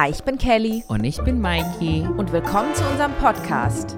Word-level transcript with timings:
Hi, 0.00 0.10
ich 0.10 0.22
bin 0.22 0.38
Kelly 0.38 0.84
Und 0.86 1.02
ich 1.02 1.20
bin 1.24 1.40
Maiki. 1.40 2.06
und 2.16 2.30
willkommen 2.30 2.72
zu 2.72 2.84
unserem 2.88 3.10
Podcast. 3.14 3.96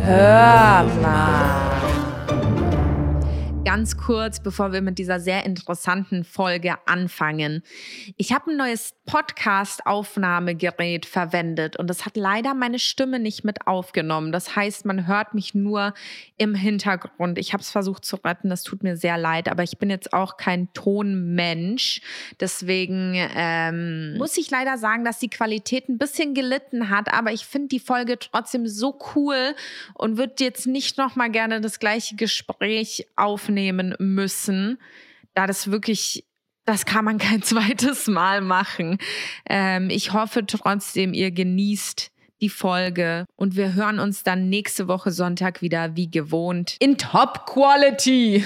Hör 0.00 0.84
mal. 1.02 1.73
Ganz 3.64 3.96
kurz, 3.96 4.40
bevor 4.40 4.72
wir 4.72 4.82
mit 4.82 4.98
dieser 4.98 5.20
sehr 5.20 5.46
interessanten 5.46 6.24
Folge 6.24 6.74
anfangen. 6.84 7.62
Ich 8.18 8.30
habe 8.30 8.50
ein 8.50 8.58
neues 8.58 8.94
Podcast-Aufnahmegerät 9.06 11.06
verwendet 11.06 11.78
und 11.78 11.88
das 11.88 12.04
hat 12.04 12.18
leider 12.18 12.52
meine 12.52 12.78
Stimme 12.78 13.18
nicht 13.18 13.42
mit 13.42 13.66
aufgenommen. 13.66 14.32
Das 14.32 14.54
heißt, 14.54 14.84
man 14.84 15.06
hört 15.06 15.32
mich 15.32 15.54
nur 15.54 15.94
im 16.36 16.54
Hintergrund. 16.54 17.38
Ich 17.38 17.54
habe 17.54 17.62
es 17.62 17.70
versucht 17.70 18.04
zu 18.04 18.16
retten, 18.16 18.50
das 18.50 18.64
tut 18.64 18.82
mir 18.82 18.98
sehr 18.98 19.16
leid, 19.16 19.48
aber 19.48 19.62
ich 19.62 19.78
bin 19.78 19.88
jetzt 19.88 20.12
auch 20.12 20.36
kein 20.36 20.70
Tonmensch. 20.74 22.02
Deswegen 22.40 23.14
ähm, 23.34 24.18
muss 24.18 24.36
ich 24.36 24.50
leider 24.50 24.76
sagen, 24.76 25.06
dass 25.06 25.20
die 25.20 25.30
Qualität 25.30 25.88
ein 25.88 25.96
bisschen 25.96 26.34
gelitten 26.34 26.90
hat, 26.90 27.10
aber 27.10 27.32
ich 27.32 27.46
finde 27.46 27.68
die 27.68 27.80
Folge 27.80 28.18
trotzdem 28.18 28.66
so 28.66 28.98
cool 29.16 29.54
und 29.94 30.18
würde 30.18 30.44
jetzt 30.44 30.66
nicht 30.66 30.98
nochmal 30.98 31.30
gerne 31.30 31.62
das 31.62 31.78
gleiche 31.78 32.16
Gespräch 32.16 33.06
aufnehmen 33.16 33.53
müssen, 33.98 34.78
da 35.34 35.46
das 35.46 35.70
wirklich 35.70 36.24
das 36.66 36.86
kann 36.86 37.04
man 37.04 37.18
kein 37.18 37.42
zweites 37.42 38.06
Mal 38.06 38.40
machen. 38.40 38.98
Ähm, 39.48 39.90
ich 39.90 40.12
hoffe 40.12 40.46
trotzdem, 40.46 41.12
ihr 41.14 41.30
genießt 41.30 42.10
die 42.40 42.48
Folge 42.48 43.26
und 43.36 43.56
wir 43.56 43.74
hören 43.74 43.98
uns 43.98 44.22
dann 44.22 44.48
nächste 44.48 44.88
Woche 44.88 45.12
Sonntag 45.12 45.62
wieder 45.62 45.96
wie 45.96 46.10
gewohnt 46.10 46.76
in 46.80 46.98
Top 46.98 47.46
Quality 47.46 48.44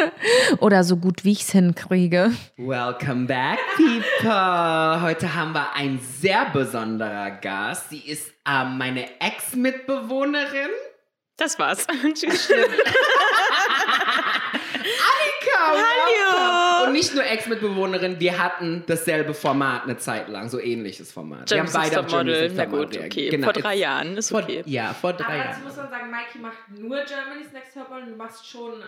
oder 0.60 0.84
so 0.84 0.96
gut 0.96 1.24
wie 1.24 1.32
ich 1.32 1.42
es 1.42 1.50
hinkriege. 1.50 2.32
Welcome 2.56 3.26
back, 3.26 3.58
people. 3.76 5.02
Heute 5.02 5.34
haben 5.34 5.52
wir 5.52 5.74
einen 5.74 5.98
sehr 5.98 6.46
besonderer 6.52 7.32
Gast. 7.32 7.90
Sie 7.90 7.98
ist 7.98 8.32
ähm, 8.48 8.78
meine 8.78 9.20
Ex-Mitbewohnerin. 9.20 10.70
Das 11.36 11.58
war's. 11.58 11.86
Tschüss. 12.14 12.48
Hallo. 15.66 16.86
Und 16.86 16.92
nicht 16.92 17.14
nur 17.14 17.24
Ex-Mitbewohnerin, 17.24 18.20
wir 18.20 18.38
hatten 18.42 18.84
dasselbe 18.86 19.34
Format 19.34 19.84
eine 19.84 19.96
Zeit 19.96 20.28
lang, 20.28 20.48
so 20.48 20.60
ähnliches 20.60 21.12
Format. 21.12 21.50
wir 21.50 21.60
haben 21.60 21.70
beide 21.72 22.00
auf. 22.00 22.06
Germany's 22.06 22.36
Na 22.36 22.42
Next 22.42 22.56
Topmodel 22.58 22.86
gut, 22.86 22.94
reagiert. 22.96 23.12
okay. 23.12 23.28
Genau. 23.30 23.44
Vor 23.44 23.52
drei 23.54 23.74
Jahren 23.76 24.16
ist 24.16 24.28
Vor, 24.30 24.42
okay. 24.42 24.62
Ja, 24.66 24.92
vor 24.94 25.12
drei 25.14 25.24
Aber 25.24 25.36
dazu 25.38 25.48
Jahren. 25.50 25.64
muss 25.64 25.76
man 25.76 25.90
sagen, 25.90 26.10
Mikey 26.10 26.38
macht 26.38 26.68
nur 26.70 26.96
Germany's 27.04 27.52
Next 27.52 27.74
Topmodel. 27.74 28.06
Du 28.10 28.16
machst 28.16 28.46
schon 28.48 28.82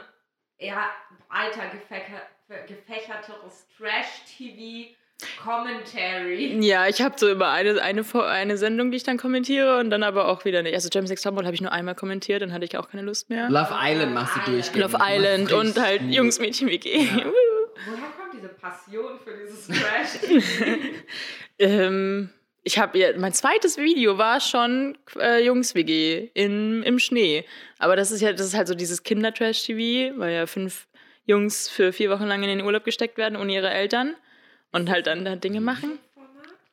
eher 0.59 0.85
breiter 1.29 1.69
gefächer, 1.71 2.23
gefächerteres 2.67 3.67
Trash-TV. 3.77 4.95
Commentary. 5.43 6.59
Ja, 6.61 6.87
ich 6.89 7.01
habe 7.01 7.15
so 7.19 7.31
über 7.31 7.49
eine, 7.49 7.81
eine, 7.81 8.05
eine 8.15 8.59
Sendung, 8.59 8.91
die 8.91 8.99
ich 8.99 9.03
dann 9.03 9.17
kommentiere 9.17 9.79
und 9.79 9.89
dann 9.89 10.03
aber 10.03 10.29
auch 10.29 10.45
wieder 10.45 10.63
nicht. 10.63 10.75
Also 10.75 10.91
Germany's 10.91 11.11
Next 11.11 11.25
Topmodel 11.25 11.47
habe 11.47 11.55
ich 11.55 11.63
nur 11.63 11.73
einmal 11.73 11.95
kommentiert, 11.95 12.43
dann 12.43 12.53
hatte 12.53 12.67
ich 12.67 12.77
auch 12.77 12.91
keine 12.91 13.03
Lust 13.03 13.31
mehr. 13.31 13.49
Love 13.49 13.75
Island 13.81 14.13
machst 14.13 14.37
du 14.37 14.51
durchgehend. 14.51 14.93
Love 14.93 15.03
Island 15.03 15.53
und 15.53 15.79
halt 15.81 16.01
richtig 16.01 16.17
Jungs, 16.17 16.39
Mädchen, 16.39 16.69
WG. 16.69 16.99
Woher 16.99 17.33
kommt 18.19 18.35
diese 18.35 18.49
Passion 18.49 19.19
für 19.25 19.33
dieses 19.39 19.69
Trash-TV? 19.69 20.79
ähm, 21.59 22.31
ich 22.63 22.79
habe 22.79 22.99
ja, 22.99 23.17
mein 23.17 23.33
zweites 23.33 23.79
Video 23.79 24.19
war 24.19 24.41
schon 24.41 24.99
äh, 25.19 25.43
Jungs-WG 25.43 26.31
in, 26.35 26.83
im 26.83 26.99
Schnee. 26.99 27.45
Aber 27.79 27.97
das 27.97 28.11
ist 28.11 28.21
ja, 28.21 28.33
das 28.33 28.47
ist 28.47 28.55
halt 28.55 28.69
so 28.69 28.75
dieses 28.75 29.03
Kinder-Trash-TV, 29.03 30.19
weil 30.19 30.35
ja 30.35 30.47
fünf 30.47 30.89
Jungs 31.25 31.71
für 31.71 31.93
vier 31.93 32.11
Wochen 32.11 32.25
lang 32.25 32.43
in 32.43 32.49
den 32.49 32.67
Urlaub 32.67 32.85
gesteckt 32.85 33.17
werden 33.17 33.37
ohne 33.37 33.55
ihre 33.55 33.71
Eltern 33.71 34.15
und 34.73 34.91
halt 34.91 35.07
dann 35.07 35.25
da 35.25 35.37
Dinge 35.37 35.61
machen. 35.61 35.99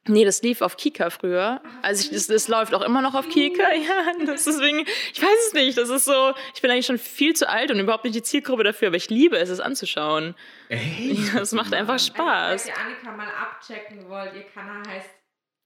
Nee, 0.06 0.26
das 0.26 0.42
lief 0.42 0.62
auf 0.62 0.76
Kika 0.76 1.10
früher. 1.10 1.62
Also 1.82 2.04
ich, 2.04 2.10
das, 2.10 2.28
das 2.28 2.50
läuft 2.50 2.74
auch 2.76 2.82
immer 2.82 3.02
noch 3.02 3.16
auf 3.16 3.30
Kika. 3.30 3.64
Ja, 3.74 4.26
das 4.26 4.44
deswegen, 4.44 4.80
ich 4.80 5.22
weiß 5.22 5.48
es 5.48 5.54
nicht. 5.54 5.78
Das 5.78 5.88
ist 5.90 6.04
so, 6.04 6.34
ich 6.54 6.62
bin 6.62 6.70
eigentlich 6.72 6.86
schon 6.88 6.98
viel 6.98 7.34
zu 7.36 7.48
alt 7.50 7.72
und 7.72 7.80
überhaupt 7.80 8.04
nicht 8.04 8.16
die 8.16 8.22
Zielgruppe 8.22 8.66
dafür, 8.66 8.90
aber 8.90 8.98
ich 8.98 9.10
liebe 9.10 9.38
es, 9.38 9.48
es 9.50 9.62
anzuschauen. 9.62 10.36
Echt? 10.68 11.34
Ja, 11.34 11.40
es 11.40 11.54
macht 11.54 11.74
einfach 11.74 11.94
Also, 11.94 12.08
Spaß. 12.08 12.64
falls 12.64 12.68
ihr 12.68 12.78
Annika 12.78 13.12
mal 13.16 13.30
abchecken 13.30 14.10
wollt, 14.10 14.34
ihr 14.36 14.44
Kanal 14.44 14.84
heißt 14.86 15.10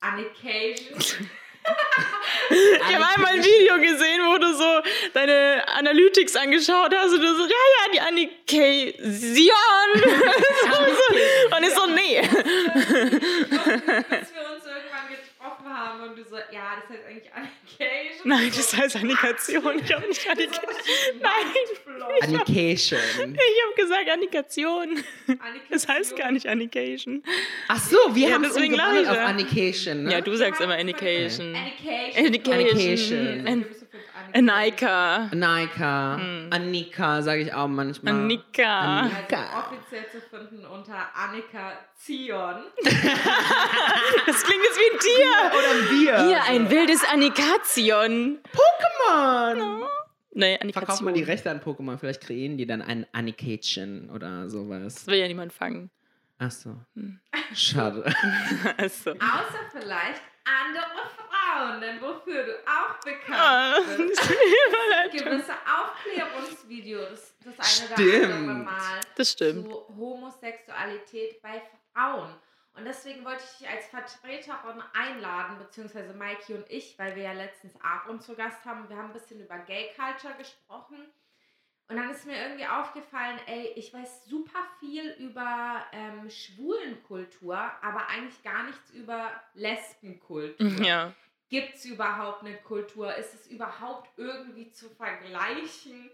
Annication. 0.01 0.99
Ich 2.49 2.95
habe 2.95 3.05
einmal 3.05 3.33
ein 3.33 3.43
Video 3.43 3.75
gesehen, 3.75 4.21
wo 4.25 4.37
du 4.37 4.53
so 4.53 4.81
deine 5.13 5.63
Analytics 5.67 6.35
angeschaut 6.37 6.93
hast 6.95 7.13
und 7.13 7.21
du 7.21 7.35
so, 7.35 7.43
ja, 7.43 7.49
ja, 7.49 7.91
die 7.93 7.99
Annication. 7.99 9.03
und 11.57 11.63
ich 11.63 11.73
so, 11.73 11.85
nee. 11.87 12.21
Bis 12.21 12.31
wir 14.33 14.45
uns 14.53 14.65
irgendwann 14.65 15.07
getroffen 15.09 15.67
haben 15.67 15.96
und 16.09 16.17
du 16.17 16.23
so, 16.23 16.35
ja, 16.35 16.77
das 16.81 16.89
heißt 16.89 17.05
eigentlich 17.07 17.31
Annication. 17.33 18.27
Nein, 18.27 18.51
das 18.55 18.75
heißt 18.77 18.95
Annikation. 18.95 19.79
Ich 19.83 19.93
habe 19.93 20.07
nicht 20.07 20.27
Annikation. 20.29 20.69
Nein, 21.21 22.21
Annication. 22.21 22.99
ich 23.33 23.63
habe 23.63 23.75
gesagt 23.77 24.09
Annikation. 24.09 25.03
Das 25.69 25.87
heißt 25.87 26.15
gar 26.15 26.31
nicht 26.31 26.47
Annication. 26.47 27.23
Ach 27.67 27.79
so, 27.79 27.97
wir 28.15 28.29
Ja, 28.29 28.35
haben 28.35 28.43
es 28.43 28.53
deswegen 28.53 28.73
umgewandelt 28.73 29.07
auf 29.07 29.15
ja. 29.15 29.25
Annication, 29.25 30.03
ne? 30.03 30.11
Ja, 30.11 30.21
du 30.21 30.35
sagst 30.35 30.61
immer 30.61 30.75
Annication. 30.75 31.55
Annication. 31.55 32.25
Annication. 32.25 33.47
Annication. 33.47 33.65
An 34.33 34.49
Anika. 34.49 35.29
Annika, 35.31 36.17
Hm. 36.19 36.49
Annika 36.51 37.21
sage 37.21 37.41
ich 37.41 37.53
auch 37.53 37.67
manchmal. 37.67 38.13
Annika. 38.13 39.01
Also 39.01 39.15
Annika. 39.15 39.59
offiziell 39.69 40.05
zu 40.11 40.19
finden 40.21 40.65
unter 40.65 40.95
Annika 41.15 41.73
Zion. 41.95 42.63
Das 44.25 44.43
klingt 44.43 44.63
jetzt 44.63 44.77
wie 44.77 44.93
ein 44.93 44.99
Tier. 44.99 45.57
Oder 45.57 45.89
wir. 45.91 46.27
Hier 46.27 46.43
ein 46.43 46.69
wildes 46.69 47.03
Annikation. 47.05 48.39
Mann. 49.09 49.83
Nee, 50.31 50.57
Verkauf 50.71 51.01
mal 51.01 51.09
Annikation. 51.09 51.13
die 51.13 51.23
Rechte 51.23 51.49
an 51.51 51.61
Pokémon, 51.61 51.97
vielleicht 51.97 52.21
kreieren 52.21 52.57
die 52.57 52.67
dann 52.67 52.81
ein 52.81 53.07
Annication 53.13 54.09
oder 54.09 54.49
sowas. 54.49 54.95
Das 54.95 55.07
will 55.07 55.15
ja 55.19 55.27
niemand 55.27 55.53
fangen. 55.53 55.89
Ach 56.39 56.51
so. 56.51 56.75
Hm. 56.95 57.19
Schade. 57.55 58.03
Also. 58.77 59.11
Außer 59.11 59.59
vielleicht 59.71 60.21
andere 60.45 60.85
Frauen, 61.47 61.81
denn 61.81 62.01
wofür 62.01 62.43
du 62.43 62.53
auch 62.67 62.99
bekannt 63.03 63.39
Ah, 63.39 63.79
bist. 63.97 64.21
Gewisse 65.11 65.53
Aufklärungsvideos, 65.53 67.35
das 67.43 67.53
eine 67.59 67.93
Stimmt. 67.97 68.25
oder 68.25 68.35
andere 68.35 68.55
Mal 68.55 69.01
Das 69.15 69.31
stimmt. 69.31 69.65
zu 69.65 69.87
Homosexualität 69.97 71.41
bei 71.41 71.61
Frauen. 71.93 72.33
Und 72.73 72.85
deswegen 72.85 73.25
wollte 73.25 73.43
ich 73.43 73.57
dich 73.57 73.67
als 73.69 73.87
Vertreterin 73.87 74.83
einladen, 74.93 75.57
beziehungsweise 75.57 76.13
Maiki 76.13 76.53
und 76.53 76.69
ich, 76.69 76.97
weil 76.99 77.15
wir 77.15 77.23
ja 77.23 77.31
letztens 77.33 77.73
Aaron 77.81 78.19
zu 78.21 78.35
Gast 78.35 78.63
haben. 78.65 78.87
Wir 78.87 78.97
haben 78.97 79.07
ein 79.07 79.13
bisschen 79.13 79.39
über 79.41 79.57
Gay 79.59 79.89
Culture 79.95 80.35
gesprochen. 80.37 81.07
Und 81.89 81.95
dann 81.95 82.09
ist 82.11 82.25
mir 82.25 82.35
irgendwie 82.39 82.67
aufgefallen, 82.67 83.39
ey, 83.47 83.71
ich 83.77 83.93
weiß 83.93 84.25
super 84.25 84.59
viel 84.79 85.09
über 85.19 85.83
ähm, 85.93 86.29
Schwulenkultur, 86.29 87.55
aber 87.55 88.07
eigentlich 88.09 88.43
gar 88.43 88.63
nichts 88.63 88.89
über 88.91 89.31
Lesbenkultur. 89.53 90.55
Ja. 90.85 91.13
Gibt 91.49 91.75
es 91.75 91.85
überhaupt 91.85 92.43
eine 92.43 92.57
Kultur? 92.57 93.13
Ist 93.15 93.33
es 93.33 93.47
überhaupt 93.47 94.09
irgendwie 94.17 94.69
zu 94.71 94.89
vergleichen? 94.89 96.09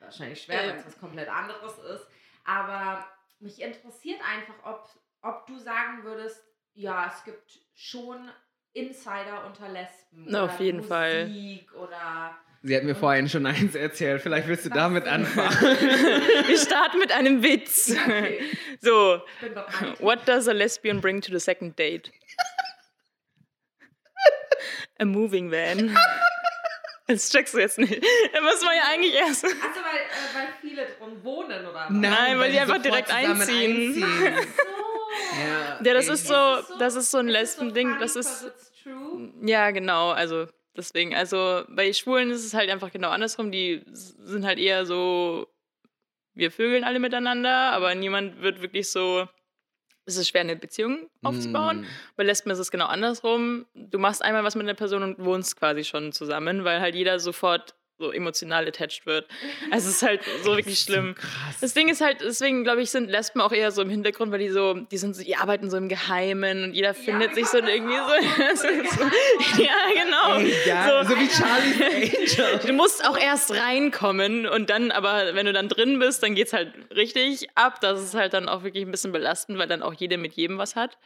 Wahrscheinlich 0.00 0.42
schwer, 0.42 0.58
weil 0.58 0.70
es 0.70 0.76
Ähm. 0.76 0.82
was 0.86 0.98
komplett 0.98 1.28
anderes 1.28 1.78
ist. 1.78 2.06
Aber 2.44 3.04
mich 3.40 3.60
interessiert 3.60 4.20
einfach, 4.22 4.54
ob, 4.64 4.88
ob 5.22 5.46
du 5.46 5.58
sagen 5.58 6.04
würdest, 6.04 6.42
ja, 6.74 7.12
es 7.14 7.24
gibt 7.24 7.58
schon 7.74 8.30
Insider 8.72 9.44
unter 9.46 9.68
Lesben. 9.68 10.24
Na, 10.28 10.44
auf 10.44 10.60
jeden 10.60 10.78
Musik 10.78 10.88
Fall. 10.88 11.60
Oder 11.76 12.38
Sie 12.62 12.76
hat 12.76 12.82
mir 12.82 12.94
vorhin 12.94 13.28
schon 13.28 13.46
eins 13.46 13.74
erzählt. 13.74 14.20
Vielleicht 14.20 14.48
willst 14.48 14.64
du 14.64 14.70
Was 14.70 14.76
damit 14.76 15.06
anfangen. 15.06 15.50
Wir 16.48 16.58
starten 16.58 16.98
mit 16.98 17.12
einem 17.12 17.42
Witz. 17.42 17.90
Okay. 17.92 18.40
So, 18.80 19.22
what 20.00 20.26
does 20.26 20.48
a 20.48 20.52
lesbian 20.52 21.00
bring 21.00 21.20
to 21.20 21.30
the 21.30 21.38
second 21.40 21.78
date? 21.78 22.10
A 24.98 25.04
moving 25.04 25.50
van. 25.50 25.96
Das 27.10 27.30
checkst 27.30 27.54
du 27.54 27.58
jetzt 27.58 27.78
nicht. 27.78 28.04
Da 28.34 28.40
muss 28.42 28.62
man 28.62 28.76
ja 28.76 28.82
eigentlich 28.92 29.14
erst. 29.14 29.42
Achso, 29.42 29.54
weil, 29.56 29.64
äh, 29.64 30.34
weil 30.34 30.48
viele 30.60 30.84
drin 30.84 31.24
wohnen 31.24 31.64
oder 31.64 31.72
was? 31.72 31.88
Nein, 31.88 32.38
weil 32.38 32.52
die 32.52 32.58
einfach 32.58 32.82
direkt 32.82 33.10
einziehen. 33.10 33.94
einziehen. 33.96 34.34
So. 35.18 35.40
ja, 35.40 35.78
Ja, 35.82 35.94
das 35.94 36.06
ey. 36.08 36.12
ist 36.12 36.26
so, 36.28 36.58
das 36.78 36.96
ist 36.96 37.10
so 37.10 37.16
ein 37.16 37.28
Lesben-Ding. 37.28 37.96
Das 37.98 38.14
ist. 38.14 38.50
Ja, 39.40 39.70
genau. 39.70 40.10
Also 40.10 40.48
deswegen, 40.76 41.14
also 41.14 41.64
bei 41.68 41.90
Schwulen 41.94 42.30
ist 42.30 42.44
es 42.44 42.52
halt 42.52 42.68
einfach 42.68 42.92
genau 42.92 43.08
andersrum. 43.08 43.50
Die 43.50 43.82
sind 43.92 44.44
halt 44.44 44.58
eher 44.58 44.84
so, 44.84 45.46
wir 46.34 46.50
vögeln 46.50 46.84
alle 46.84 46.98
miteinander, 46.98 47.72
aber 47.72 47.94
niemand 47.94 48.42
wird 48.42 48.60
wirklich 48.60 48.90
so. 48.90 49.26
Es 50.08 50.16
ist 50.16 50.28
schwer, 50.28 50.40
eine 50.40 50.56
Beziehung 50.56 51.08
aufzubauen. 51.22 51.82
Mm. 51.82 51.86
Bei 52.16 52.24
Lesben 52.24 52.50
ist 52.50 52.58
es 52.58 52.70
genau 52.70 52.86
andersrum. 52.86 53.66
Du 53.74 53.98
machst 53.98 54.22
einmal 54.22 54.42
was 54.42 54.54
mit 54.54 54.64
einer 54.64 54.74
Person 54.74 55.02
und 55.02 55.22
wohnst 55.22 55.56
quasi 55.56 55.84
schon 55.84 56.12
zusammen, 56.12 56.64
weil 56.64 56.80
halt 56.80 56.94
jeder 56.94 57.20
sofort 57.20 57.74
so 57.98 58.12
emotional 58.12 58.66
attached 58.66 59.06
wird. 59.06 59.26
Also 59.70 59.88
es 59.88 59.96
ist 59.96 60.02
halt 60.02 60.20
so 60.42 60.56
wirklich 60.56 60.78
schlimm. 60.80 61.14
krass. 61.14 61.58
Das 61.60 61.74
Ding 61.74 61.88
ist 61.88 62.00
halt, 62.00 62.20
deswegen 62.22 62.64
glaube 62.64 62.80
ich, 62.80 62.90
sind 62.90 63.10
Lesben 63.10 63.40
auch 63.40 63.52
eher 63.52 63.70
so 63.70 63.82
im 63.82 63.90
Hintergrund, 63.90 64.32
weil 64.32 64.38
die 64.38 64.48
so, 64.48 64.74
die 64.74 64.96
sind 64.96 65.14
so, 65.14 65.22
die 65.22 65.36
arbeiten 65.36 65.68
so 65.68 65.76
im 65.76 65.88
Geheimen 65.88 66.64
und 66.64 66.72
jeder 66.74 66.94
findet 66.94 67.34
sich 67.34 67.46
so 67.46 67.58
irgendwie 67.58 67.96
so. 67.96 68.56
so 68.56 69.62
ja, 69.62 69.74
genau. 70.04 70.38
Ey, 70.38 70.54
ja, 70.66 71.04
so, 71.04 71.10
So. 71.10 71.20
wie 71.20 71.28
Charlie's 71.28 72.38
Angel. 72.38 72.60
Du 72.66 72.72
musst 72.72 73.04
auch 73.04 73.18
erst 73.18 73.52
reinkommen 73.54 74.46
und 74.46 74.70
dann, 74.70 74.90
aber 74.90 75.34
wenn 75.34 75.46
du 75.46 75.52
dann 75.52 75.68
drin 75.68 75.98
bist, 75.98 76.22
dann 76.22 76.34
geht's 76.34 76.52
halt 76.52 76.72
richtig 76.94 77.48
ab. 77.56 77.80
Das 77.80 78.00
ist 78.02 78.14
halt 78.14 78.32
dann 78.32 78.48
auch 78.48 78.62
wirklich 78.62 78.84
ein 78.84 78.90
bisschen 78.90 79.12
belastend, 79.12 79.58
weil 79.58 79.66
dann 79.68 79.82
auch 79.82 79.94
jeder 79.94 80.16
mit 80.16 80.32
jedem 80.34 80.56
was 80.58 80.76
hat. 80.76 80.96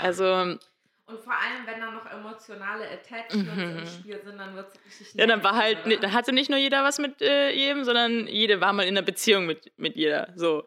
Also, 0.00 0.56
Und 1.06 1.20
vor 1.20 1.32
allem, 1.34 1.66
wenn 1.66 1.80
dann 1.80 1.94
noch 1.94 2.06
emotionale 2.10 2.84
Attachments 2.90 3.94
im 3.94 4.00
Spiel 4.00 4.20
sind, 4.24 4.38
dann 4.38 4.56
wird 4.56 4.66
es 4.68 4.74
richtig 5.00 5.14
Mhm. 5.14 5.20
ja, 5.20 5.26
dann 5.26 5.44
war 5.44 5.54
halt, 5.54 5.86
oder? 5.86 5.96
da 5.98 6.12
hatte 6.12 6.32
nicht 6.32 6.50
nur 6.50 6.58
jeder 6.58 6.82
was 6.82 6.98
mit 6.98 7.22
äh, 7.22 7.52
jedem, 7.52 7.84
sondern 7.84 8.26
jede 8.26 8.60
war 8.60 8.72
mal 8.72 8.82
in 8.82 8.96
einer 8.96 9.02
Beziehung 9.06 9.46
mit, 9.46 9.72
mit 9.76 9.94
jeder. 9.94 10.32
So. 10.34 10.66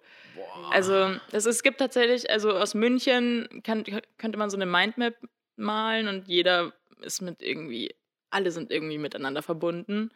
Also, 0.71 1.15
das, 1.31 1.45
es 1.45 1.62
gibt 1.62 1.80
tatsächlich, 1.80 2.30
also 2.30 2.53
aus 2.53 2.74
München 2.74 3.62
kann, 3.63 3.83
könnte 4.18 4.38
man 4.38 4.50
so 4.50 4.56
eine 4.56 4.65
Mindmap 4.65 5.15
malen 5.57 6.07
und 6.07 6.27
jeder 6.30 6.71
ist 7.01 7.21
mit 7.21 7.41
irgendwie, 7.41 7.94
alle 8.30 8.51
sind 8.51 8.71
irgendwie 8.71 8.97
miteinander 8.97 9.41
verbunden. 9.41 10.12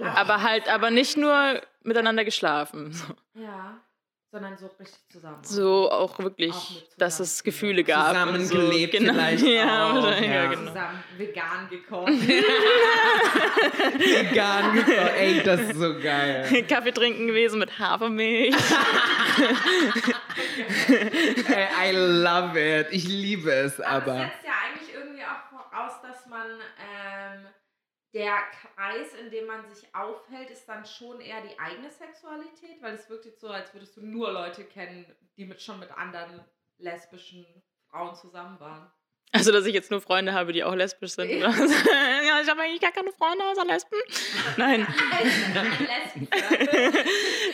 Aber 0.00 0.42
halt, 0.42 0.68
aber 0.68 0.90
nicht 0.90 1.16
nur 1.16 1.60
miteinander 1.82 2.24
geschlafen. 2.24 2.92
So. 2.92 3.14
Ja, 3.34 3.80
sondern 4.34 4.58
so 4.58 4.66
richtig 4.80 4.98
zusammen. 5.12 5.38
So 5.44 5.88
auch 5.92 6.18
wirklich, 6.18 6.52
Auch 6.52 6.72
dass 6.98 7.20
es 7.20 7.44
Gefühle 7.44 7.84
gab. 7.84 8.08
und 8.26 8.40
Zusammengelebt 8.44 8.92
so. 8.92 8.98
genau. 8.98 9.12
vielleicht 9.12 9.44
Ja, 9.46 9.90
auch, 9.90 9.94
wahrscheinlich, 10.02 10.28
ja. 10.28 10.34
ja. 10.34 10.46
genau. 10.46 10.66
Zusammen 10.72 11.04
vegan 11.16 11.68
gekocht. 11.70 12.08
Vegan 13.98 14.74
gekocht. 14.74 15.12
Ey, 15.16 15.40
das 15.44 15.60
ist 15.60 15.76
so 15.78 15.94
geil. 16.00 16.64
Kaffee 16.68 16.90
trinken 16.92 17.28
gewesen 17.28 17.60
mit 17.60 17.78
Hafermilch. 17.78 18.56
Ey, 21.48 21.92
I 21.92 21.92
love 21.96 22.58
it. 22.58 22.88
Ich 22.90 23.06
liebe 23.06 23.52
es, 23.52 23.80
Aber 23.80 23.94
aber. 24.12 24.14
es 24.14 24.20
setzt 24.32 24.44
ja 24.46 24.52
eigentlich 24.66 24.94
irgendwie 24.94 25.22
auch 25.22 25.48
voraus, 25.48 25.92
dass 26.02 26.26
man 26.26 26.46
ähm, 26.50 27.46
der 28.14 28.38
Kreis, 28.52 29.12
in 29.20 29.30
dem 29.30 29.46
man 29.46 29.68
sich 29.68 29.92
aufhält, 29.94 30.50
ist 30.50 30.68
dann 30.68 30.86
schon 30.86 31.20
eher 31.20 31.42
die 31.42 31.58
eigene 31.58 31.90
Sexualität, 31.90 32.80
weil 32.80 32.94
es 32.94 33.10
wirkt 33.10 33.26
jetzt 33.26 33.40
so, 33.40 33.48
als 33.48 33.74
würdest 33.74 33.96
du 33.96 34.06
nur 34.06 34.32
Leute 34.32 34.64
kennen, 34.64 35.04
die 35.36 35.44
mit, 35.44 35.60
schon 35.60 35.80
mit 35.80 35.90
anderen 35.90 36.44
lesbischen 36.78 37.44
Frauen 37.90 38.14
zusammen 38.14 38.58
waren. 38.60 38.90
Also, 39.32 39.50
dass 39.50 39.66
ich 39.66 39.74
jetzt 39.74 39.90
nur 39.90 40.00
Freunde 40.00 40.32
habe, 40.32 40.52
die 40.52 40.62
auch 40.62 40.76
lesbisch 40.76 41.12
sind. 41.12 41.28
Ja. 41.40 42.40
ich 42.40 42.48
habe 42.48 42.62
eigentlich 42.62 42.80
gar 42.80 42.92
keine 42.92 43.10
Freunde 43.12 43.44
außer 43.44 43.64
Lesben. 43.64 43.96
Nein. 44.56 44.86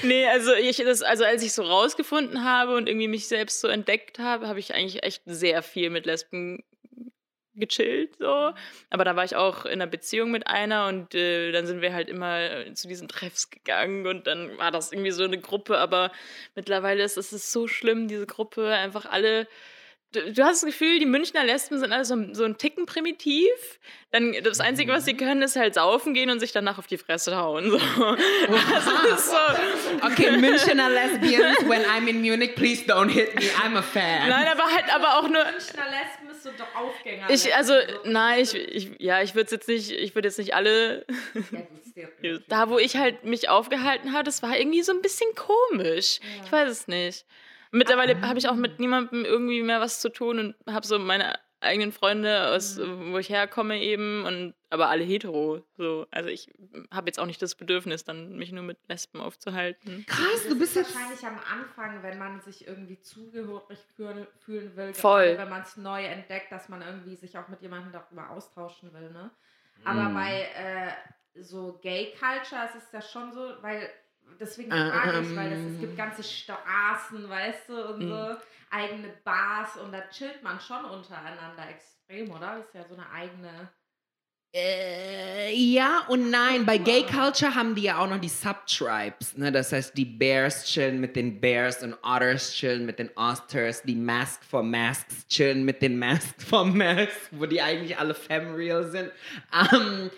Nee, 0.03 0.27
also, 0.27 0.55
ich, 0.55 0.79
das, 0.79 1.03
also 1.03 1.25
als 1.25 1.43
ich 1.43 1.53
so 1.53 1.62
rausgefunden 1.62 2.45
habe 2.45 2.77
und 2.77 2.89
irgendwie 2.89 3.09
mich 3.09 3.29
selbst 3.29 3.61
so 3.61 3.69
entdeckt 3.69 4.19
habe, 4.19 4.49
habe 4.49 4.59
ich 4.59 4.75
eigentlich 4.75 5.03
echt 5.03 5.23
sehr 5.27 5.62
viel 5.62 5.91
mit 5.91 6.07
Lesben 6.07 6.65
gechillt 7.61 8.17
so. 8.19 8.53
Aber 8.91 9.05
da 9.05 9.15
war 9.15 9.25
ich 9.25 9.37
auch 9.37 9.65
in 9.65 9.73
einer 9.73 9.87
Beziehung 9.87 10.31
mit 10.31 10.47
einer 10.47 10.89
und 10.89 11.15
äh, 11.15 11.53
dann 11.53 11.67
sind 11.67 11.81
wir 11.81 11.93
halt 11.93 12.09
immer 12.09 12.75
zu 12.75 12.89
diesen 12.89 13.09
Treffs 13.09 13.51
gegangen 13.51 14.07
und 14.07 14.27
dann 14.27 14.59
war 14.59 14.71
das 14.71 14.93
irgendwie 14.93 15.11
so 15.12 15.25
eine 15.25 15.39
Gruppe, 15.39 15.79
aber 15.79 16.11
mittlerweile 16.55 17.03
ist 17.03 17.17
es 17.17 17.33
ist 17.33 17.53
so 17.53 17.69
schlimm, 17.69 18.09
diese 18.09 18.27
Gruppe, 18.27 18.69
einfach 18.69 19.07
alle. 19.07 19.47
Du, 20.12 20.33
du 20.33 20.43
hast 20.43 20.62
das 20.62 20.67
Gefühl, 20.67 20.99
die 20.99 21.07
Münchner 21.07 21.45
Lesben 21.45 21.79
sind 21.79 21.93
alle 21.93 22.05
so, 22.05 22.17
so 22.33 22.43
ein 22.43 22.59
Ticken 22.59 22.85
primitiv. 22.85 23.49
Dann 24.11 24.35
das 24.43 24.59
Einzige, 24.59 24.91
was 24.93 25.05
sie 25.05 25.15
können, 25.15 25.41
ist 25.41 25.55
halt 25.55 25.75
saufen 25.75 26.15
gehen 26.15 26.31
und 26.31 26.41
sich 26.41 26.51
danach 26.51 26.79
auf 26.79 26.89
die 26.89 26.99
Fresse 26.99 27.37
hauen. 27.37 27.71
So. 27.71 27.79
So. 29.17 29.37
Okay, 30.07 30.37
Münchner 30.37 30.89
Lesbians, 30.89 31.59
when 31.69 31.83
I'm 31.85 32.09
in 32.09 32.21
Munich, 32.21 32.57
please 32.57 32.83
don't 32.85 33.09
hit 33.09 33.35
me. 33.37 33.45
I'm 33.62 33.77
a 33.77 33.83
fan. 33.83 34.29
Nein, 34.29 34.49
aber 34.49 34.65
halt, 34.65 34.93
aber 34.93 35.19
auch 35.19 35.29
nur. 35.29 35.45
Münchner 35.45 35.85
Lesben 35.91 36.30
ist 36.44 36.58
so 36.58 36.64
der 36.64 36.76
Aufgänger. 36.76 37.31
Ich, 37.31 37.54
also, 37.54 37.75
Lesben, 37.75 37.94
so. 38.04 38.10
nein, 38.10 38.40
ich, 38.40 38.54
ich 38.54 38.90
ja, 38.98 39.22
ich 39.22 39.34
würde 39.34 39.50
jetzt 39.50 39.69
nicht, 39.69 39.90
ich 39.90 40.14
würde 40.14 40.28
jetzt 40.28 40.38
nicht 40.38 40.54
alle, 40.54 41.06
Ja, 42.22 42.38
da 42.48 42.69
wo 42.69 42.78
ich 42.78 42.96
halt 42.96 43.25
mich 43.25 43.48
aufgehalten 43.48 44.12
habe, 44.12 44.25
das 44.25 44.42
war 44.42 44.58
irgendwie 44.58 44.82
so 44.82 44.92
ein 44.92 45.02
bisschen 45.02 45.31
komisch. 45.34 46.20
Ich 46.44 46.52
weiß 46.52 46.69
es 46.69 46.88
nicht. 46.88 47.26
Mittlerweile 47.72 48.20
habe 48.22 48.38
ich 48.38 48.48
auch 48.48 48.56
mit 48.56 48.81
niemandem 48.81 49.25
irgendwie 49.25 49.62
mehr 49.62 49.81
was 49.81 50.00
zu 50.00 50.08
tun 50.08 50.38
und 50.66 50.75
habe 50.75 50.87
so 50.87 50.98
meine 50.98 51.38
eigenen 51.61 51.93
Freunde 51.93 52.49
aus, 52.49 52.79
wo 52.79 53.19
ich 53.19 53.29
herkomme 53.29 53.79
eben 53.81 54.25
und 54.25 54.55
aber 54.71 54.89
alle 54.89 55.03
hetero. 55.05 55.62
So, 55.77 56.07
also 56.11 56.29
ich 56.29 56.51
habe 56.91 57.09
jetzt 57.09 57.19
auch 57.19 57.27
nicht 57.27 57.43
das 57.43 57.55
Bedürfnis, 57.55 58.05
dann 58.05 58.37
mich 58.37 58.53
nur 58.53 58.62
mit 58.62 58.79
Lesben 58.89 59.21
aufzuhalten. 59.21 60.05
Krass, 60.07 60.27
Das 60.35 60.49
du 60.49 60.59
bist 60.59 60.77
ist 60.77 60.77
jetzt. 60.77 60.95
wahrscheinlich 60.95 61.25
am 61.27 61.39
Anfang, 61.53 62.03
wenn 62.03 62.19
man 62.19 62.41
sich 62.41 62.67
irgendwie 62.67 63.01
zugehörig 63.01 63.79
fühlen, 63.97 64.27
fühlen 64.39 64.75
will, 64.77 64.95
Voll. 64.95 65.27
gerade 65.27 65.39
wenn 65.39 65.49
man 65.51 65.62
es 65.62 65.77
neu 65.77 66.05
entdeckt, 66.05 66.51
dass 66.53 66.69
man 66.69 66.83
irgendwie 66.83 67.17
sich 67.17 67.37
auch 67.37 67.49
mit 67.49 67.61
jemandem 67.62 67.93
darüber 67.93 68.31
austauschen 68.31 68.93
will. 68.93 69.11
Ne? 69.11 69.31
Aber 69.85 70.09
Mm. 70.09 70.15
bei 70.15 70.43
äh, 70.55 71.43
so 71.43 71.79
Gay 71.83 72.12
Culture 72.19 72.67
ist 72.67 72.77
es 72.85 72.93
ja 72.93 73.03
schon 73.03 73.33
so, 73.33 73.41
weil 73.62 73.89
deswegen 74.40 74.72
Ähm. 74.72 74.90
frage 74.90 75.20
ich, 75.20 75.37
weil 75.37 75.50
das, 75.50 75.60
es 75.75 75.81
gibt 75.81 75.96
ganze 75.96 76.22
Straßen, 76.22 77.28
weißt 77.28 77.69
du, 77.69 77.88
und 77.88 77.98
Mm. 78.06 78.08
so 78.08 78.37
eigene 78.70 79.08
Bars 79.25 79.76
und 79.76 79.92
da 79.92 80.00
chillt 80.10 80.42
man 80.42 80.58
schon 80.60 80.84
untereinander 80.84 81.69
extrem, 81.69 82.31
oder? 82.31 82.56
Das 82.58 82.66
ist 82.66 82.75
ja 82.75 82.84
so 82.88 82.94
eine 82.94 83.10
eigene. 83.10 83.69
Äh, 84.52 85.54
ja 85.54 86.06
und 86.08 86.28
nein. 86.31 86.66
Bei 86.66 86.76
Gay 86.78 87.04
Culture 87.04 87.54
haben 87.54 87.76
die 87.76 87.82
ja 87.82 87.98
auch 87.98 88.08
noch 88.08 88.20
die 88.20 88.28
Subtribes. 88.28 89.37
Ne? 89.37 89.52
Das 89.52 89.70
heißt, 89.72 89.96
die 89.96 90.04
Bears 90.04 90.64
chillen 90.64 91.00
mit 91.00 91.14
den 91.14 91.40
Bears 91.40 91.84
und 91.84 91.94
Otters 92.02 92.52
chillen 92.54 92.84
mit 92.84 92.98
den 92.98 93.10
Otters. 93.16 93.82
Die 93.82 93.94
Mask 93.94 94.42
for 94.44 94.64
Masks 94.64 95.25
chillen 95.28 95.64
mit 95.64 95.81
den 95.82 95.98
Mask 96.00 96.34
for 96.42 96.64
Masks, 96.64 97.28
wo 97.31 97.46
die 97.46 97.62
eigentlich 97.62 97.96
alle 97.96 98.12
femreal 98.14 98.90
sind. 98.90 99.12
Ähm, 99.72 100.10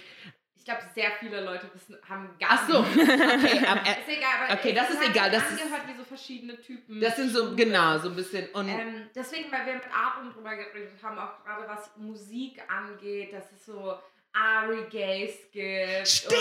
Ich 0.62 0.66
glaube, 0.66 0.82
sehr 0.94 1.10
viele 1.18 1.40
Leute 1.44 1.68
wissen, 1.74 1.98
haben 2.08 2.30
gar 2.38 2.50
ach 2.52 2.68
so, 2.68 2.78
okay. 2.78 3.00
äh, 3.00 3.02
Ist 3.02 4.08
egal, 4.08 4.30
aber 4.48 4.54
Okay, 4.54 4.72
das 4.72 4.90
es 4.90 4.94
ist 4.94 5.08
egal, 5.10 5.28
das 5.28 5.42
ist- 5.50 5.60
angehört 5.60 5.82
wie 5.88 5.96
so 5.98 6.04
verschiedene 6.04 6.56
Typen. 6.60 7.00
das 7.00 7.16
sind 7.16 7.30
so, 7.32 7.56
genau, 7.56 7.98
so 7.98 8.10
ein 8.10 8.14
bisschen. 8.14 8.48
Und 8.50 8.68
Ähm, 8.68 9.10
deswegen, 9.12 9.50
weil 9.50 9.66
wir 9.66 9.74
mit 9.74 9.82
Aaron 9.92 10.32
drüber 10.32 10.54
geredet 10.54 10.92
haben, 11.02 11.18
auch 11.18 11.42
gerade 11.44 11.66
was 11.66 11.90
Musik 11.96 12.62
angeht, 12.70 13.32
dass 13.32 13.50
es 13.50 13.66
so 13.66 13.98
Ari 14.32 14.84
Gays 14.88 15.34
gibt. 15.50 16.06
Stimmt! 16.06 16.32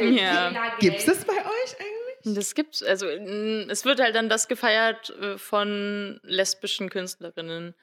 Und, 0.00 0.14
Ja. 0.14 0.48
Gays. 0.50 0.78
gibt's 0.80 1.04
das 1.04 1.24
bei 1.26 1.34
euch 1.34 1.76
eigentlich? 1.78 2.34
Das 2.34 2.54
gibt's, 2.54 2.82
also 2.82 3.06
es 3.06 3.84
wird 3.84 4.00
halt 4.00 4.16
dann 4.16 4.30
das 4.30 4.48
gefeiert 4.48 5.10
äh, 5.20 5.36
von 5.36 6.18
lesbischen 6.22 6.88
Künstlerinnen. 6.88 7.74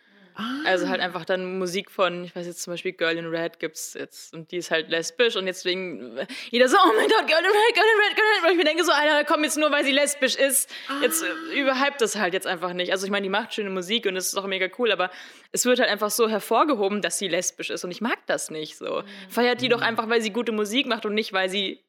Also 0.66 0.88
halt 0.90 1.02
einfach 1.02 1.26
dann 1.26 1.58
Musik 1.60 1.92
von, 1.92 2.24
ich 2.24 2.36
weiß 2.36 2.46
jetzt 2.46 2.64
zum 2.64 2.74
Beispiel 2.74 2.94
Girl 2.94 3.18
in 3.18 3.28
Red 3.28 3.60
gibt's 3.60 3.94
jetzt 3.94 4.34
und 4.34 4.52
die 4.52 4.58
ist 4.58 4.72
halt 4.72 4.90
lesbisch 4.90 5.36
und 5.36 5.46
jetzt 5.48 5.66
wegen 5.66 6.18
jeder 6.50 6.68
so, 6.68 6.78
oh 6.78 6.92
mein 6.96 7.08
Gott, 7.08 7.28
Girl 7.28 7.40
in 7.40 7.46
Red, 7.46 7.74
Girl 7.76 7.86
in 7.86 8.00
Red, 8.08 8.16
Girl 8.16 8.26
in 8.26 8.34
Red. 8.36 8.44
Und 8.46 8.52
ich 8.52 8.58
mir 8.58 8.64
denke 8.64 8.84
so, 8.84 8.92
Alter, 8.92 9.24
komm 9.26 9.44
jetzt 9.44 9.58
nur, 9.58 9.72
weil 9.72 9.84
sie 9.86 9.92
lesbisch 9.92 10.36
ist. 10.36 10.70
Jetzt 11.02 11.24
äh, 11.24 11.60
überhypt 11.60 12.02
das 12.02 12.16
halt 12.16 12.34
jetzt 12.34 12.48
einfach 12.48 12.74
nicht. 12.74 12.92
Also 12.92 13.06
ich 13.06 13.12
meine, 13.12 13.24
die 13.24 13.30
macht 13.30 13.54
schöne 13.54 13.70
Musik 13.70 14.06
und 14.06 14.16
es 14.16 14.28
ist 14.28 14.36
auch 14.38 14.48
mega 14.48 14.68
cool, 14.78 14.92
aber 14.92 15.10
es 15.52 15.66
wird 15.66 15.80
halt 15.80 15.90
einfach 15.90 16.12
so 16.12 16.30
hervorgehoben, 16.30 17.02
dass 17.02 17.18
sie 17.18 17.28
lesbisch 17.28 17.70
ist 17.70 17.84
und 17.84 17.92
ich 17.92 18.02
mag 18.02 18.18
das 18.28 18.50
nicht 18.50 18.78
so. 18.78 19.04
Feiert 19.30 19.62
die 19.62 19.70
doch 19.70 19.82
einfach, 19.82 20.10
weil 20.10 20.22
sie 20.22 20.32
gute 20.32 20.52
Musik 20.52 20.88
macht 20.88 21.06
und 21.06 21.14
nicht, 21.14 21.34
weil 21.34 21.50
sie 21.50 21.84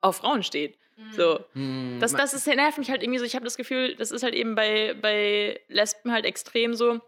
auf 0.00 0.16
Frauen 0.16 0.42
steht. 0.42 0.76
So. 1.16 1.44
Hm, 1.52 1.98
Das, 2.00 2.12
das 2.12 2.34
ist, 2.34 2.46
nervt 2.48 2.78
mich 2.78 2.90
halt 2.90 3.02
irgendwie 3.04 3.20
so. 3.20 3.24
Ich 3.24 3.36
habe 3.36 3.44
das 3.44 3.56
Gefühl, 3.56 3.94
das 3.94 4.10
ist 4.10 4.24
halt 4.24 4.34
eben 4.34 4.56
bei, 4.56 4.96
bei 5.00 5.60
Lesben 5.68 6.10
halt 6.12 6.24
extrem 6.24 6.74
so, 6.74 7.00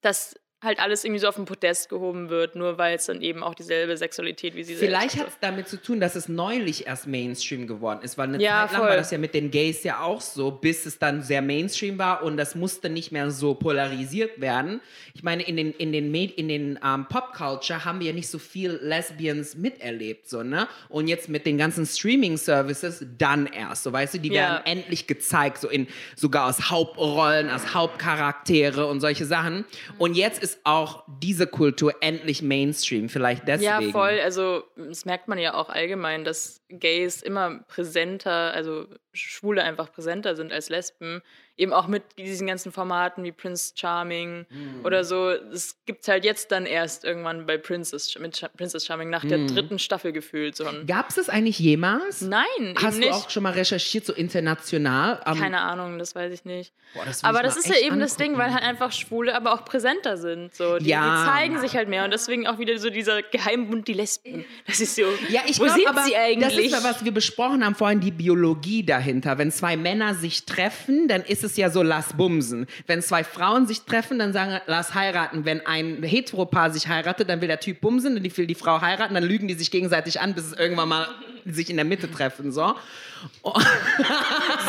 dass 0.00 0.34
halt 0.62 0.78
alles 0.80 1.04
irgendwie 1.04 1.20
so 1.20 1.28
auf 1.28 1.36
den 1.36 1.46
Podest 1.46 1.88
gehoben 1.88 2.28
wird, 2.28 2.54
nur 2.54 2.76
weil 2.76 2.96
es 2.96 3.06
dann 3.06 3.22
eben 3.22 3.42
auch 3.42 3.54
dieselbe 3.54 3.96
Sexualität 3.96 4.54
wie 4.54 4.62
sie 4.62 4.74
Vielleicht 4.74 5.12
selbst 5.12 5.20
hat 5.26 5.28
es 5.34 5.38
damit 5.40 5.68
zu 5.68 5.80
tun, 5.80 6.00
dass 6.00 6.14
es 6.16 6.28
neulich 6.28 6.86
erst 6.86 7.06
Mainstream 7.06 7.66
geworden 7.66 8.00
ist, 8.02 8.18
weil 8.18 8.28
eine 8.28 8.42
Ja, 8.42 8.62
Zeit 8.66 8.72
lang 8.72 8.80
voll. 8.82 8.90
war 8.90 8.96
das 8.96 9.10
ja 9.10 9.18
mit 9.18 9.32
den 9.34 9.50
Gays 9.50 9.82
ja 9.84 10.00
auch 10.00 10.20
so, 10.20 10.50
bis 10.50 10.84
es 10.84 10.98
dann 10.98 11.22
sehr 11.22 11.40
Mainstream 11.40 11.98
war 11.98 12.22
und 12.22 12.36
das 12.36 12.54
musste 12.54 12.90
nicht 12.90 13.10
mehr 13.10 13.30
so 13.30 13.54
polarisiert 13.54 14.40
werden. 14.40 14.80
Ich 15.14 15.22
meine, 15.22 15.42
in 15.44 15.56
den, 15.56 15.72
in 15.72 15.92
den, 15.92 16.10
Med 16.10 16.32
in 16.32 16.48
den 16.48 16.78
ähm, 16.84 17.06
Pop-Culture 17.08 17.84
haben 17.84 18.00
wir 18.00 18.08
ja 18.08 18.12
nicht 18.12 18.28
so 18.28 18.38
viel 18.38 18.78
Lesbians 18.82 19.56
miterlebt, 19.56 20.28
so, 20.28 20.42
ne? 20.42 20.68
Und 20.88 21.08
jetzt 21.08 21.28
mit 21.28 21.46
den 21.46 21.56
ganzen 21.58 21.86
Streaming-Services 21.86 23.06
dann 23.18 23.46
erst, 23.46 23.84
so, 23.84 23.92
weißt 23.92 24.14
du, 24.14 24.18
die 24.18 24.28
Ja. 24.28 24.34
werden 24.34 24.60
endlich 24.66 25.06
gezeigt, 25.06 25.58
so 25.58 25.68
in, 25.68 25.86
sogar 26.16 26.48
aus 26.48 26.70
Hauptrollen, 26.70 27.48
als 27.48 27.74
Hauptcharaktere 27.74 28.86
und 28.86 29.00
solche 29.00 29.24
Sachen. 29.24 29.64
Und 29.98 30.14
jetzt 30.16 30.42
ist 30.42 30.49
auch 30.64 31.04
diese 31.22 31.46
Kultur 31.46 31.94
endlich 32.00 32.42
Mainstream, 32.42 33.08
vielleicht 33.08 33.46
deswegen. 33.46 33.64
Ja, 33.64 33.90
voll. 33.90 34.18
Also, 34.20 34.64
das 34.76 35.04
merkt 35.04 35.28
man 35.28 35.38
ja 35.38 35.54
auch 35.54 35.68
allgemein, 35.68 36.24
dass 36.24 36.62
Gays 36.68 37.22
immer 37.22 37.60
präsenter, 37.68 38.52
also 38.52 38.86
Schwule 39.12 39.62
einfach 39.62 39.92
präsenter 39.92 40.36
sind 40.36 40.52
als 40.52 40.68
Lesben. 40.68 41.22
Eben 41.60 41.72
auch 41.72 41.86
mit 41.86 42.02
diesen 42.18 42.46
ganzen 42.46 42.72
Formaten 42.72 43.22
wie 43.22 43.32
Prince 43.32 43.72
Charming 43.76 44.46
Mhm. 44.48 44.84
oder 44.84 45.04
so. 45.04 45.34
Das 45.52 45.76
gibt's 45.86 46.08
halt 46.08 46.24
jetzt 46.24 46.50
dann 46.52 46.64
erst 46.66 47.04
irgendwann 47.04 47.46
bei 47.46 47.58
Princess, 47.58 48.18
mit 48.18 48.48
Princess 48.56 48.86
Charming 48.86 49.10
nach 49.10 49.24
der 49.24 49.38
Mhm. 49.38 49.46
dritten 49.48 49.78
Staffel 49.78 50.12
gefühlt. 50.12 50.56
So. 50.56 50.64
Gab 50.86 51.10
es 51.10 51.16
das 51.16 51.28
eigentlich 51.28 51.58
jemals? 51.58 52.22
Nein, 52.22 52.44
Hast 52.76 52.94
eben 52.94 53.02
du 53.02 53.08
nicht. 53.08 53.12
auch 53.12 53.28
schon 53.30 53.42
mal 53.42 53.52
recherchiert, 53.52 54.06
so 54.06 54.12
international? 54.14 55.20
Ähm, 55.26 55.34
Keine 55.38 55.60
Ahnung, 55.60 55.98
das 55.98 56.14
weiß 56.14 56.32
ich 56.32 56.44
nicht. 56.44 56.72
boah, 56.94 57.04
das 57.04 57.22
Aber 57.22 57.38
ich 57.40 57.44
das 57.44 57.56
ist 57.58 57.68
ja 57.68 57.76
eben 57.76 58.00
das 58.00 58.16
Ding, 58.16 58.32
angucken. 58.32 58.46
weil 58.48 58.54
halt 58.54 58.64
einfach 58.64 58.90
Schwule 58.92 59.34
aber 59.34 59.52
auch 59.52 59.64
präsenter 59.64 60.16
sind. 60.16 60.54
So. 60.54 60.78
Die, 60.78 60.88
Ja. 60.88 61.02
die 61.24 61.30
zeigen 61.30 61.60
sich 61.60 61.76
halt 61.76 61.88
mehr 61.88 62.04
und 62.04 62.10
deswegen 62.12 62.46
auch 62.46 62.58
wieder 62.58 62.78
so 62.78 62.90
dieser 62.90 63.22
Geheimbund, 63.22 63.86
die 63.86 63.92
Lesben. 63.92 64.44
Das 64.66 64.80
ist 64.80 64.96
so. 64.96 65.02
Ja, 65.28 65.42
ich 65.46 65.58
wo 65.60 65.64
glaube 65.64 65.78
sind 65.78 65.88
aber, 65.88 66.02
sie 66.04 66.16
eigentlich? 66.16 66.56
das 66.56 66.64
ist 66.64 66.72
ja, 66.72 66.82
was 66.82 67.04
wir 67.04 67.12
besprochen 67.12 67.64
haben 67.64 67.74
vorhin, 67.74 68.00
die 68.00 68.10
Biologie 68.10 68.82
dahinter. 68.84 69.38
Wenn 69.38 69.52
zwei 69.52 69.76
Männer 69.76 70.14
sich 70.14 70.46
treffen, 70.46 71.06
dann 71.06 71.22
ist 71.22 71.44
es 71.44 71.49
ja 71.56 71.70
so, 71.70 71.82
lass 71.82 72.12
bumsen. 72.14 72.66
Wenn 72.86 73.02
zwei 73.02 73.24
Frauen 73.24 73.66
sich 73.66 73.82
treffen, 73.82 74.18
dann 74.18 74.32
sagen, 74.32 74.60
lass 74.66 74.94
heiraten. 74.94 75.44
Wenn 75.44 75.66
ein 75.66 76.02
Heteropaar 76.02 76.70
sich 76.70 76.88
heiratet, 76.88 77.28
dann 77.28 77.40
will 77.40 77.48
der 77.48 77.60
Typ 77.60 77.80
bumsen, 77.80 78.14
dann 78.14 78.36
will 78.36 78.46
die 78.46 78.54
Frau 78.54 78.80
heiraten, 78.80 79.14
dann 79.14 79.24
lügen 79.24 79.48
die 79.48 79.54
sich 79.54 79.70
gegenseitig 79.70 80.20
an, 80.20 80.34
bis 80.34 80.46
es 80.46 80.52
irgendwann 80.52 80.88
mal 80.88 81.06
sich 81.46 81.70
in 81.70 81.76
der 81.76 81.84
Mitte 81.84 82.10
treffen, 82.10 82.52
so. 82.52 82.74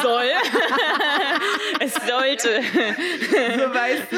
soll. 0.01 0.31
es 1.79 1.93
sollte. 1.93 2.61
so, 3.57 3.73
weißt 3.73 4.11
du? 4.11 4.17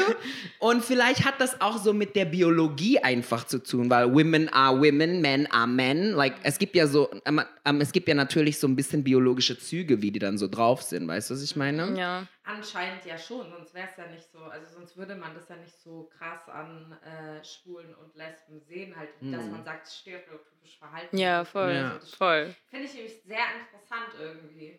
Und 0.58 0.82
vielleicht 0.82 1.24
hat 1.24 1.40
das 1.40 1.60
auch 1.60 1.76
so 1.76 1.92
mit 1.92 2.16
der 2.16 2.24
Biologie 2.24 2.98
einfach 2.98 3.44
zu 3.44 3.62
tun, 3.62 3.90
weil 3.90 4.12
Women 4.12 4.48
are 4.48 4.74
women, 4.78 5.20
Men 5.20 5.46
are 5.50 5.66
men. 5.66 6.12
Like, 6.12 6.36
es 6.42 6.58
gibt 6.58 6.74
ja 6.74 6.86
so, 6.86 7.10
ähm, 7.26 7.42
ähm, 7.64 7.80
es 7.80 7.92
gibt 7.92 8.08
ja 8.08 8.14
natürlich 8.14 8.58
so 8.58 8.66
ein 8.66 8.74
bisschen 8.74 9.04
biologische 9.04 9.58
Züge, 9.58 10.00
wie 10.00 10.10
die 10.10 10.18
dann 10.18 10.38
so 10.38 10.48
drauf 10.48 10.82
sind. 10.82 11.06
Weißt 11.06 11.30
du, 11.30 11.34
was 11.34 11.42
ich 11.42 11.54
meine? 11.54 11.98
Ja. 11.98 12.26
Anscheinend 12.44 13.04
ja 13.04 13.16
schon, 13.16 13.50
sonst 13.50 13.74
wäre 13.74 13.88
es 13.90 13.96
ja 13.96 14.06
nicht 14.06 14.30
so, 14.30 14.38
also 14.38 14.66
sonst 14.74 14.96
würde 14.96 15.14
man 15.14 15.34
das 15.34 15.48
ja 15.48 15.56
nicht 15.56 15.74
so 15.82 16.10
krass 16.18 16.46
an 16.48 16.92
äh, 17.02 17.42
Schwulen 17.44 17.94
und 17.94 18.14
Lesben 18.16 18.60
sehen, 18.60 18.94
halt, 18.96 19.10
dass 19.20 19.46
man 19.46 19.64
sagt, 19.64 19.88
stereotypisch 19.90 20.78
Verhalten. 20.78 21.16
Ja, 21.16 21.44
voll. 21.44 21.72
Ja. 21.72 21.92
Also 21.92 21.98
das 22.00 22.14
Voll. 22.46 22.54
Finde 22.70 22.86
ich 22.86 22.94
nämlich 22.94 23.12
sehr 23.26 23.44
interessant 23.58 24.08
irgendwie. 24.20 24.78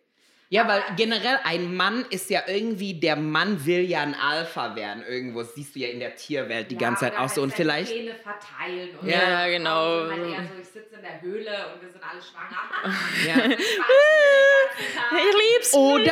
Ja, 0.50 0.68
weil 0.68 0.84
generell 0.96 1.40
ein 1.44 1.76
Mann 1.76 2.06
ist 2.12 2.30
ja 2.30 2.44
irgendwie, 2.48 3.00
der 3.00 3.16
Mann 3.16 3.66
will 3.66 3.82
ja 3.82 4.02
ein 4.02 4.14
Alpha 4.14 4.76
werden. 4.76 5.04
Irgendwo 5.08 5.40
das 5.42 5.56
siehst 5.56 5.76
du 5.76 5.80
ja 5.80 5.88
in 5.88 6.00
der 6.00 6.16
Tierwelt 6.16 6.70
die 6.70 6.76
Ja, 6.76 6.82
ganze 6.82 7.06
Zeit 7.06 7.14
auch 7.18 7.28
so. 7.30 7.42
halt 7.42 7.44
Und 7.46 7.50
seine 7.50 7.56
vielleicht. 7.56 7.92
Pläne 7.92 8.16
verteilen. 8.16 8.90
Und 9.00 9.10
Ja, 9.10 9.46
so. 9.46 9.52
genau. 9.52 10.08
Sind 10.08 10.12
Halt 10.12 10.30
eher 10.34 10.48
so, 10.54 10.62
ich 10.62 10.68
sitze 10.68 10.96
in 10.96 11.02
der 11.02 11.22
Höhle 11.22 11.74
und 11.74 11.82
wir 11.82 11.90
sind 11.90 12.04
alle 12.04 12.22
schwanger. 12.22 12.96
Ja. 13.26 13.58
Ich 15.18 15.56
lieb's. 15.56 15.74
Oder, 15.74 16.12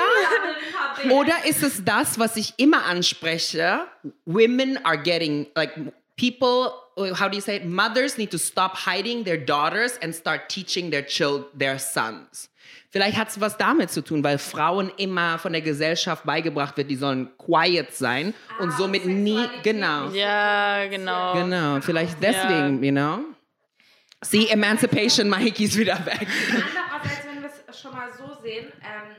Oder 1.05 1.15
oder 1.15 1.45
ist 1.45 1.62
es 1.63 1.83
das, 1.86 2.17
was 2.17 2.36
ich 2.36 2.53
immer 2.57 2.86
anspreche? 2.86 3.86
Women 4.25 4.83
are 4.86 4.98
getting, 4.98 5.48
like, 5.55 5.74
people, 6.17 6.72
how 6.98 7.28
do 7.28 7.36
you 7.36 7.42
say 7.42 7.56
it? 7.58 7.66
Mothers 7.66 8.18
need 8.18 8.32
to 8.32 8.38
stop 8.38 8.76
hiding 8.78 9.24
their 9.24 9.38
daughters 9.38 9.98
and 10.02 10.14
start 10.14 10.50
teaching 10.50 10.92
their 10.92 11.04
children, 11.06 11.46
their 11.58 11.80
sons. 11.80 12.50
Vielleicht 12.92 13.18
hat 13.18 13.30
es 13.30 13.42
was 13.42 13.58
damit 13.58 13.90
zu 13.90 14.04
tun, 14.04 14.24
weil 14.24 14.38
Frauen 14.38 14.92
immer 14.98 15.40
von 15.40 15.52
der 15.52 15.62
Gesellschaft 15.62 16.26
beigebracht 16.26 16.78
wird, 16.78 16.92
die 16.92 16.96
sollen 16.96 17.36
quiet 17.38 17.92
sein 17.94 18.36
und 18.60 18.70
Ah, 18.70 18.78
somit 18.78 19.06
nie, 19.06 19.50
genau. 19.64 20.10
Ja, 20.12 20.86
genau. 20.88 21.34
Genau, 21.34 21.82
vielleicht 21.82 22.22
deswegen, 22.22 22.84
you 22.84 22.92
know? 22.92 23.26
See, 24.22 24.48
Emancipation, 24.48 25.28
Mahiki 25.28 25.66
ist 25.66 25.78
wieder 25.78 26.06
weg. 26.06 26.28
Andererseits, 26.94 27.26
wenn 27.26 27.42
wir 27.42 27.50
es 27.68 27.82
schon 27.82 27.92
mal 27.94 28.10
so 28.14 28.42
sehen, 28.42 28.72
ähm, 28.82 29.16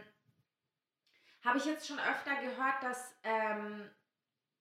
habe 1.45 1.59
ich 1.59 1.65
jetzt 1.65 1.87
schon 1.87 1.99
öfter 1.99 2.37
gehört, 2.41 2.81
dass 2.83 3.13
ähm, 3.25 3.91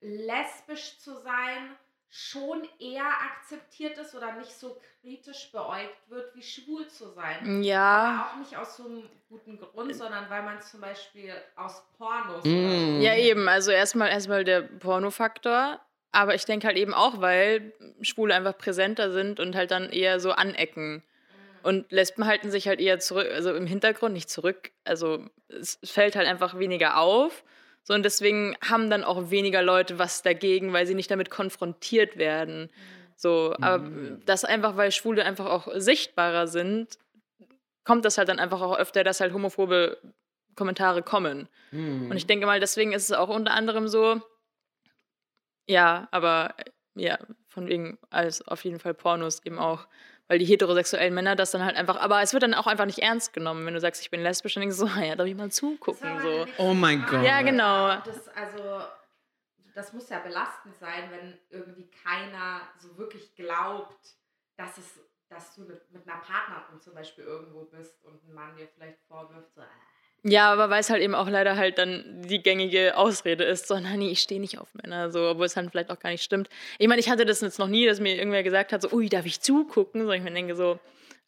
lesbisch 0.00 0.98
zu 0.98 1.14
sein 1.22 1.76
schon 2.10 2.62
eher 2.78 3.06
akzeptiert 3.06 3.98
ist 3.98 4.14
oder 4.14 4.32
nicht 4.36 4.52
so 4.52 4.80
kritisch 5.00 5.50
beäugt 5.50 6.08
wird, 6.08 6.34
wie 6.36 6.42
schwul 6.42 6.86
zu 6.88 7.08
sein. 7.10 7.62
Ja. 7.62 8.26
Aber 8.28 8.30
auch 8.30 8.36
nicht 8.38 8.56
aus 8.56 8.76
so 8.76 8.84
einem 8.84 9.02
guten 9.28 9.58
Grund, 9.58 9.94
sondern 9.94 10.30
weil 10.30 10.42
man 10.42 10.58
es 10.58 10.70
zum 10.70 10.80
Beispiel 10.80 11.32
aus 11.56 11.82
Pornos 11.98 12.44
Mm. 12.44 13.00
Ja, 13.00 13.16
eben. 13.16 13.48
Also 13.48 13.72
erstmal 13.72 14.10
erstmal 14.10 14.44
der 14.44 14.62
Pornofaktor. 14.62 15.80
Aber 16.12 16.36
ich 16.36 16.44
denke 16.44 16.68
halt 16.68 16.76
eben 16.76 16.94
auch, 16.94 17.20
weil 17.20 17.72
Schwule 18.00 18.32
einfach 18.32 18.56
präsenter 18.56 19.10
sind 19.10 19.40
und 19.40 19.56
halt 19.56 19.72
dann 19.72 19.90
eher 19.90 20.20
so 20.20 20.30
anecken. 20.30 21.02
Und 21.64 21.90
Lesben 21.90 22.26
halten 22.26 22.50
sich 22.50 22.68
halt 22.68 22.78
eher 22.78 23.00
zurück, 23.00 23.26
also 23.32 23.54
im 23.54 23.66
Hintergrund, 23.66 24.12
nicht 24.12 24.30
zurück. 24.30 24.70
Also 24.84 25.24
es 25.48 25.78
fällt 25.82 26.14
halt 26.14 26.28
einfach 26.28 26.58
weniger 26.58 26.98
auf. 26.98 27.42
So, 27.84 27.94
und 27.94 28.02
deswegen 28.02 28.56
haben 28.62 28.90
dann 28.90 29.04
auch 29.04 29.30
weniger 29.30 29.62
Leute 29.62 29.98
was 29.98 30.22
dagegen, 30.22 30.72
weil 30.72 30.86
sie 30.86 30.94
nicht 30.94 31.10
damit 31.10 31.30
konfrontiert 31.30 32.16
werden. 32.16 32.70
So, 33.16 33.54
aber 33.60 33.88
das 34.26 34.44
einfach, 34.44 34.76
weil 34.76 34.90
Schwule 34.90 35.24
einfach 35.24 35.46
auch 35.46 35.68
sichtbarer 35.74 36.46
sind, 36.46 36.98
kommt 37.84 38.04
das 38.04 38.18
halt 38.18 38.28
dann 38.28 38.38
einfach 38.38 38.60
auch 38.62 38.76
öfter, 38.76 39.04
dass 39.04 39.20
halt 39.20 39.32
homophobe 39.32 39.98
Kommentare 40.56 41.02
kommen. 41.02 41.48
Mm. 41.70 42.10
Und 42.10 42.16
ich 42.16 42.26
denke 42.26 42.46
mal, 42.46 42.58
deswegen 42.58 42.92
ist 42.92 43.04
es 43.04 43.12
auch 43.12 43.28
unter 43.28 43.52
anderem 43.52 43.86
so, 43.86 44.20
ja, 45.66 46.08
aber 46.10 46.54
ja, 46.94 47.18
von 47.48 47.68
wegen 47.68 47.98
als 48.10 48.46
auf 48.46 48.64
jeden 48.64 48.78
Fall 48.78 48.94
Pornos 48.94 49.44
eben 49.44 49.58
auch, 49.58 49.86
weil 50.28 50.38
die 50.38 50.44
heterosexuellen 50.44 51.14
Männer 51.14 51.36
das 51.36 51.50
dann 51.50 51.64
halt 51.64 51.76
einfach, 51.76 51.96
aber 51.96 52.22
es 52.22 52.32
wird 52.32 52.42
dann 52.42 52.54
auch 52.54 52.66
einfach 52.66 52.86
nicht 52.86 53.00
ernst 53.00 53.32
genommen, 53.32 53.66
wenn 53.66 53.74
du 53.74 53.80
sagst, 53.80 54.02
ich 54.02 54.10
bin 54.10 54.22
lesbisch, 54.22 54.54
dann 54.54 54.62
denkst 54.62 54.78
du 54.78 54.86
so, 54.86 55.00
ja, 55.00 55.16
darf 55.16 55.26
ich 55.26 55.34
mal 55.34 55.50
zugucken, 55.50 56.08
so. 56.22 56.46
Oh 56.58 56.74
mein 56.74 57.04
Gott. 57.06 57.24
Ja, 57.24 57.42
genau. 57.42 57.96
Das, 58.04 58.28
also, 58.28 58.84
das 59.74 59.92
muss 59.92 60.08
ja 60.08 60.20
belastend 60.20 60.74
sein, 60.76 61.10
wenn 61.10 61.38
irgendwie 61.50 61.90
keiner 61.90 62.62
so 62.78 62.96
wirklich 62.96 63.34
glaubt, 63.34 64.16
dass 64.56 64.78
es 64.78 65.00
dass 65.34 65.54
du 65.54 65.62
mit, 65.62 65.90
mit 65.90 66.08
einer 66.08 66.20
Partnerin 66.20 66.80
zum 66.80 66.94
Beispiel 66.94 67.24
irgendwo 67.24 67.64
bist 67.64 68.04
und 68.04 68.22
ein 68.24 68.32
Mann 68.32 68.56
dir 68.56 68.68
vielleicht 68.68 69.00
vorwirft, 69.08 69.54
so, 69.54 69.62
äh, 69.62 69.64
Ja, 70.26 70.50
aber 70.50 70.70
weil 70.70 70.80
es 70.80 70.88
halt 70.88 71.02
eben 71.02 71.14
auch 71.14 71.28
leider 71.28 71.56
halt 71.56 71.76
dann 71.76 72.22
die 72.26 72.42
gängige 72.42 72.96
Ausrede 72.96 73.44
ist, 73.44 73.68
so, 73.68 73.78
nein, 73.78 73.98
nee, 73.98 74.10
ich 74.10 74.20
stehe 74.20 74.40
nicht 74.40 74.58
auf 74.58 74.68
Männer, 74.74 75.10
so, 75.10 75.28
obwohl 75.28 75.44
es 75.46 75.52
dann 75.54 75.68
vielleicht 75.70 75.90
auch 75.90 75.98
gar 76.00 76.08
nicht 76.10 76.22
stimmt. 76.22 76.48
Ich 76.78 76.88
meine, 76.88 76.98
ich 77.00 77.10
hatte 77.10 77.26
das 77.26 77.42
jetzt 77.42 77.58
noch 77.58 77.68
nie, 77.68 77.84
dass 77.86 78.00
mir 78.00 78.16
irgendwer 78.16 78.42
gesagt 78.42 78.72
hat, 78.72 78.80
so, 78.80 78.90
ui, 78.90 79.08
darf 79.10 79.26
ich 79.26 79.40
zugucken? 79.42 80.06
So, 80.06 80.12
ich 80.12 80.22
mir 80.22 80.30
denke 80.32 80.56
so, 80.56 80.78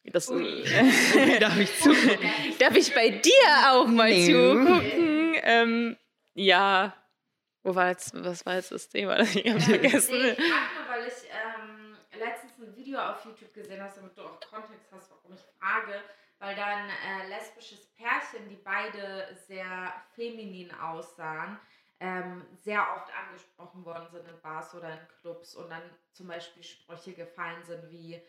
das, 0.03 0.27
Darf 1.39 1.59
ich 1.59 1.79
zugucken? 1.79 2.31
Darf 2.59 2.75
ich 2.75 2.93
bei 2.95 3.09
dir 3.09 3.71
auch 3.71 3.87
mal 3.87 4.09
Nee. 4.09 4.25
zugucken? 4.31 5.35
Ähm, 5.43 5.97
ja. 6.33 6.95
Wo 7.63 7.75
war 7.75 7.89
jetzt, 7.89 8.13
was 8.23 8.45
war 8.45 8.55
jetzt 8.55 8.71
das 8.71 8.87
Thema? 8.87 9.15
Das 9.17 9.35
ich 9.35 9.45
hab 9.51 9.61
vergessen. 9.61 10.17
Nee, 10.17 10.29
ich 10.29 10.35
frage 10.37 10.45
nur, 10.79 10.87
weil 10.89 11.07
ich 11.07 11.13
ähm, 11.29 11.97
letztens 12.17 12.53
ein 12.59 12.75
Video 12.77 12.99
auf 12.99 13.25
YouTube 13.25 13.53
gesehen 13.53 13.81
habe, 13.83 13.91
damit 13.95 14.17
du 14.17 14.21
auch 14.21 14.39
Kontext 14.39 14.87
hast, 14.91 15.11
warum 15.11 15.35
ich 15.35 15.41
frage. 15.59 15.99
Weil 16.39 16.55
da 16.55 16.65
ein 16.65 16.89
äh, 16.89 17.27
lesbisches 17.29 17.87
Pärchen, 17.95 18.47
die 18.49 18.57
beide 18.57 19.35
sehr 19.47 19.93
feminin 20.15 20.71
aussahen, 20.75 21.59
ähm, 21.99 22.45
sehr 22.61 22.81
oft 22.95 23.11
angesprochen 23.15 23.83
worden 23.83 24.07
sind 24.11 24.27
in 24.27 24.39
Bars 24.41 24.75
oder 24.75 24.91
in 24.91 25.07
Clubs 25.19 25.55
und 25.55 25.69
dann 25.69 25.81
zum 26.13 26.27
Beispiel 26.27 26.63
Sprüche 26.63 27.13
gefallen 27.13 27.63
sind 27.63 27.89
wie 27.89 28.21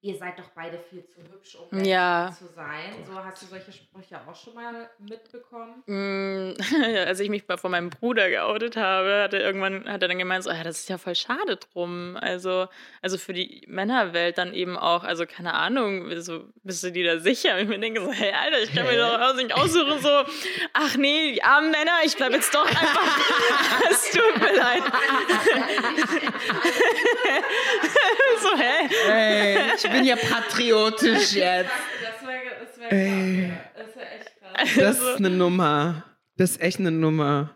ihr 0.00 0.16
seid 0.16 0.38
doch 0.38 0.48
beide 0.54 0.78
viel 0.78 1.04
zu 1.06 1.20
hübsch, 1.22 1.56
um 1.56 1.84
Ja. 1.84 2.32
zu 2.38 2.46
sein. 2.54 3.04
So 3.04 3.14
hast 3.24 3.42
du 3.42 3.46
solche 3.46 3.72
Sprüche 3.72 4.20
auch 4.26 4.34
schon 4.36 4.54
mal 4.54 4.88
mitbekommen? 4.98 5.82
Mm, 5.86 6.54
Als 7.06 7.18
ich 7.18 7.28
mich 7.28 7.46
mal 7.48 7.56
von 7.58 7.72
meinem 7.72 7.90
Bruder 7.90 8.30
geoutet 8.30 8.76
habe, 8.76 9.22
hat 9.24 9.34
er 9.34 9.40
irgendwann 9.40 9.88
hat 9.88 10.00
er 10.02 10.08
dann 10.08 10.18
gemeint, 10.18 10.44
so, 10.44 10.50
ja, 10.50 10.62
das 10.62 10.78
ist 10.80 10.88
ja 10.88 10.98
voll 10.98 11.16
schade 11.16 11.56
drum. 11.56 12.16
Also, 12.20 12.68
also 13.02 13.18
für 13.18 13.32
die 13.32 13.64
Männerwelt 13.66 14.38
dann 14.38 14.54
eben 14.54 14.76
auch, 14.76 15.02
also 15.02 15.26
keine 15.26 15.54
Ahnung, 15.54 16.08
so, 16.20 16.44
bist 16.62 16.84
du 16.84 16.92
dir 16.92 17.14
da 17.14 17.20
sicher? 17.20 17.54
Und 17.54 17.62
ich 17.62 17.68
mir 17.68 17.80
denke 17.80 18.00
so, 18.00 18.12
hey 18.12 18.32
Alter, 18.32 18.62
ich 18.62 18.72
kann 18.72 18.86
mir 18.86 18.98
doch 18.98 19.20
auch 19.20 19.34
nicht 19.34 19.52
aussuchen, 19.52 19.98
so, 20.00 20.22
ach 20.74 20.96
nee, 20.96 21.32
die 21.32 21.42
armen 21.42 21.72
Männer, 21.72 21.92
ich 22.04 22.14
bleib 22.16 22.32
jetzt 22.32 22.54
doch 22.54 22.66
einfach. 22.66 23.18
Es 23.90 24.10
tut 24.12 24.40
mir 24.40 24.56
leid. 24.56 24.82
so, 28.40 28.56
hä? 28.56 28.88
Ey, 29.08 29.78
ich 29.88 29.92
bin 29.96 30.04
ja 30.04 30.16
patriotisch 30.16 31.32
jetzt. 31.32 31.70
Das 32.02 32.26
wäre 32.26 32.42
das. 32.60 32.76
Das 33.76 33.96
echt 33.96 34.40
krass. 34.40 34.74
Das 34.76 34.98
ist 35.00 35.16
eine 35.16 35.30
Nummer. 35.30 36.04
Das 36.36 36.50
ist 36.52 36.60
echt 36.60 36.78
eine 36.78 36.90
Nummer. 36.90 37.54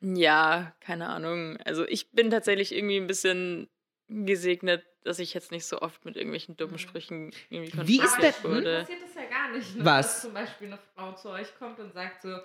Ja, 0.00 0.74
keine 0.80 1.08
Ahnung. 1.08 1.56
Also 1.64 1.86
ich 1.88 2.10
bin 2.12 2.30
tatsächlich 2.30 2.74
irgendwie 2.74 2.98
ein 2.98 3.06
bisschen 3.06 3.68
gesegnet, 4.08 4.84
dass 5.02 5.18
ich 5.18 5.34
jetzt 5.34 5.50
nicht 5.50 5.64
so 5.66 5.80
oft 5.80 6.04
mit 6.04 6.16
irgendwelchen 6.16 6.56
dummen 6.56 6.78
Sprüchen 6.78 7.32
irgendwie 7.50 7.72
Wie 7.88 7.96
ist 8.00 8.14
konfrontiert 8.16 8.34
der- 8.44 8.50
wurde. 8.50 8.78
passiert 8.80 9.00
das 9.02 9.14
ja 9.22 9.28
gar 9.30 9.50
nicht. 9.52 9.76
Ne? 9.76 9.84
Was? 9.84 10.06
Dass 10.06 10.22
zum 10.22 10.34
Beispiel 10.34 10.66
eine 10.68 10.78
Frau 10.94 11.12
zu 11.12 11.30
euch 11.30 11.48
kommt 11.58 11.78
und 11.80 11.92
sagt 11.92 12.22
so, 12.22 12.36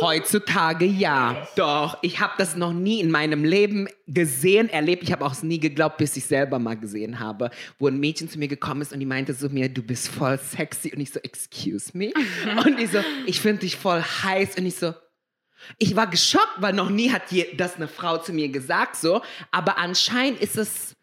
Heutzutage 0.00 0.84
ja. 0.84 1.48
Doch, 1.56 1.98
ich 2.02 2.20
habe 2.20 2.34
das 2.38 2.54
noch 2.54 2.72
nie 2.72 3.00
in 3.00 3.10
meinem 3.10 3.44
Leben 3.44 3.88
gesehen, 4.06 4.68
erlebt. 4.68 5.02
Ich 5.02 5.12
habe 5.12 5.24
auch 5.24 5.32
es 5.32 5.42
nie 5.42 5.58
geglaubt, 5.58 5.96
bis 5.96 6.16
ich 6.16 6.26
selber 6.26 6.58
mal 6.58 6.76
gesehen 6.76 7.18
habe, 7.18 7.50
wo 7.78 7.88
ein 7.88 7.98
Mädchen 7.98 8.28
zu 8.28 8.38
mir 8.38 8.48
gekommen 8.48 8.82
ist 8.82 8.92
und 8.92 9.00
die 9.00 9.06
meinte 9.06 9.34
so 9.34 9.48
mir, 9.48 9.68
du 9.68 9.82
bist 9.82 10.08
voll 10.08 10.38
sexy. 10.38 10.92
Und 10.94 11.00
ich 11.00 11.10
so, 11.10 11.20
excuse 11.20 11.90
me? 11.96 12.12
Und 12.64 12.78
die 12.78 12.86
so, 12.86 13.00
ich 13.26 13.40
finde 13.40 13.60
dich 13.60 13.76
voll 13.76 14.00
heiß. 14.00 14.56
Und 14.58 14.66
ich 14.66 14.76
so, 14.76 14.94
Ich 15.78 15.96
war 15.96 16.06
geschockt, 16.06 16.56
weil 16.58 16.72
noch 16.72 16.90
nie 16.90 17.10
hat 17.10 17.30
je, 17.30 17.54
das 17.56 17.76
eine 17.76 17.88
Frau 17.88 18.18
zu 18.18 18.32
mir 18.32 18.48
gesagt 18.48 18.96
so. 18.96 19.22
Aber 19.50 19.78
anscheinend 19.78 20.40
ist 20.40 20.56
es, 20.56 20.94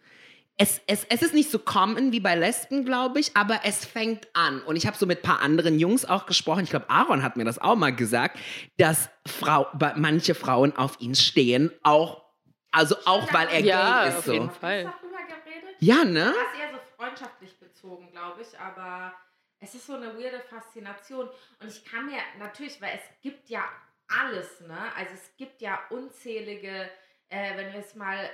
es, 0.57 0.79
es, 0.87 1.03
es 1.05 1.21
ist 1.21 1.33
nicht 1.33 1.51
so 1.51 1.59
common 1.59 2.11
wie 2.13 2.19
bei 2.21 2.35
Lesben, 2.35 2.85
glaube 2.85 3.19
ich, 3.19 3.35
aber 3.35 3.61
es 3.65 3.83
fängt 3.85 4.27
an. 4.33 4.61
Und 4.61 4.77
ich 4.77 4.87
habe 4.87 4.95
so 4.97 5.05
mit 5.05 5.19
ein 5.19 5.21
paar 5.23 5.41
anderen 5.41 5.79
Jungs 5.79 6.05
auch 6.05 6.25
gesprochen. 6.25 6.63
Ich 6.63 6.69
glaube, 6.69 6.89
Aaron 6.89 7.23
hat 7.23 7.35
mir 7.35 7.43
das 7.43 7.59
auch 7.59 7.75
mal 7.75 7.93
gesagt, 7.93 8.39
dass 8.77 9.09
Frau, 9.27 9.67
manche 9.95 10.33
Frauen 10.33 10.75
auf 10.77 10.99
ihn 11.01 11.13
stehen, 11.15 11.71
auch, 11.83 12.23
also 12.71 12.95
auch 13.05 13.33
weil 13.33 13.47
er 13.49 13.59
Ja, 13.59 14.03
gay 14.03 14.09
ist. 14.09 14.17
auf 14.19 14.25
So. 14.25 14.33
jeden 14.33 14.47
Hast 14.47 14.55
du 14.55 14.61
Fall. 14.61 14.83
geredet? 14.83 15.75
Ja, 15.79 16.03
ne? 16.05 16.25
Das 16.25 16.53
ist 16.53 16.59
eher 16.61 16.71
so 16.71 16.79
freundschaftlich 16.95 17.59
bezogen, 17.59 18.09
glaube 18.11 18.41
ich, 18.41 18.57
aber 18.57 19.13
es 19.59 19.75
ist 19.75 19.85
so 19.87 19.93
eine 19.95 20.17
weirde 20.17 20.39
Faszination. 20.49 21.27
Und 21.59 21.67
ich 21.67 21.83
kann 21.83 22.05
mir 22.05 22.19
natürlich, 22.39 22.79
weil 22.81 22.91
es 22.95 23.21
gibt 23.21 23.49
ja 23.49 23.63
alles, 24.07 24.61
ne? 24.61 24.77
Also 24.95 25.11
es 25.15 25.35
gibt 25.35 25.61
ja 25.61 25.79
unzählige, 25.89 26.89
äh, 27.27 27.57
wenn 27.57 27.73
wir 27.73 27.79
es 27.79 27.95
mal 27.95 28.29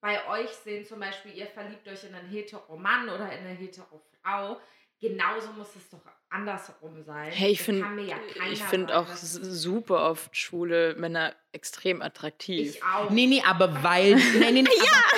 bei 0.00 0.28
euch 0.28 0.50
sehen, 0.50 0.84
zum 0.84 1.00
Beispiel, 1.00 1.32
ihr 1.34 1.46
verliebt 1.46 1.86
euch 1.88 2.04
in 2.04 2.14
einen 2.14 2.28
Hetero-Mann 2.28 3.08
oder 3.08 3.32
in 3.32 3.44
eine 3.44 3.54
Hetero-Frau. 3.54 4.60
Genauso 5.00 5.52
muss 5.52 5.76
es 5.76 5.88
doch 5.90 6.00
andersrum 6.28 7.02
sein. 7.04 7.30
Hey, 7.30 7.52
ich 7.52 7.62
finde 7.62 8.02
ja 8.02 8.18
keiner 8.18 8.52
ich 8.52 8.62
find 8.62 8.90
auch 8.90 9.06
super 9.14 10.10
oft 10.10 10.36
schwule 10.36 10.94
Männer 10.96 11.34
extrem 11.52 12.02
attraktiv. 12.02 12.74
Ich 12.74 12.82
auch. 12.82 13.08
Nee, 13.10 13.26
nee, 13.26 13.42
aber 13.46 13.82
weil. 13.84 14.16
Nee, 14.38 14.50
nee, 14.50 14.62
nee, 14.62 14.68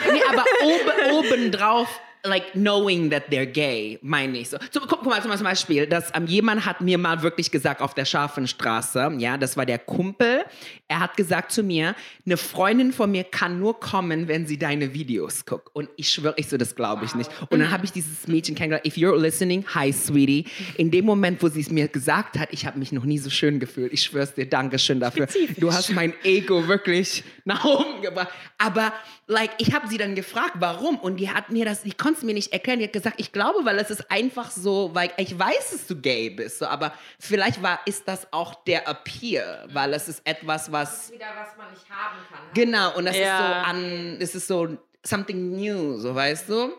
aber, 0.04 0.12
nee, 0.12 0.22
aber 0.22 0.44
oben, 0.62 1.12
obendrauf, 1.18 2.00
like 2.24 2.52
knowing 2.52 3.10
that 3.10 3.30
they're 3.30 3.46
gay, 3.46 3.98
meine 4.02 4.38
ich 4.38 4.50
so. 4.50 4.58
Zum, 4.70 4.82
guck, 4.86 5.00
guck 5.00 5.06
mal 5.06 5.22
zum 5.22 5.44
Beispiel, 5.44 5.86
dass 5.86 6.10
ähm, 6.14 6.26
jemand 6.26 6.66
hat 6.66 6.80
mir 6.80 6.98
mal 6.98 7.22
wirklich 7.22 7.50
gesagt 7.50 7.80
auf 7.80 7.94
der 7.94 8.04
Scharfenstraße, 8.04 9.12
ja, 9.18 9.36
das 9.36 9.56
war 9.56 9.66
der 9.66 9.78
Kumpel. 9.78 10.44
Er 10.88 11.00
hat 11.00 11.16
gesagt 11.16 11.52
zu 11.52 11.62
mir, 11.62 11.94
eine 12.26 12.36
Freundin 12.36 12.92
von 12.92 13.10
mir 13.10 13.24
kann 13.24 13.58
nur 13.58 13.78
kommen, 13.78 14.28
wenn 14.28 14.46
sie 14.46 14.58
deine 14.58 14.92
Videos 14.92 15.46
guckt. 15.46 15.68
Und 15.72 15.88
ich 15.96 16.10
schwöre, 16.10 16.34
ich 16.36 16.48
so, 16.48 16.56
das 16.56 16.74
glaube 16.74 17.04
ich 17.04 17.14
nicht. 17.14 17.30
Und 17.48 17.60
dann 17.60 17.70
habe 17.70 17.84
ich 17.84 17.92
dieses 17.92 18.26
Mädchen 18.26 18.54
kennengelernt. 18.54 18.86
If 18.86 18.96
you're 18.96 19.16
listening, 19.16 19.64
hi, 19.74 19.92
sweetie. 19.92 20.46
In 20.76 20.90
dem 20.90 21.04
Moment, 21.04 21.42
wo 21.42 21.48
sie 21.48 21.60
es 21.60 21.70
mir 21.70 21.88
gesagt 21.88 22.38
hat, 22.38 22.48
ich 22.52 22.66
habe 22.66 22.78
mich 22.78 22.92
noch 22.92 23.04
nie 23.04 23.18
so 23.18 23.30
schön 23.30 23.60
gefühlt. 23.60 23.92
Ich 23.92 24.02
schwöre 24.02 24.24
es 24.24 24.34
dir, 24.34 24.46
Dankeschön 24.46 25.00
dafür. 25.00 25.28
Du 25.56 25.72
hast 25.72 25.90
mein 25.90 26.12
Ego 26.24 26.66
wirklich 26.68 27.24
nach 27.44 27.64
oben 27.64 28.02
gebracht. 28.02 28.30
Aber 28.58 28.92
like, 29.26 29.50
ich 29.58 29.72
habe 29.72 29.88
sie 29.88 29.96
dann 29.96 30.14
gefragt, 30.14 30.56
warum? 30.58 30.98
Und 30.98 31.18
die 31.18 31.30
hat 31.30 31.50
mir 31.50 31.64
das, 31.64 31.82
die 31.82 31.92
konnte 31.92 32.09
es 32.14 32.22
mir 32.22 32.34
nicht 32.34 32.52
erklären. 32.52 32.78
Die 32.78 32.84
hat 32.86 32.92
gesagt, 32.92 33.16
ich 33.18 33.32
glaube, 33.32 33.64
weil 33.64 33.78
es 33.78 33.90
ist 33.90 34.10
einfach 34.10 34.50
so, 34.50 34.90
weil 34.94 35.10
ich 35.16 35.38
weiß, 35.38 35.70
dass 35.72 35.86
du 35.86 35.96
gay 36.00 36.30
bist. 36.30 36.58
So, 36.58 36.66
aber 36.66 36.92
vielleicht 37.18 37.62
war, 37.62 37.80
ist 37.86 38.06
das 38.08 38.32
auch 38.32 38.54
der 38.64 38.86
Appeal, 38.88 39.68
weil 39.72 39.92
es 39.94 40.08
ist 40.08 40.26
etwas, 40.26 40.64
Das 40.66 40.72
was 40.72 41.04
ist 41.04 41.12
wieder, 41.14 41.26
was 41.36 41.56
man 41.56 41.70
nicht 41.72 41.88
haben 41.90 42.18
kann. 42.30 42.40
Genau, 42.54 42.96
und 42.96 43.04
das 43.06 43.14
ist 43.16 43.22
so 43.22 43.26
Ja. 43.26 43.62
an, 43.62 44.16
es 44.20 44.34
ist 44.34 44.46
so 44.46 44.76
something 45.04 45.52
new, 45.56 45.96
so 45.98 46.14
weißt 46.14 46.48
du? 46.48 46.72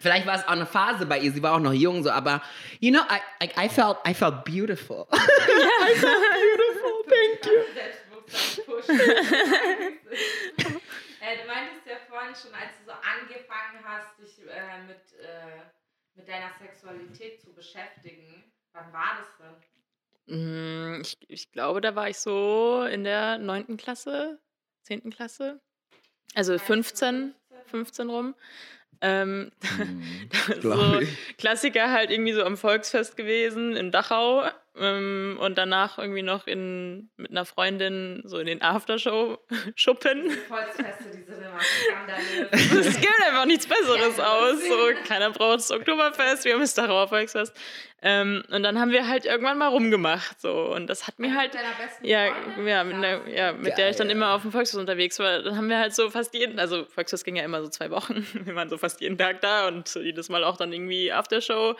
Vielleicht 0.00 0.26
war 0.26 0.36
es 0.36 0.44
auch 0.44 0.52
eine 0.52 0.64
Phase 0.66 1.06
bei 1.06 1.18
ihr, 1.18 1.32
sie 1.32 1.42
war 1.42 1.54
auch 1.54 1.58
noch 1.60 1.72
jung, 1.72 2.04
so, 2.04 2.10
aber 2.10 2.40
you 2.78 2.92
know, 2.92 3.00
I, 3.10 3.44
I, 3.44 3.66
I 3.66 3.68
felt, 3.68 3.96
I 4.08 4.14
felt 4.14 4.44
beautiful. 4.44 5.06
I 5.12 5.94
felt 5.96 6.22
beautiful, 6.32 7.04
thank 7.08 7.46
you. 7.46 7.52
Äh, 11.28 11.42
du 11.42 11.46
meintest 11.46 11.86
ja 11.86 11.96
vorhin 12.08 12.34
schon, 12.34 12.54
als 12.54 12.78
du 12.78 12.84
so 12.86 12.92
angefangen 12.92 13.84
hast, 13.84 14.18
dich 14.18 14.38
äh, 14.48 14.82
mit, 14.82 15.12
äh, 15.20 15.60
mit 16.14 16.28
deiner 16.28 16.50
Sexualität 16.58 17.40
zu 17.40 17.52
beschäftigen. 17.52 18.50
Wann 18.72 18.92
war 18.92 19.18
das 19.18 19.36
denn? 20.26 20.96
Mm, 20.96 21.00
Ich, 21.02 21.18
ich 21.28 21.52
glaube, 21.52 21.80
da 21.80 21.94
war 21.94 22.08
ich 22.08 22.18
so 22.18 22.84
in 22.84 23.04
der 23.04 23.38
9. 23.38 23.76
Klasse, 23.76 24.40
10. 24.82 25.10
Klasse. 25.10 25.60
Also 26.34 26.58
15, 26.58 27.34
15 27.66 28.10
rum. 28.10 28.34
Ähm, 29.00 29.52
so 30.60 30.60
Glaub 30.60 31.00
ich. 31.02 31.36
Klassiker 31.36 31.90
halt 31.90 32.10
irgendwie 32.10 32.32
so 32.32 32.42
am 32.44 32.56
Volksfest 32.56 33.16
gewesen 33.16 33.76
in 33.76 33.90
Dachau 33.92 34.44
ähm, 34.76 35.38
und 35.40 35.58
danach 35.58 35.98
irgendwie 35.98 36.22
noch 36.22 36.46
in, 36.46 37.10
mit 37.16 37.30
einer 37.30 37.44
Freundin 37.44 38.22
so 38.24 38.38
in 38.38 38.46
den 38.46 38.62
Aftershow-Schuppen. 38.62 40.30
Volksfeste, 40.48 41.10
die. 41.12 41.27
Es 42.50 43.00
gibt 43.00 43.26
einfach 43.26 43.46
nichts 43.46 43.66
Besseres 43.66 44.18
aus. 44.18 44.56
So, 44.66 44.90
keiner 45.06 45.30
braucht 45.30 45.58
das 45.58 45.70
Oktoberfest, 45.70 46.44
wir 46.44 46.54
haben 46.54 46.60
das 46.60 46.74
Dachauer 46.74 47.08
Volksfest. 47.08 47.54
Ähm, 48.00 48.44
und 48.50 48.62
dann 48.62 48.78
haben 48.78 48.92
wir 48.92 49.08
halt 49.08 49.24
irgendwann 49.24 49.58
mal 49.58 49.68
rumgemacht. 49.68 50.40
So. 50.40 50.72
Und 50.72 50.86
das 50.86 51.06
hat 51.08 51.18
mir 51.18 51.34
halt. 51.34 51.52
Mit 51.52 51.62
deiner 51.62 51.74
besten 51.74 52.06
Ja, 52.06 52.26
ja, 52.64 52.84
mit, 52.84 52.94
einer, 52.94 53.26
ja, 53.28 53.52
mit 53.52 53.76
der 53.76 53.90
ich 53.90 53.96
dann 53.96 54.06
Geil. 54.06 54.16
immer 54.16 54.34
auf 54.34 54.42
dem 54.42 54.52
Volksfest 54.52 54.78
unterwegs 54.78 55.18
war. 55.18 55.42
Dann 55.42 55.56
haben 55.56 55.68
wir 55.68 55.78
halt 55.78 55.94
so 55.94 56.08
fast 56.10 56.32
jeden, 56.34 56.60
also 56.60 56.84
Volksfest 56.84 57.24
ging 57.24 57.34
ja 57.34 57.44
immer 57.44 57.60
so 57.60 57.68
zwei 57.68 57.90
Wochen. 57.90 58.26
Wir 58.44 58.54
waren 58.54 58.68
so 58.68 58.78
fast 58.78 59.00
jeden 59.00 59.18
Tag 59.18 59.40
da 59.40 59.66
und 59.66 59.92
jedes 59.96 60.28
Mal 60.28 60.44
auch 60.44 60.56
dann 60.56 60.72
irgendwie 60.72 61.10
Aftershow. 61.12 61.76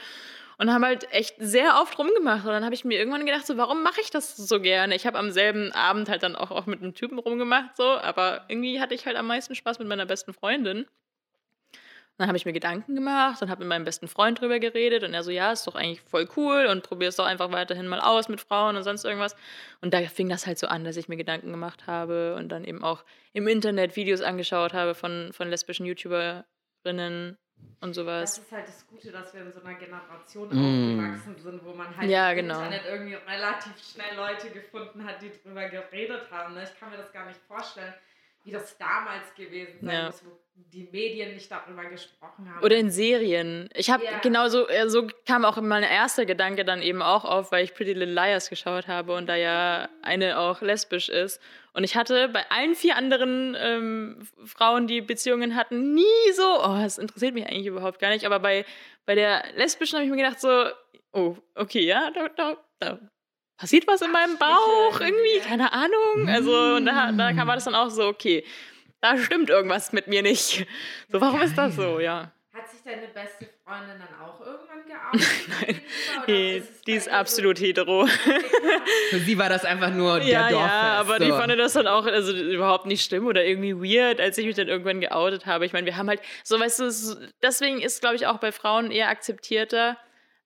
Und 0.58 0.72
haben 0.72 0.84
halt 0.84 1.10
echt 1.12 1.36
sehr 1.38 1.80
oft 1.80 1.96
rumgemacht. 1.98 2.44
Und 2.44 2.50
dann 2.50 2.64
habe 2.64 2.74
ich 2.74 2.84
mir 2.84 2.98
irgendwann 2.98 3.24
gedacht, 3.24 3.46
so, 3.46 3.56
warum 3.56 3.82
mache 3.84 4.00
ich 4.00 4.10
das 4.10 4.36
so 4.36 4.60
gerne? 4.60 4.94
Ich 4.96 5.06
habe 5.06 5.18
am 5.18 5.30
selben 5.30 5.72
Abend 5.72 6.08
halt 6.08 6.24
dann 6.24 6.34
auch, 6.34 6.50
auch 6.50 6.66
mit 6.66 6.82
einem 6.82 6.94
Typen 6.94 7.18
rumgemacht, 7.18 7.76
so, 7.76 7.84
aber 7.84 8.44
irgendwie 8.48 8.80
hatte 8.80 8.94
ich 8.94 9.06
halt 9.06 9.16
am 9.16 9.28
meisten 9.28 9.54
Spaß 9.54 9.78
mit 9.78 9.86
meiner 9.86 10.04
besten 10.04 10.32
Freundin. 10.32 10.86
Und 12.18 12.22
dann 12.22 12.28
habe 12.30 12.36
ich 12.36 12.44
mir 12.44 12.52
Gedanken 12.52 12.96
gemacht 12.96 13.40
und 13.42 13.48
habe 13.48 13.60
mit 13.60 13.68
meinem 13.68 13.84
besten 13.84 14.08
Freund 14.08 14.40
drüber 14.40 14.58
geredet 14.58 15.04
und 15.04 15.14
er 15.14 15.22
so, 15.22 15.30
ja, 15.30 15.52
ist 15.52 15.68
doch 15.68 15.76
eigentlich 15.76 16.00
voll 16.00 16.28
cool 16.36 16.66
und 16.68 16.82
probier 16.82 17.10
es 17.10 17.14
doch 17.14 17.26
einfach 17.26 17.52
weiterhin 17.52 17.86
mal 17.86 18.00
aus 18.00 18.28
mit 18.28 18.40
Frauen 18.40 18.74
und 18.74 18.82
sonst 18.82 19.04
irgendwas. 19.04 19.36
Und 19.80 19.94
da 19.94 20.00
fing 20.00 20.28
das 20.28 20.44
halt 20.44 20.58
so 20.58 20.66
an, 20.66 20.82
dass 20.82 20.96
ich 20.96 21.06
mir 21.06 21.16
Gedanken 21.16 21.52
gemacht 21.52 21.86
habe 21.86 22.34
und 22.34 22.48
dann 22.48 22.64
eben 22.64 22.82
auch 22.82 23.04
im 23.34 23.46
Internet 23.46 23.94
Videos 23.94 24.20
angeschaut 24.20 24.72
habe 24.72 24.96
von, 24.96 25.32
von 25.32 25.48
lesbischen 25.48 25.86
YouTuberinnen 25.86 27.38
und 27.80 27.90
Das 27.90 27.96
sowas. 27.96 28.38
ist 28.38 28.50
halt 28.52 28.66
das 28.68 28.86
Gute, 28.88 29.12
dass 29.12 29.32
wir 29.34 29.42
in 29.42 29.52
so 29.52 29.60
einer 29.62 29.74
Generation 29.74 30.48
Mm. 30.48 30.98
aufgewachsen 30.98 31.36
sind, 31.38 31.64
wo 31.64 31.72
man 31.74 31.96
halt 31.96 32.10
Ja, 32.10 32.30
im 32.32 32.36
genau. 32.38 32.56
Internet 32.58 32.82
irgendwie 32.86 33.14
relativ 33.14 33.72
schnell 33.78 34.16
Leute 34.16 34.50
gefunden 34.50 35.04
hat, 35.04 35.22
die 35.22 35.30
drüber 35.42 35.68
geredet 35.68 36.30
haben. 36.30 36.54
Ne? 36.54 36.64
Ich 36.64 36.78
kann 36.78 36.90
mir 36.90 36.96
das 36.96 37.12
gar 37.12 37.26
nicht 37.26 37.38
vorstellen, 37.46 37.94
wie 38.48 38.52
das 38.52 38.76
damals 38.78 39.34
gewesen 39.34 39.78
sein 39.82 39.90
Ja. 39.94 40.06
muss, 40.06 40.24
wo 40.24 40.30
die 40.54 40.88
Medien 40.90 41.34
nicht 41.34 41.50
darüber 41.50 41.84
gesprochen 41.84 42.52
haben. 42.52 42.64
Oder 42.64 42.76
in 42.76 42.90
Serien. 42.90 43.68
Ich 43.74 43.90
habe 43.90 44.04
Ja. 44.04 44.18
genau 44.18 44.48
so, 44.48 44.66
äh, 44.68 44.88
so 44.88 45.06
kam 45.26 45.44
auch 45.44 45.56
mein 45.60 45.82
erster 45.84 46.26
Gedanke 46.26 46.64
dann 46.64 46.82
eben 46.82 47.00
auch 47.02 47.24
auf, 47.24 47.52
weil 47.52 47.64
ich 47.64 47.74
Pretty 47.74 47.92
Little 47.92 48.12
Liars 48.14 48.48
geschaut 48.50 48.88
habe 48.88 49.14
und 49.14 49.26
da 49.28 49.36
ja 49.36 49.88
eine 50.02 50.38
auch 50.38 50.60
lesbisch 50.62 51.08
ist. 51.08 51.40
Und 51.74 51.84
ich 51.84 51.94
hatte 51.94 52.28
bei 52.28 52.44
allen 52.50 52.74
vier 52.74 52.96
anderen 52.96 53.56
ähm, 53.58 54.26
Frauen, 54.44 54.86
die 54.88 55.00
Beziehungen 55.00 55.54
hatten, 55.54 55.94
nie 55.94 56.32
so, 56.34 56.42
oh, 56.64 56.78
das 56.82 56.98
interessiert 56.98 57.34
mich 57.34 57.46
eigentlich 57.46 57.66
überhaupt 57.66 58.00
gar 58.00 58.10
nicht, 58.10 58.24
aber 58.26 58.40
bei, 58.40 58.64
bei 59.06 59.14
der 59.14 59.44
lesbischen 59.54 59.96
habe 59.98 60.06
ich 60.06 60.10
mir 60.10 60.16
gedacht 60.16 60.40
so, 60.40 60.64
oh, 61.12 61.36
okay, 61.54 61.80
ja, 61.84 62.10
da, 62.10 62.28
da, 62.30 62.56
da 62.80 62.98
passiert 63.58 63.86
was 63.86 64.00
in 64.00 64.10
meinem 64.12 64.38
Bauch 64.38 65.00
irgendwie, 65.00 65.40
keine 65.46 65.72
Ahnung. 65.72 66.28
Also 66.28 66.76
und 66.76 66.86
da, 66.86 67.12
da 67.12 67.32
kam 67.34 67.48
das 67.48 67.64
dann 67.64 67.74
auch 67.74 67.90
so, 67.90 68.06
okay, 68.06 68.44
da 69.00 69.16
stimmt 69.18 69.50
irgendwas 69.50 69.92
mit 69.92 70.06
mir 70.06 70.22
nicht. 70.22 70.66
So, 71.10 71.20
warum 71.20 71.42
ist 71.42 71.56
das 71.58 71.76
so, 71.76 72.00
ja. 72.00 72.32
Hat 72.54 72.68
sich 72.68 72.80
deine 72.82 73.06
beste 73.08 73.48
Freundin 73.64 73.96
dann 74.00 74.20
auch 74.20 74.40
irgendwann 74.40 74.84
geoutet? 74.84 75.28
Nein. 75.68 75.80
Nee, 76.26 76.56
ist 76.56 76.86
die 76.88 76.92
ist 76.94 77.06
ihr 77.06 77.12
so- 77.12 77.16
absolut 77.16 77.60
hetero. 77.60 78.06
Für 79.10 79.18
sie 79.20 79.38
war 79.38 79.48
das 79.48 79.64
einfach 79.64 79.90
nur 79.90 80.18
der 80.18 80.28
Ja, 80.28 80.48
Dorffest. 80.48 80.72
ja, 80.72 80.82
aber 80.98 81.18
so. 81.18 81.24
die 81.24 81.30
fand 81.30 81.58
das 81.58 81.72
dann 81.74 81.86
auch 81.86 82.04
also, 82.06 82.32
überhaupt 82.32 82.86
nicht 82.86 83.04
schlimm 83.04 83.26
oder 83.26 83.44
irgendwie 83.44 83.74
weird, 83.76 84.20
als 84.20 84.38
ich 84.38 84.46
mich 84.46 84.56
dann 84.56 84.66
irgendwann 84.68 85.00
geoutet 85.00 85.46
habe. 85.46 85.66
Ich 85.66 85.72
meine, 85.72 85.86
wir 85.86 85.96
haben 85.96 86.08
halt, 86.08 86.20
so 86.42 86.58
weißt 86.58 86.80
du, 86.80 86.84
es- 86.86 87.16
deswegen 87.42 87.80
ist, 87.80 88.00
glaube 88.00 88.16
ich, 88.16 88.26
auch 88.26 88.38
bei 88.38 88.50
Frauen 88.50 88.90
eher 88.90 89.08
akzeptierter. 89.08 89.96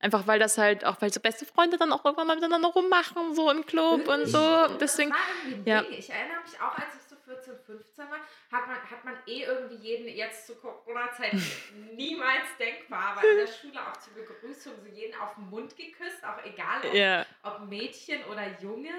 Einfach 0.02 0.26
weil 0.26 0.40
das 0.40 0.58
halt, 0.58 0.84
auch 0.84 1.00
weil 1.00 1.12
so 1.12 1.20
beste 1.20 1.46
Freunde 1.46 1.76
dann 1.78 1.92
auch 1.92 2.04
irgendwann 2.04 2.26
mal 2.26 2.34
miteinander 2.34 2.68
rummachen, 2.68 3.36
so 3.36 3.48
im 3.50 3.64
Club 3.64 4.08
und 4.08 4.26
so. 4.26 4.66
Deswegen, 4.80 5.10
Das 5.10 5.18
war 5.18 5.26
irgendwie 5.44 5.70
ein 5.70 5.74
ja. 5.74 5.82
Ich 5.96 6.10
erinnere 6.10 6.40
mich 6.42 6.60
auch, 6.60 6.76
als 6.76 6.96
ich 6.96 7.08
so 7.08 7.14
14, 7.24 7.54
15 7.64 8.10
war, 8.10 8.18
hat 8.50 8.66
man, 8.66 8.90
hat 8.90 9.04
man 9.04 9.14
eh 9.28 9.44
irgendwie 9.44 9.76
jeden, 9.76 10.08
jetzt 10.08 10.48
zu 10.48 10.56
Corona-Zeit 10.56 11.34
niemals 11.94 12.48
denkbar, 12.58 13.16
aber 13.16 13.30
in 13.30 13.36
der 13.36 13.46
Schule 13.46 13.80
auch 13.80 13.96
zur 13.98 14.14
Begrüßung 14.14 14.72
so 14.82 14.88
jeden 14.92 15.14
auf 15.20 15.36
den 15.36 15.48
Mund 15.50 15.76
geküsst, 15.76 16.24
auch 16.24 16.44
egal 16.44 16.80
ob, 16.84 16.94
ja, 16.94 17.24
ob 17.44 17.60
Mädchen 17.68 18.24
oder 18.24 18.58
Junge. 18.60 18.90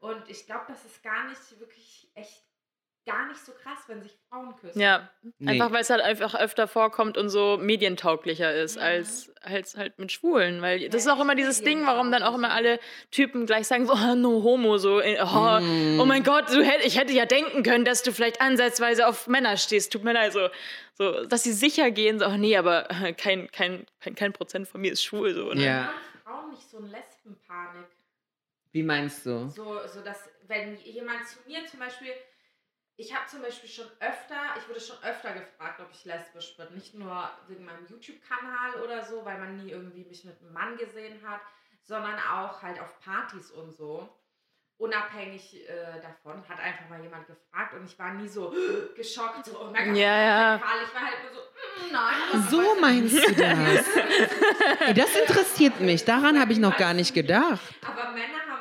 Und 0.00 0.28
ich 0.28 0.44
glaube, 0.44 0.64
das 0.68 0.84
ist 0.84 1.02
gar 1.02 1.28
nicht 1.28 1.60
wirklich 1.60 2.10
echt 2.14 2.42
gar 3.04 3.26
nicht 3.28 3.40
so 3.44 3.52
krass, 3.52 3.78
wenn 3.88 4.00
sich 4.00 4.16
Frauen 4.28 4.54
küssen. 4.56 4.80
ja. 4.80 5.08
Nee. 5.38 5.52
Einfach 5.52 5.72
weil 5.72 5.80
es 5.82 5.90
halt 5.90 6.00
einfach 6.02 6.34
öfter 6.34 6.68
vorkommt 6.68 7.18
und 7.18 7.28
so 7.30 7.58
medientauglicher 7.60 8.54
ist 8.54 8.76
Mhm. 8.76 8.82
als, 8.82 9.32
als 9.42 9.76
halt 9.76 9.98
mit 9.98 10.12
Schwulen. 10.12 10.62
Weil 10.62 10.88
das 10.88 11.02
ist 11.02 11.06
Ja, 11.08 11.14
auch 11.14 11.20
immer 11.20 11.34
dieses 11.34 11.62
Ding, 11.62 11.84
warum 11.84 12.12
dann 12.12 12.22
auch 12.22 12.34
immer 12.34 12.52
alle 12.52 12.78
Typen 13.10 13.44
gleich 13.46 13.66
sagen, 13.66 13.86
so, 13.86 13.92
oh, 13.94 14.14
no 14.14 14.42
homo, 14.42 14.78
so, 14.78 15.00
äh, 15.00 15.18
oh, 15.20 15.58
Mm. 15.60 16.00
oh 16.00 16.04
mein 16.04 16.22
Gott, 16.22 16.48
du 16.50 16.62
hätt, 16.62 16.84
ich 16.84 16.96
hätte 16.98 17.12
ja 17.12 17.26
denken 17.26 17.62
können, 17.62 17.84
dass 17.84 18.02
du 18.02 18.12
vielleicht 18.12 18.40
ansatzweise 18.40 19.06
auf 19.06 19.26
Männer 19.26 19.56
stehst. 19.56 19.92
Tut 19.92 20.04
mir 20.04 20.12
leid, 20.12 20.32
so, 20.32 20.48
so 20.94 21.24
dass 21.26 21.42
sie 21.42 21.52
sicher 21.52 21.90
gehen, 21.90 22.18
so, 22.20 22.26
ach 22.26 22.36
nee, 22.36 22.56
aber 22.56 22.88
äh, 22.90 23.12
kein, 23.12 23.50
kein, 23.50 23.84
kein, 24.00 24.14
kein 24.14 24.32
Prozent 24.32 24.68
von 24.68 24.80
mir 24.80 24.92
ist 24.92 25.02
schwul. 25.02 25.34
So, 25.34 25.52
ne? 25.52 25.64
Ja. 25.64 25.72
Haben 25.86 25.92
Frauen 26.24 26.50
nicht 26.50 26.70
so 26.70 26.78
eine 26.78 26.86
Lesbenpanik? 26.86 27.86
Wie 28.70 28.82
meinst 28.84 29.26
du? 29.26 29.48
So, 29.48 29.80
so 29.92 30.00
dass 30.02 30.30
wenn 30.46 30.76
jemand 30.80 31.26
zu 31.26 31.38
mir 31.46 31.66
zum 31.66 31.80
Beispiel, 31.80 32.08
ich 32.96 33.14
habe 33.14 33.26
zum 33.26 33.42
Beispiel 33.42 33.70
schon 33.70 33.86
öfter, 34.00 34.36
ich 34.58 34.68
wurde 34.68 34.80
schon 34.80 34.96
öfter 35.02 35.32
gefragt, 35.32 35.80
ob 35.80 35.88
ich 35.92 36.04
lesbisch 36.04 36.56
bin. 36.56 36.74
Nicht 36.74 36.94
nur 36.94 37.30
wegen 37.48 37.64
meinem 37.64 37.86
YouTube-Kanal 37.88 38.82
oder 38.82 39.04
so, 39.04 39.24
weil 39.24 39.38
man 39.38 39.56
nie 39.56 39.70
irgendwie 39.70 40.04
mich 40.04 40.24
mit 40.24 40.40
einem 40.40 40.52
Mann 40.52 40.76
gesehen 40.76 41.20
hat, 41.26 41.40
sondern 41.82 42.16
auch 42.18 42.62
halt 42.62 42.80
auf 42.80 43.00
Partys 43.00 43.50
und 43.50 43.72
so. 43.72 44.08
Unabhängig 44.78 45.68
äh, 45.68 46.00
davon 46.00 46.42
hat 46.48 46.58
einfach 46.58 46.88
mal 46.88 47.00
jemand 47.00 47.26
gefragt 47.26 47.74
und 47.74 47.84
ich 47.84 47.96
war 47.98 48.14
nie 48.14 48.28
so 48.28 48.52
geschockt, 48.96 49.46
so, 49.46 49.58
oh 49.60 49.70
mein 49.72 49.88
Gott, 49.88 49.96
Ja, 49.96 50.22
ja. 50.22 50.56
Ich 50.56 50.94
war 50.94 51.02
halt 51.02 51.22
nur 51.22 51.32
so, 51.32 51.40
mm, 51.40 51.92
nein. 51.92 52.48
So 52.50 52.80
meinst 52.80 53.28
du 53.28 53.32
das? 53.34 53.86
Das 54.96 55.16
interessiert 55.16 55.80
mich. 55.80 56.04
Daran 56.04 56.40
habe 56.40 56.52
ich 56.52 56.58
noch 56.58 56.76
gar 56.76 56.92
nicht 56.94 57.14
gedacht. 57.14 57.60
Aber 57.86 58.10
Männer 58.10 58.51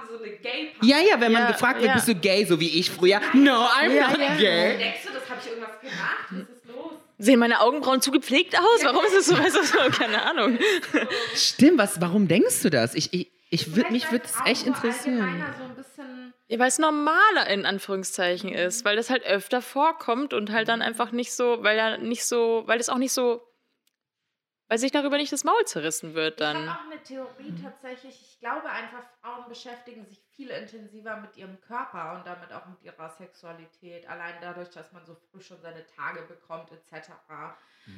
Ja, 0.81 0.97
ja, 0.99 1.19
wenn 1.19 1.31
man 1.31 1.43
Ja, 1.43 1.51
gefragt 1.51 1.81
wird, 1.81 1.93
bist 1.93 2.07
du 2.07 2.15
gay, 2.15 2.45
so 2.45 2.59
wie 2.59 2.79
ich 2.79 2.89
früher? 2.89 3.19
No, 3.33 3.51
I'm 3.65 3.91
Ja, 3.93 4.09
not 4.09 4.19
ja. 4.19 4.35
gay. 4.37 4.77
Denkst 4.77 4.99
du, 5.07 5.13
das 5.13 5.29
habe 5.29 5.39
ich 5.43 5.47
irgendwas 5.51 5.79
gemacht? 5.81 6.17
Was 6.31 6.39
ist 6.57 6.65
los? 6.67 6.91
Sehen 7.17 7.39
meine 7.39 7.61
Augenbrauen 7.61 8.01
zu 8.01 8.09
gepflegt 8.11 8.57
aus? 8.57 8.83
Warum 8.83 9.03
ist 9.05 9.13
es 9.13 9.25
so? 9.27 9.37
Weißt 9.37 9.55
du, 9.55 9.63
so? 9.63 9.77
Keine 9.91 10.23
Ahnung. 10.23 10.57
Stimmt, 11.35 11.77
was, 11.77 12.01
warum 12.01 12.27
denkst 12.27 12.61
du 12.63 12.69
das? 12.69 12.95
Ich, 12.95 13.13
ich, 13.13 13.31
ich 13.51 13.75
würd, 13.75 13.91
mich 13.91 14.11
würde 14.11 14.25
es 14.25 14.39
echt 14.43 14.65
interessieren. 14.65 15.45
So 15.57 15.63
ein 15.63 15.75
bisschen 15.75 16.33
Ja, 16.47 16.57
weil 16.59 16.67
es 16.67 16.79
normaler 16.79 17.47
in 17.49 17.65
Anführungszeichen 17.65 18.51
ist, 18.53 18.85
weil 18.85 18.95
das 18.95 19.09
halt 19.09 19.23
öfter 19.25 19.61
vorkommt 19.61 20.33
und 20.33 20.51
halt 20.51 20.67
dann 20.67 20.81
einfach 20.81 21.11
nicht 21.11 21.31
so, 21.33 21.57
weil 21.61 21.77
ja 21.77 21.97
nicht 21.97 22.25
so, 22.25 22.63
weil 22.65 22.79
es 22.79 22.89
auch 22.89 22.97
nicht 22.97 23.13
so, 23.13 23.41
weil 24.71 24.77
sich 24.77 24.93
darüber 24.93 25.17
nicht 25.17 25.33
das 25.33 25.43
Maul 25.43 25.65
zerrissen 25.65 26.13
wird 26.13 26.35
Ich 26.35 26.47
dann. 26.47 26.69
habe 26.69 26.79
auch 26.79 26.89
eine 26.89 27.03
Theorie 27.03 27.53
tatsächlich. 27.61 28.21
Ich 28.21 28.39
glaube 28.39 28.69
einfach, 28.69 29.03
Frauen 29.21 29.49
beschäftigen 29.49 30.05
sich 30.05 30.23
viel 30.33 30.47
intensiver 30.47 31.17
mit 31.17 31.35
ihrem 31.35 31.59
Körper 31.59 32.15
und 32.15 32.25
damit 32.25 32.53
auch 32.53 32.65
mit 32.67 32.81
ihrer 32.81 33.09
Sexualität. 33.09 34.07
Allein 34.07 34.35
dadurch, 34.39 34.69
dass 34.69 34.93
man 34.93 35.05
so 35.05 35.13
früh 35.29 35.41
schon 35.41 35.59
seine 35.61 35.85
Tage 35.87 36.21
bekommt, 36.21 36.71
etc. 36.71 37.09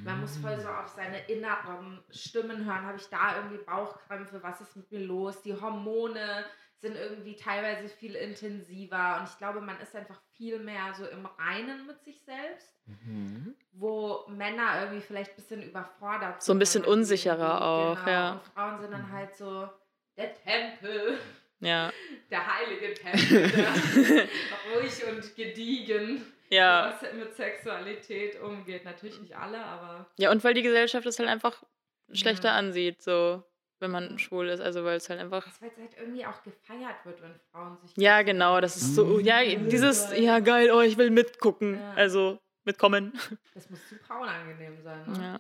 Man 0.04 0.20
muss 0.20 0.36
voll 0.38 0.60
so 0.60 0.68
auf 0.68 0.88
seine 0.88 1.20
inneren 1.28 2.04
Stimmen 2.10 2.66
hören. 2.66 2.88
Habe 2.88 2.98
ich 2.98 3.08
da 3.08 3.36
irgendwie 3.36 3.64
Bauchkrämpfe? 3.64 4.42
Was 4.42 4.60
ist 4.62 4.76
mit 4.76 4.92
mir 4.92 5.02
los? 5.02 5.44
Die 5.44 5.54
Hormone 5.54 6.44
sind 6.84 6.98
irgendwie 6.98 7.36
teilweise 7.36 7.88
viel 7.88 8.13
intensiver. 8.15 9.17
Und 9.19 9.30
ich 9.30 9.38
glaube, 9.38 9.62
man 9.62 9.80
ist 9.80 9.96
einfach 9.96 10.19
viel 10.34 10.60
mehr 10.60 10.93
so 10.93 11.06
im 11.08 11.26
Reinen 11.26 11.88
mit 11.88 12.04
sich 12.04 12.22
selbst 12.22 12.69
Mhm. 12.86 13.56
wo 13.72 14.26
Männer 14.28 14.82
irgendwie 14.82 15.02
vielleicht 15.02 15.32
ein 15.32 15.36
bisschen 15.38 15.63
überfordert 15.63 16.43
So 16.43 16.52
ein 16.54 16.60
bisschen 16.60 16.84
unsicherer 16.84 17.62
auch, 17.65 17.96
genau. 17.96 18.12
ja. 18.12 18.32
Und 18.34 18.43
Frauen 18.54 18.82
sind 18.82 18.91
dann 18.91 19.10
halt 19.12 19.34
so 19.36 19.69
der 20.17 20.34
Tempel, 20.34 21.17
Ja, 21.62 21.91
der 22.30 22.46
heilige 22.46 22.93
Tempel, 22.93 23.50
der 24.28 24.76
ruhig 24.76 25.02
und 25.10 25.36
gediegen 25.38 26.26
ja. 26.50 26.93
was 27.02 27.13
mit 27.13 27.34
Sexualität 27.36 28.41
umgeht. 28.41 28.84
Natürlich 28.84 29.22
nicht 29.22 29.38
alle, 29.38 29.63
aber 29.63 30.06
Ja, 30.17 30.30
und 30.32 30.43
weil 30.43 30.54
die 30.54 30.62
Gesellschaft 30.62 31.06
es 31.08 31.17
halt 31.19 31.30
einfach 31.30 31.63
schlechter 32.12 32.50
Ja. 32.50 32.56
ansieht, 32.56 33.02
so, 33.02 33.41
wenn 33.84 33.91
man 33.91 34.17
schwul 34.17 34.50
ist. 34.50 34.62
Also, 34.62 34.84
weil 34.84 34.98
es 34.98 35.10
halt 35.10 35.19
einfach. 35.19 35.46
weil 35.60 35.69
es 35.69 35.78
halt 35.78 35.96
irgendwie 36.00 36.26
auch 36.26 36.41
gefeiert 36.41 37.06
wird, 37.06 37.22
wenn 37.22 37.36
Frauen 37.52 37.78
sich. 37.78 37.91
Ja, 37.98 38.24
genau, 38.24 38.60
das 38.60 38.78
ist 38.78 38.96
so, 38.96 39.19
ja, 39.19 39.43
dieses, 39.43 40.12
ja, 40.17 40.39
geil, 40.39 40.72
oh, 40.74 40.82
ich 40.82 40.98
will 40.98 41.12
mitgucken. 41.12 41.76
Ja. 41.80 41.93
Also, 41.93 42.39
mitkommen. 42.63 43.13
Das 43.54 43.69
muss 43.69 43.88
super 43.89 44.22
unangenehm 44.22 44.82
sein. 44.82 45.12
Ne? 45.12 45.22
Ja. 45.22 45.39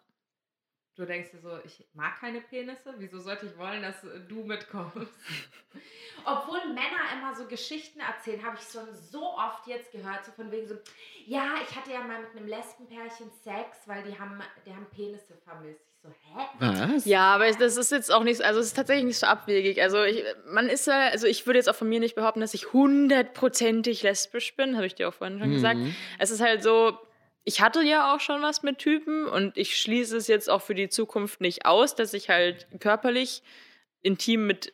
Du 0.95 1.05
denkst 1.05 1.31
dir 1.31 1.39
so, 1.39 1.57
ich 1.65 1.87
mag 1.93 2.19
keine 2.19 2.39
Penisse, 2.39 2.93
wieso 2.97 3.19
sollte 3.19 3.47
ich 3.47 3.57
wollen, 3.57 3.81
dass 3.81 3.95
du 4.27 4.43
mitkommst? 4.43 5.11
Obwohl 6.25 6.59
Männer 6.67 7.11
immer 7.17 7.35
so 7.35 7.47
Geschichten 7.47 7.99
erzählen, 7.99 8.45
habe 8.45 8.57
ich 8.57 8.67
schon 8.69 8.93
so 8.93 9.35
oft 9.35 9.65
jetzt 9.65 9.91
gehört, 9.91 10.23
so 10.23 10.31
von 10.33 10.51
wegen 10.51 10.67
so, 10.67 10.75
ja, 11.25 11.55
ich 11.67 11.75
hatte 11.75 11.91
ja 11.91 12.03
mal 12.03 12.21
mit 12.21 12.35
einem 12.35 12.47
Lesbenpärchen 12.47 13.31
Sex, 13.43 13.87
weil 13.87 14.03
die 14.03 14.19
haben, 14.19 14.39
die 14.67 14.71
haben 14.71 14.85
Penisse 14.91 15.35
vermisst. 15.43 15.92
So, 16.03 16.09
hä? 16.09 16.45
Was? 16.59 17.05
Ja, 17.05 17.33
aber 17.33 17.47
es- 17.47 17.57
das 17.57 17.77
ist 17.77 17.91
jetzt 17.91 18.11
auch 18.11 18.23
nicht, 18.23 18.41
also 18.41 18.59
es 18.59 18.67
ist 18.67 18.75
tatsächlich 18.75 19.05
nicht 19.05 19.19
so 19.19 19.25
abwegig. 19.25 19.81
Also 19.81 20.03
ich, 20.03 20.21
man 20.45 20.67
ist 20.67 20.85
ja, 20.87 21.07
also 21.07 21.25
ich 21.27 21.45
würde 21.47 21.59
jetzt 21.59 21.69
auch 21.69 21.75
von 21.75 21.87
mir 21.89 21.99
nicht 22.01 22.15
behaupten, 22.15 22.41
dass 22.41 22.53
ich 22.53 22.73
hundertprozentig 22.73 24.03
lesbisch 24.03 24.55
bin, 24.55 24.75
habe 24.75 24.85
ich 24.85 24.95
dir 24.95 25.07
auch 25.09 25.13
vorhin 25.13 25.39
schon 25.39 25.51
gesagt. 25.53 25.77
Mhm. 25.79 25.95
Es 26.19 26.29
ist 26.31 26.41
halt 26.41 26.61
so, 26.61 26.97
ich 27.45 27.61
hatte 27.61 27.81
ja 27.83 28.13
auch 28.13 28.19
schon 28.19 28.41
was 28.41 28.63
mit 28.63 28.77
Typen 28.79 29.25
und 29.27 29.57
ich 29.57 29.77
schließe 29.79 30.17
es 30.17 30.27
jetzt 30.27 30.49
auch 30.49 30.61
für 30.61 30.75
die 30.75 30.89
Zukunft 30.89 31.41
nicht 31.41 31.65
aus, 31.65 31.95
dass 31.95 32.13
ich 32.13 32.29
halt 32.29 32.67
körperlich 32.79 33.41
intim 34.01 34.45
mit 34.47 34.73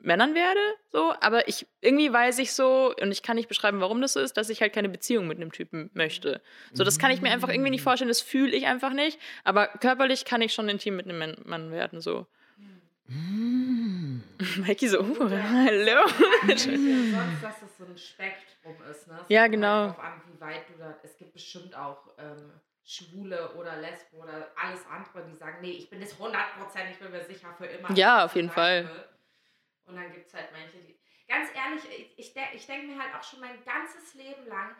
Männern 0.00 0.34
werde, 0.34 0.60
so, 0.92 1.12
aber 1.20 1.48
ich 1.48 1.66
irgendwie 1.80 2.12
weiß 2.12 2.38
ich 2.38 2.52
so 2.52 2.94
und 3.00 3.10
ich 3.10 3.22
kann 3.22 3.36
nicht 3.36 3.48
beschreiben, 3.48 3.80
warum 3.80 4.00
das 4.00 4.12
so 4.12 4.20
ist, 4.20 4.36
dass 4.36 4.48
ich 4.48 4.60
halt 4.60 4.72
keine 4.72 4.88
Beziehung 4.88 5.26
mit 5.26 5.38
einem 5.38 5.50
Typen 5.52 5.90
möchte. 5.94 6.40
So, 6.72 6.84
das 6.84 6.98
kann 6.98 7.10
ich 7.10 7.20
mir 7.20 7.30
einfach 7.32 7.48
irgendwie 7.48 7.70
nicht 7.70 7.82
vorstellen, 7.82 8.08
das 8.08 8.22
fühle 8.22 8.54
ich 8.56 8.66
einfach 8.66 8.92
nicht, 8.92 9.18
aber 9.44 9.66
körperlich 9.66 10.24
kann 10.24 10.40
ich 10.40 10.54
schon 10.54 10.68
intim 10.68 10.96
mit 10.96 11.08
einem 11.08 11.36
Mann- 11.44 11.72
werden, 11.72 12.00
so. 12.00 12.26
Mhm. 13.08 14.22
Mikey 14.66 14.88
so, 14.88 15.00
oh, 15.00 15.30
hallo. 15.30 16.06
sonst, 16.46 17.42
dass 17.42 17.62
es 17.62 17.76
so 17.76 17.84
ein 17.84 17.96
Spektrum 17.98 18.76
ist, 18.90 19.08
ne? 19.08 19.24
Ja, 19.28 19.48
genau. 19.48 19.66
Halt 19.88 19.96
drauf 19.96 20.04
an, 20.04 20.22
wie 20.32 20.40
weit 20.40 20.68
du 20.68 20.78
da. 20.78 20.94
Es 21.02 21.16
gibt 21.16 21.32
bestimmt 21.32 21.76
auch 21.76 22.06
ähm, 22.18 22.52
Schwule 22.84 23.52
oder 23.56 23.76
Lesben 23.78 24.18
oder 24.18 24.52
alles 24.56 24.80
andere, 24.90 25.28
die 25.28 25.36
sagen, 25.36 25.58
nee, 25.60 25.72
ich 25.72 25.90
bin 25.90 26.00
das 26.00 26.12
100%, 26.18 26.90
ich 26.92 26.98
bin 26.98 27.10
mir 27.10 27.24
sicher 27.24 27.48
für 27.58 27.66
immer. 27.66 27.90
Ja, 27.96 28.24
auf 28.24 28.34
jeden 28.36 28.50
Fall. 28.50 28.84
wird. 28.84 29.17
Und 29.88 29.96
dann 29.96 30.12
gibt 30.12 30.26
es 30.26 30.34
halt 30.34 30.50
manche, 30.52 30.78
die. 30.78 30.98
Ganz 31.26 31.48
ehrlich, 31.54 31.84
ich, 32.16 32.18
ich, 32.18 32.36
ich 32.54 32.66
denke 32.66 32.86
mir 32.86 33.02
halt 33.02 33.14
auch 33.14 33.22
schon 33.22 33.40
mein 33.40 33.62
ganzes 33.64 34.14
Leben 34.14 34.46
lang, 34.46 34.74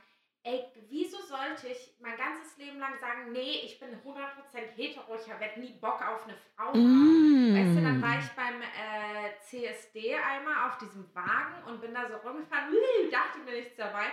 ey, 0.44 0.64
wieso 0.88 1.20
sollte 1.20 1.68
ich 1.68 1.94
mein 2.00 2.16
ganzes 2.16 2.56
Leben 2.56 2.78
lang 2.78 2.98
sagen, 3.00 3.32
nee, 3.32 3.60
ich 3.64 3.78
bin 3.78 3.90
100% 3.90 4.58
hetero, 4.76 5.14
ich 5.14 5.28
werde 5.28 5.60
nie 5.60 5.72
Bock 5.74 6.00
auf 6.00 6.24
eine 6.24 6.36
Frau 6.36 6.68
haben. 6.68 7.54
Weißt 7.54 7.76
du, 7.76 7.82
dann 7.82 8.00
war 8.00 8.18
ich 8.18 8.28
beim 8.30 8.62
äh, 8.62 9.38
CSD 9.40 10.14
einmal 10.14 10.68
auf 10.68 10.78
diesem 10.78 11.14
Wagen 11.14 11.64
und 11.66 11.80
bin 11.80 11.92
da 11.92 12.08
so 12.08 12.16
rumgefahren, 12.16 12.74
dachte 13.10 13.38
mir 13.40 13.52
nichts 13.52 13.76
dabei. 13.76 14.06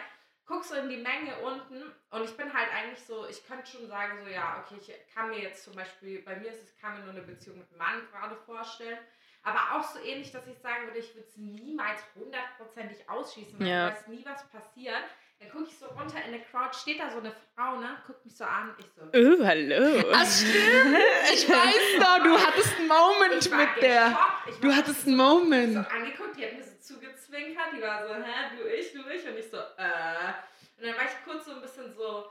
Guck 0.48 0.64
so 0.64 0.76
in 0.76 0.90
die 0.90 0.98
Menge 0.98 1.40
unten 1.40 1.82
und 2.12 2.24
ich 2.24 2.38
bin 2.38 2.54
halt 2.54 2.72
eigentlich 2.72 3.04
so, 3.04 3.26
ich 3.28 3.44
könnte 3.48 3.66
schon 3.66 3.88
sagen, 3.88 4.20
so 4.22 4.30
ja, 4.30 4.64
okay, 4.64 4.76
ich 4.78 5.14
kann 5.14 5.30
mir 5.30 5.40
jetzt 5.40 5.64
zum 5.64 5.74
Beispiel, 5.74 6.22
bei 6.22 6.36
mir 6.36 6.50
ist 6.50 6.62
es, 6.62 6.78
kann 6.78 7.00
mir 7.00 7.04
nur 7.04 7.14
eine 7.14 7.24
Beziehung 7.24 7.58
mit 7.58 7.70
einem 7.70 7.80
Mann 7.80 8.08
gerade 8.12 8.36
vorstellen. 8.36 9.00
Aber 9.46 9.78
auch 9.78 9.84
so 9.84 10.00
ähnlich, 10.00 10.32
dass 10.32 10.46
ich 10.48 10.58
sagen 10.58 10.88
würde, 10.88 10.98
ich 11.00 11.14
würde 11.16 11.28
es 11.30 11.38
niemals 11.38 12.02
hundertprozentig 12.16 13.08
ausschließen, 13.10 13.60
weil 13.60 13.68
Ja. 13.68 13.90
du 13.90 13.96
weißt 13.96 14.08
nie, 14.10 14.26
was 14.26 14.44
passiert. 14.50 15.04
Dann 15.40 15.50
gucke 15.52 15.66
ich 15.66 15.78
so 15.78 15.86
runter 15.88 16.18
in 16.26 16.32
der 16.32 16.42
Crowd, 16.42 16.74
steht 16.76 17.00
da 17.00 17.10
so 17.12 17.20
eine 17.20 17.32
Frau, 17.54 17.76
ne, 17.80 17.98
guckt 18.08 18.24
mich 18.26 18.36
so 18.36 18.46
an, 18.46 18.74
ich 18.80 18.86
so, 18.96 19.02
Oh, 19.04 19.46
hallo. 19.46 20.04
Ach, 20.14 20.26
stimmt. 20.26 20.98
Ich 21.34 21.48
weiß 21.48 22.00
noch, 22.00 22.24
du 22.24 22.40
hattest 22.40 22.76
einen 22.80 22.88
Moment 22.88 23.52
mit 23.52 23.84
der. 23.84 24.18
Du 24.62 24.74
hattest 24.74 25.02
so 25.04 25.10
einen 25.12 25.18
so 25.20 25.40
Moment. 25.40 25.78
angeguckt, 25.92 26.38
die 26.38 26.46
hat 26.46 26.54
mir 26.54 26.64
so 26.64 26.78
zugezwinkert, 26.80 27.68
die 27.76 27.82
war 27.82 28.08
so, 28.08 28.14
hä, 28.16 28.58
du, 28.58 28.64
ich, 28.68 28.94
du, 28.94 29.00
ich. 29.10 29.28
Und 29.28 29.38
ich 29.38 29.50
so, 29.50 29.58
äh. 29.58 30.34
Und 30.78 30.88
dann 30.88 30.96
war 30.98 31.04
ich 31.06 31.24
kurz 31.26 31.46
so 31.46 31.52
ein 31.52 31.62
bisschen 31.62 31.94
so, 31.94 32.26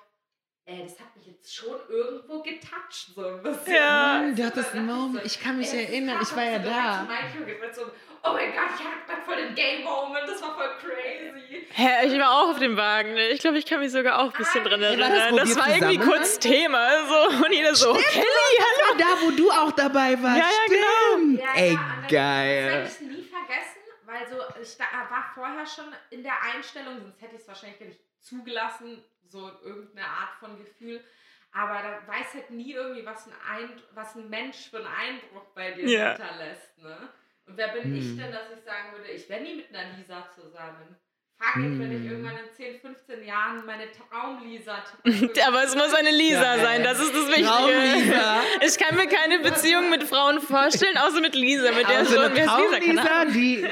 äh, 0.66 0.82
das 0.84 0.98
hat 0.98 1.14
mich 1.16 1.26
jetzt 1.26 1.54
schon 1.54 1.76
irgendwo 1.88 2.42
getoucht, 2.42 2.92
so 3.14 3.26
ein 3.26 3.42
bisschen. 3.42 3.74
Ja, 3.74 4.30
Du 4.34 4.44
hattest 4.44 4.74
einen 4.74 4.86
Moment. 4.86 5.24
Ich 5.26 5.38
kann 5.40 5.58
mich 5.58 5.72
ey, 5.72 5.82
das 5.82 5.90
erinnern, 5.90 6.18
ich 6.22 6.36
war 6.36 6.44
ja 6.44 6.58
da. 6.58 7.06
so, 7.74 7.82
oh 8.24 8.32
mein 8.32 8.52
Gott, 8.52 8.70
ich 8.78 8.84
hatte 8.84 8.96
gerade 9.06 9.22
voll 9.22 9.36
den 9.36 9.54
Gay-Moment, 9.54 10.26
das 10.28 10.40
war 10.42 10.54
voll 10.54 10.70
crazy. 10.80 11.66
Hä, 11.70 12.06
ich 12.06 12.18
war 12.18 12.30
auch 12.32 12.50
auf 12.50 12.58
dem 12.58 12.76
Wagen. 12.76 13.14
ne? 13.14 13.28
Ich 13.30 13.40
glaube, 13.40 13.58
ich 13.58 13.66
kann 13.66 13.80
mich 13.80 13.92
sogar 13.92 14.20
auch 14.20 14.32
ein 14.32 14.38
bisschen 14.38 14.62
Ah, 14.62 14.68
dran 14.68 14.80
das, 14.80 14.90
erinnern. 14.90 15.32
wo 15.32 15.36
Das, 15.38 15.48
wir 15.50 15.56
war 15.56 15.68
irgendwie 15.74 15.98
kurz 15.98 16.38
Thema. 16.38 17.06
So. 17.06 17.44
Und 17.44 17.52
jeder 17.52 17.74
so, 17.74 17.92
Kelly, 17.92 18.26
Das 18.58 18.88
war 18.88 18.96
da, 18.96 19.20
wo 19.26 19.30
du 19.32 19.50
auch 19.50 19.72
dabei 19.72 20.20
warst. 20.22 20.38
Ja, 20.38 20.44
ja, 20.46 20.66
genau. 20.68 21.16
Stimmt. 21.16 21.40
Ja, 21.40 21.46
Ey, 21.56 21.72
ja, 21.72 21.80
dann- 22.00 22.08
geil. 22.08 22.84
Das 22.84 23.00
werde 23.00 23.12
ich 23.12 23.16
nie 23.18 23.24
vergessen, 23.24 23.80
weil 24.06 24.28
so, 24.28 24.62
ich 24.62 24.76
da, 24.78 24.84
war 25.10 25.24
vorher 25.34 25.66
schon 25.66 25.86
in 26.10 26.22
der 26.22 26.34
Einstellung, 26.54 27.00
sonst 27.02 27.20
hätte 27.20 27.34
ich 27.34 27.40
es 27.42 27.48
wahrscheinlich 27.48 27.78
gar 27.78 27.86
nicht 27.86 28.00
zugelassen, 28.24 29.04
so 29.26 29.50
irgendeine 29.62 30.06
Art 30.06 30.34
von 30.40 30.58
Gefühl. 30.58 31.02
Aber 31.52 31.74
da 31.82 32.12
weiß 32.12 32.34
halt 32.34 32.50
nie 32.50 32.72
irgendwie, 32.72 33.06
was 33.06 33.26
ein, 33.26 33.32
Eindruck, 33.48 33.84
was 33.94 34.16
ein 34.16 34.28
Mensch 34.28 34.70
für 34.70 34.78
einen 34.78 34.86
Eindruck 34.88 35.54
bei 35.54 35.70
dir 35.70 35.86
Ja. 35.88 36.08
hinterlässt. 36.16 36.76
Ne? 36.78 37.08
Und 37.46 37.56
wer 37.56 37.68
bin 37.68 37.94
ich 37.96 38.04
Hm. 38.04 38.16
denn, 38.18 38.32
dass 38.32 38.50
ich 38.56 38.64
sagen 38.64 38.92
würde, 38.96 39.08
ich 39.10 39.28
wäre 39.28 39.40
nie 39.42 39.54
mit 39.56 39.68
einer 39.74 39.96
Lisa 39.96 40.28
zusammen? 40.34 40.96
Frag 41.38 41.56
mich, 41.56 41.78
wenn 41.78 41.92
ich 41.92 42.02
Hm. 42.04 42.10
irgendwann 42.10 42.36
in 42.38 42.52
10, 42.52 42.80
15 42.80 43.24
Jahren 43.24 43.64
meine 43.66 43.88
Traum-Lisa 43.92 44.82
Aber 45.46 45.62
es 45.64 45.74
muss 45.76 45.92
eine 45.94 46.10
Lisa 46.10 46.56
Ja, 46.56 46.62
sein, 46.62 46.82
das 46.82 46.98
ist 47.00 47.14
das 47.14 47.26
Wichtige. 47.28 47.46
Traum-Lisa. 47.46 48.42
Ich 48.62 48.78
kann 48.78 48.96
mir 48.96 49.06
keine 49.08 49.38
Beziehung 49.40 49.90
mit 49.90 50.04
Frauen 50.04 50.40
vorstellen, 50.40 50.96
außer 50.98 51.20
mit 51.20 51.34
Lisa. 51.34 51.70
Mit 51.72 51.88
der 51.88 51.98
Aber 52.00 52.04
so, 52.06 52.14
so 52.14 52.20
wer 52.20 52.26
eine 52.26 52.34
ist 52.40 52.82
Lisa? 52.86 53.04
Traum-Lisa, 53.04 53.20
Ahnung. 53.20 53.32
die, 53.34 53.68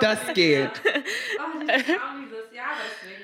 das 0.00 0.32
geht. 0.34 0.70
Oh, 0.84 1.58
die 1.60 1.82
Frauen 1.94 2.28
dieses 2.28 2.52
Jahr, 2.52 2.70
deswegen. 2.82 3.19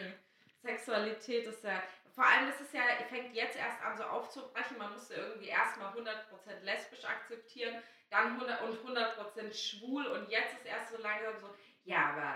Sexualität 0.87 1.47
ist 1.47 1.65
ja. 1.65 1.83
Vor 2.15 2.25
allem 2.25 2.49
ist 2.49 2.61
es 2.61 2.73
ja, 2.73 2.83
fängt 3.09 3.35
jetzt 3.35 3.57
erst 3.57 3.83
an 3.83 3.97
so 3.97 4.05
aufzubrechen. 4.05 4.79
Man 4.79 4.93
musste 4.93 5.15
irgendwie 5.15 5.49
erstmal 5.49 5.93
100% 5.93 6.63
lesbisch 6.63 7.05
akzeptieren, 7.05 7.83
dann 8.09 8.41
100 8.41 8.63
und 8.63 8.97
100% 8.97 9.53
schwul 9.53 10.07
und 10.07 10.31
jetzt 10.31 10.55
ist 10.55 10.65
erst 10.65 10.93
so 10.93 11.03
langsam 11.03 11.39
so, 11.41 11.55
ja, 11.85 12.11
aber 12.13 12.35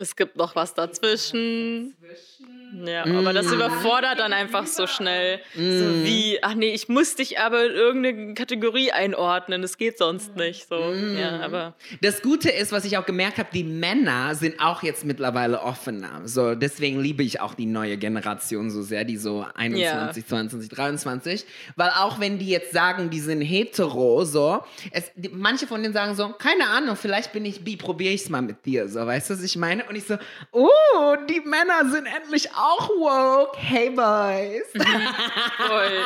Es 0.00 0.16
gibt 0.16 0.36
noch 0.36 0.56
was 0.56 0.74
dazwischen. 0.74 1.94
Zwischen. 2.00 2.86
Ja, 2.86 3.02
aber 3.04 3.32
das 3.32 3.46
Mm. 3.48 3.54
überfordert 3.54 4.20
dann 4.20 4.32
einfach 4.32 4.64
so 4.64 4.86
schnell. 4.86 5.40
So 5.54 5.60
Mm. 5.60 6.04
wie, 6.04 6.38
ach 6.40 6.54
nee, 6.54 6.72
ich 6.72 6.88
muss 6.88 7.16
dich 7.16 7.40
aber 7.40 7.66
in 7.66 7.72
irgendeine 7.72 8.34
Kategorie 8.34 8.92
einordnen. 8.92 9.60
Das 9.62 9.76
geht 9.76 9.98
sonst 9.98 10.36
nicht. 10.36 10.68
So, 10.68 10.76
Mm. 10.76 11.18
ja, 11.18 11.40
aber 11.40 11.74
Das 12.00 12.22
Gute 12.22 12.48
ist, 12.48 12.70
was 12.70 12.84
ich 12.84 12.96
auch 12.96 13.04
gemerkt 13.04 13.38
habe, 13.38 13.48
die 13.52 13.64
Männer 13.64 14.36
sind 14.36 14.60
auch 14.60 14.84
jetzt 14.84 15.04
mittlerweile 15.04 15.60
offener. 15.62 16.22
So, 16.26 16.54
deswegen 16.54 17.00
liebe 17.00 17.24
ich 17.24 17.40
auch 17.40 17.54
die 17.54 17.66
neue 17.66 17.96
Generation 17.96 18.70
so 18.70 18.82
sehr, 18.82 19.04
die 19.04 19.16
so 19.16 19.44
21, 19.56 20.24
22, 20.26 20.68
23. 20.70 21.44
Weil 21.74 21.90
auch 21.90 22.20
wenn 22.20 22.38
die 22.38 22.48
jetzt 22.48 22.72
sagen, 22.72 23.10
die 23.10 23.20
sind 23.20 23.40
hetero, 23.42 24.24
so, 24.24 24.62
es, 24.92 25.10
die, 25.16 25.28
manche 25.30 25.66
von 25.66 25.82
denen 25.82 25.92
sagen 25.92 26.14
so, 26.14 26.28
keine 26.38 26.68
Ahnung, 26.68 26.94
vielleicht 26.94 27.32
bin 27.32 27.44
ich 27.44 27.64
bi, 27.64 27.76
probiere 27.76 28.14
ich 28.14 28.22
es 28.22 28.28
mal 28.30 28.42
mit 28.42 28.64
dir. 28.64 28.88
So, 28.88 29.04
weißt 29.04 29.30
du, 29.30 29.34
was 29.34 29.42
ich 29.42 29.56
meine? 29.56 29.84
Und 29.90 29.96
ich 29.96 30.04
so, 30.04 30.16
oh, 30.52 31.16
die 31.28 31.40
Männer 31.40 31.84
sind 31.90 32.06
endlich 32.06 32.48
auch 32.54 32.88
woke. 32.90 33.58
Hey, 33.58 33.90
Boys. 33.90 34.62
voll. 34.70 36.04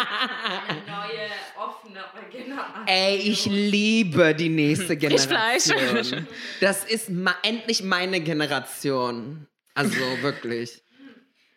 Eine 0.68 0.81
neue, 0.87 1.31
offenere 1.55 2.31
Generation. 2.31 2.87
Ey, 2.87 3.16
ich 3.16 3.44
liebe 3.44 4.35
die 4.35 4.49
nächste. 4.49 4.97
Generation. 4.97 6.27
Das 6.62 6.87
ist 6.87 7.11
ma 7.11 7.35
endlich 7.42 7.83
meine 7.83 8.23
Generation. 8.23 9.49
Also 9.75 10.01
wirklich. 10.23 10.83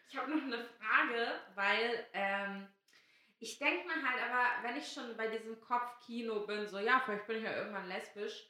Ich 0.09 0.17
habe 0.17 0.29
noch 0.29 0.43
eine 0.43 0.57
Frage, 0.57 1.31
weil 1.55 2.07
ähm, 2.11 2.67
ich 3.39 3.57
denke 3.57 3.87
mir 3.87 4.05
halt, 4.05 4.21
aber 4.29 4.67
wenn 4.67 4.75
ich 4.75 4.91
schon 4.91 5.15
bei 5.15 5.27
diesem 5.27 5.61
Kopfkino 5.61 6.45
bin, 6.45 6.67
so 6.67 6.77
ja, 6.77 7.01
vielleicht 7.05 7.25
bin 7.25 7.37
ich 7.37 7.43
ja 7.43 7.55
irgendwann 7.55 7.87
lesbisch. 7.87 8.49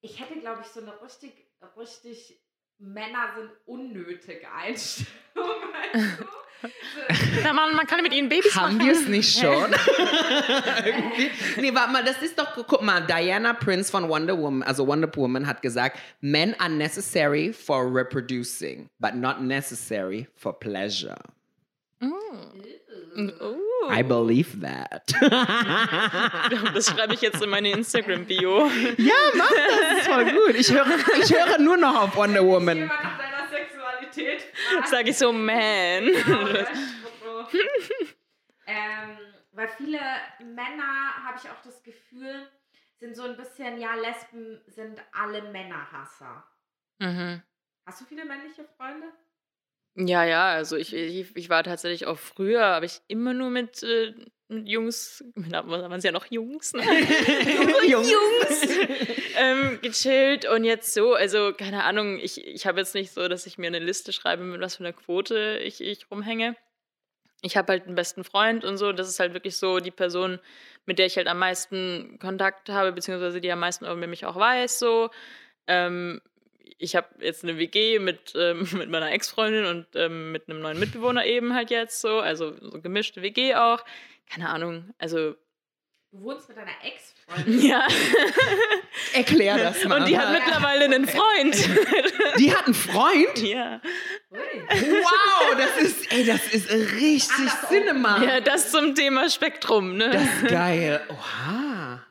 Ich 0.00 0.20
hätte, 0.20 0.38
glaube 0.38 0.62
ich, 0.62 0.68
so 0.68 0.80
eine 0.80 1.02
richtig, 1.02 1.44
richtig 1.76 2.40
Männer 2.78 3.32
sind 3.36 3.50
unnötige 3.66 4.50
Einstellung. 4.52 5.12
Weißt 5.34 6.20
du? 6.20 6.24
Na 7.44 7.52
man, 7.52 7.74
man 7.76 7.86
kann 7.86 8.02
mit 8.02 8.12
ihnen 8.12 8.28
Babys 8.28 8.54
Haben 8.56 8.78
machen. 8.78 8.86
wir 8.88 8.92
es 8.94 9.06
nicht 9.06 9.38
schon? 9.38 9.70
Nee, 11.56 11.72
warte 11.74 11.92
mal, 11.92 12.04
das 12.04 12.20
ist 12.20 12.36
doch, 12.38 12.54
guck 12.66 12.82
mal, 12.82 13.00
Diana 13.06 13.52
Prince 13.52 13.90
von 13.92 14.08
Wonder 14.08 14.36
Woman, 14.36 14.64
also 14.64 14.86
Wonder 14.86 15.08
Woman 15.14 15.46
hat 15.46 15.62
gesagt, 15.62 15.98
men 16.20 16.54
are 16.58 16.68
necessary 16.68 17.52
for 17.52 17.86
reproducing, 17.86 18.88
but 18.98 19.14
not 19.14 19.40
necessary 19.40 20.26
for 20.34 20.52
pleasure. 20.52 21.16
Oh. 23.82 23.90
I 23.90 24.02
believe 24.02 24.60
that. 24.60 25.02
Das 26.74 26.86
schreibe 26.90 27.14
ich 27.14 27.20
jetzt 27.20 27.42
in 27.42 27.50
meine 27.50 27.70
Instagram-Bio. 27.70 28.66
ja, 28.98 29.14
mach 29.34 29.48
das, 29.48 29.58
das 29.80 29.98
ist 29.98 30.08
voll 30.08 30.24
gut. 30.24 30.54
Ich 30.54 30.72
höre, 30.72 30.86
ich 31.22 31.32
höre 31.34 31.58
nur 31.58 31.76
noch 31.76 32.02
auf 32.02 32.16
Wonder 32.16 32.44
Woman. 32.44 32.78
jemand 32.78 33.02
nach 33.02 33.18
deiner 33.18 33.48
Sexualität 33.48 34.42
Sag 34.86 35.06
ich 35.08 35.16
so, 35.16 35.32
man. 35.32 35.54
ähm, 38.66 39.18
weil 39.52 39.68
viele 39.68 40.00
Männer, 40.40 41.24
habe 41.24 41.38
ich 41.42 41.50
auch 41.50 41.62
das 41.64 41.82
Gefühl, 41.82 42.48
sind 42.98 43.16
so 43.16 43.22
ein 43.22 43.36
bisschen, 43.36 43.80
ja, 43.80 43.94
Lesben 43.94 44.60
sind 44.66 45.00
alle 45.12 45.42
Männerhasser. 45.50 46.44
Mhm. 46.98 47.42
Hast 47.86 48.00
du 48.00 48.04
viele 48.04 48.24
männliche 48.24 48.64
Freunde? 48.76 49.06
Ja, 50.00 50.24
ja, 50.24 50.50
also 50.50 50.76
ich, 50.76 50.94
ich, 50.94 51.34
ich 51.34 51.50
war 51.50 51.64
tatsächlich 51.64 52.06
auch 52.06 52.18
früher, 52.18 52.64
habe 52.64 52.86
ich 52.86 53.00
immer 53.08 53.34
nur 53.34 53.50
mit, 53.50 53.82
äh, 53.82 54.14
mit 54.46 54.68
Jungs, 54.68 55.24
waren 55.34 56.00
sie 56.00 56.06
ja 56.06 56.12
noch 56.12 56.26
Jungs, 56.30 56.72
ne? 56.72 56.82
Jungs. 57.88 58.78
ähm, 59.36 59.80
gechillt 59.82 60.48
und 60.48 60.62
jetzt 60.62 60.94
so, 60.94 61.14
also 61.14 61.52
keine 61.52 61.82
Ahnung, 61.82 62.20
ich, 62.20 62.46
ich 62.46 62.64
habe 62.64 62.78
jetzt 62.78 62.94
nicht 62.94 63.10
so, 63.10 63.26
dass 63.26 63.46
ich 63.46 63.58
mir 63.58 63.66
eine 63.66 63.80
Liste 63.80 64.12
schreibe, 64.12 64.44
mit 64.44 64.60
was 64.60 64.76
für 64.76 64.84
einer 64.84 64.92
Quote 64.92 65.58
ich, 65.64 65.80
ich 65.80 66.08
rumhänge. 66.12 66.54
Ich 67.42 67.56
habe 67.56 67.72
halt 67.72 67.86
einen 67.86 67.96
besten 67.96 68.22
Freund 68.22 68.64
und 68.64 68.78
so, 68.78 68.92
das 68.92 69.08
ist 69.08 69.18
halt 69.18 69.34
wirklich 69.34 69.56
so 69.56 69.80
die 69.80 69.90
Person, 69.90 70.38
mit 70.86 71.00
der 71.00 71.06
ich 71.06 71.16
halt 71.16 71.26
am 71.26 71.40
meisten 71.40 72.20
Kontakt 72.20 72.68
habe, 72.68 72.92
beziehungsweise 72.92 73.40
die 73.40 73.50
am 73.50 73.60
meisten 73.60 73.84
über 73.84 74.06
mich 74.06 74.26
auch 74.26 74.36
weiß, 74.36 74.78
so. 74.78 75.10
Ähm, 75.66 76.20
ich 76.78 76.96
habe 76.96 77.08
jetzt 77.20 77.44
eine 77.44 77.58
WG 77.58 77.98
mit, 77.98 78.32
ähm, 78.36 78.68
mit 78.72 78.90
meiner 78.90 79.10
Ex-Freundin 79.12 79.64
und 79.66 79.86
ähm, 79.94 80.32
mit 80.32 80.48
einem 80.48 80.60
neuen 80.60 80.78
Mitbewohner 80.78 81.24
eben 81.24 81.54
halt 81.54 81.70
jetzt 81.70 82.00
so, 82.00 82.20
also 82.20 82.54
so 82.60 82.80
gemischte 82.80 83.22
WG 83.22 83.54
auch. 83.54 83.84
Keine 84.30 84.48
Ahnung, 84.48 84.92
also 84.98 85.34
Du 86.10 86.22
wohnst 86.22 86.48
mit 86.48 86.56
deiner 86.56 86.70
Ex-Freundin. 86.82 87.60
ja. 87.68 87.86
Erklär 89.12 89.58
das 89.58 89.84
mal. 89.84 90.00
Und 90.00 90.08
die 90.08 90.18
hat 90.18 90.32
mittlerweile 90.32 90.86
einen 90.86 91.06
Freund. 91.06 91.54
die 92.38 92.54
hat 92.54 92.64
einen 92.64 92.74
Freund? 92.74 93.38
ja. 93.42 93.82
Wow, 94.30 95.54
das 95.58 95.76
ist, 95.82 96.10
ey, 96.10 96.24
das 96.24 96.46
ist 96.48 96.70
richtig 96.70 97.30
Anders 97.38 97.68
Cinema. 97.68 98.24
ja, 98.24 98.40
das 98.40 98.70
zum 98.70 98.94
Thema 98.94 99.28
Spektrum, 99.28 99.98
ne? 99.98 100.08
Das 100.10 100.22
ist 100.22 100.48
geil. 100.48 101.02
Oha. 101.10 102.02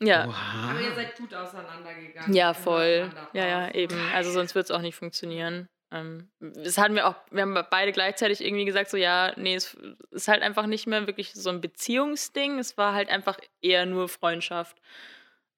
Ja. 0.00 0.24
Aber 0.24 0.80
ihr 0.80 0.88
Oha. 0.88 0.94
seid 0.94 1.16
gut 1.16 1.34
auseinandergegangen. 1.34 2.34
Ja, 2.34 2.54
voll. 2.54 3.10
Ja, 3.32 3.46
ja, 3.46 3.74
eben. 3.74 3.98
Also 4.14 4.30
sonst 4.30 4.54
wird 4.54 4.64
es 4.64 4.70
auch 4.70 4.80
nicht 4.80 4.96
funktionieren. 4.96 5.68
Ähm, 5.90 6.30
das 6.40 6.78
hatten 6.78 6.94
wir 6.94 7.06
auch, 7.06 7.14
wir 7.30 7.42
haben 7.42 7.56
beide 7.70 7.92
gleichzeitig 7.92 8.44
irgendwie 8.44 8.64
gesagt, 8.64 8.90
so 8.90 8.96
ja, 8.96 9.32
nee, 9.36 9.54
es 9.54 9.76
ist 10.10 10.28
halt 10.28 10.42
einfach 10.42 10.66
nicht 10.66 10.86
mehr 10.86 11.06
wirklich 11.06 11.32
so 11.32 11.50
ein 11.50 11.60
Beziehungsding. 11.60 12.58
Es 12.58 12.76
war 12.76 12.94
halt 12.94 13.08
einfach 13.08 13.38
eher 13.62 13.86
nur 13.86 14.08
Freundschaft. 14.08 14.76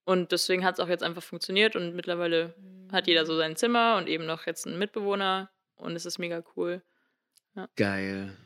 Und 0.05 0.31
deswegen 0.33 0.65
hat 0.65 0.75
es 0.75 0.81
auch 0.81 0.89
jetzt 0.89 1.03
einfach 1.03 1.23
funktioniert 1.23 1.75
und 1.75 1.97
mittlerweile 1.97 2.55
hat 2.93 3.09
jeder 3.09 3.27
so 3.27 3.37
sein 3.37 3.57
Zimmer 3.57 3.97
und 3.97 4.07
eben 4.09 4.25
noch 4.25 4.47
jetzt 4.47 4.67
einen 4.67 4.79
Mitbewohner 4.79 5.51
und 5.75 5.97
es 5.97 6.07
ist 6.07 6.19
mega 6.19 6.45
cool. 6.55 6.83
Geil. 7.75 8.37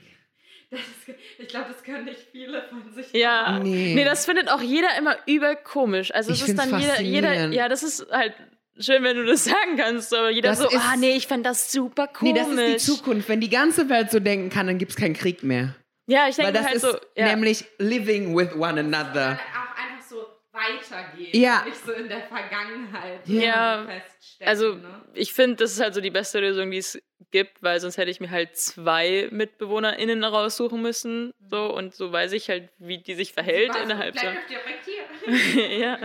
Das 1.09 1.17
ich 1.39 1.49
glaube, 1.49 1.67
das 1.73 1.83
können 1.83 2.05
nicht 2.05 2.21
viele 2.31 2.63
von 2.69 2.93
sich 2.93 3.13
Ja. 3.13 3.59
Nee. 3.59 3.95
Nee, 3.95 4.05
das 4.05 4.25
findet 4.27 4.49
auch 4.51 4.61
jeder 4.63 4.97
immer 4.99 5.17
überkomisch. 5.27 6.15
Also 6.15 6.33
es 6.33 6.43
ist 6.47 6.57
dann 6.59 6.79
jeder, 6.79 7.01
jeder, 7.01 7.49
ja, 7.49 7.69
das 7.69 7.83
ist 7.83 8.07
halt 8.11 8.35
schön, 8.79 9.03
wenn 9.03 9.17
du 9.17 9.25
das 9.25 9.45
sagen 9.47 9.77
kannst, 9.77 10.15
aber 10.15 10.31
jeder 10.31 10.51
Das 10.51 10.59
so, 10.61 10.69
ah 10.69 10.95
nee, 10.97 11.17
ich 11.17 11.27
fand 11.27 11.45
das 11.45 11.73
super 11.73 12.09
Nee, 12.21 12.33
komisch. 12.35 12.57
das 12.57 12.67
ist 12.77 12.89
die 12.89 12.93
Zukunft. 12.97 13.29
Wenn 13.29 13.41
die 13.41 13.51
ganze 13.51 13.89
Welt 13.89 14.11
so 14.11 14.21
denken 14.21 14.49
kann, 14.51 14.67
dann 14.69 14.79
gibt 14.79 14.93
es 14.93 14.97
keinen 14.97 15.15
Krieg 15.15 15.43
mehr. 15.43 15.75
Ja, 16.07 16.29
ich 16.29 16.39
Weil 16.39 16.53
denke 16.53 16.59
das 16.59 16.67
halt 16.67 16.75
ist 16.77 16.83
so, 16.83 16.97
ja. 17.17 17.27
nämlich 17.27 17.65
living 17.79 18.37
with 18.37 18.53
one 18.55 18.77
Dann 18.77 18.95
another. 18.95 19.39
auch 19.39 19.77
einfach 19.83 20.09
so 20.09 20.25
weitergehen. 20.53 21.31
Ja. 21.41 21.63
Nicht 21.65 21.85
so 21.85 21.93
in 21.93 22.09
der 22.09 22.23
Vergangenheit 22.23 23.27
Ja. 23.27 23.87
feststecken. 23.87 24.49
also 24.49 24.75
ne? 24.75 25.03
ich 25.15 25.33
finde, 25.33 25.57
das 25.57 25.73
ist 25.73 25.81
halt 25.81 25.95
so 25.95 26.01
die 26.01 26.11
beste 26.11 26.41
Lösung, 26.41 26.71
die 26.71 26.79
es 26.79 27.01
gibt, 27.31 27.63
weil 27.63 27.81
sonst 27.81 27.97
hätte 27.97 28.11
ich 28.11 28.21
mir 28.21 28.31
halt 28.31 28.57
zwei 28.57 29.29
MitbewohnerInnen 29.31 30.25
raussuchen 30.25 30.81
müssen. 30.83 31.35
So, 31.41 31.75
und 31.75 31.95
so 31.95 32.13
weiß 32.13 32.33
ich 32.33 32.49
halt, 32.49 32.71
wie 32.79 32.99
die 32.99 33.15
sich 33.15 33.33
verhält 33.33 33.73
Sie 33.75 33.81
innerhalb 33.81 34.15
bleib 34.15 34.37
doch 34.37 34.47
direkt 34.47 34.87
hier. 34.87 35.69
ja. 35.79 35.99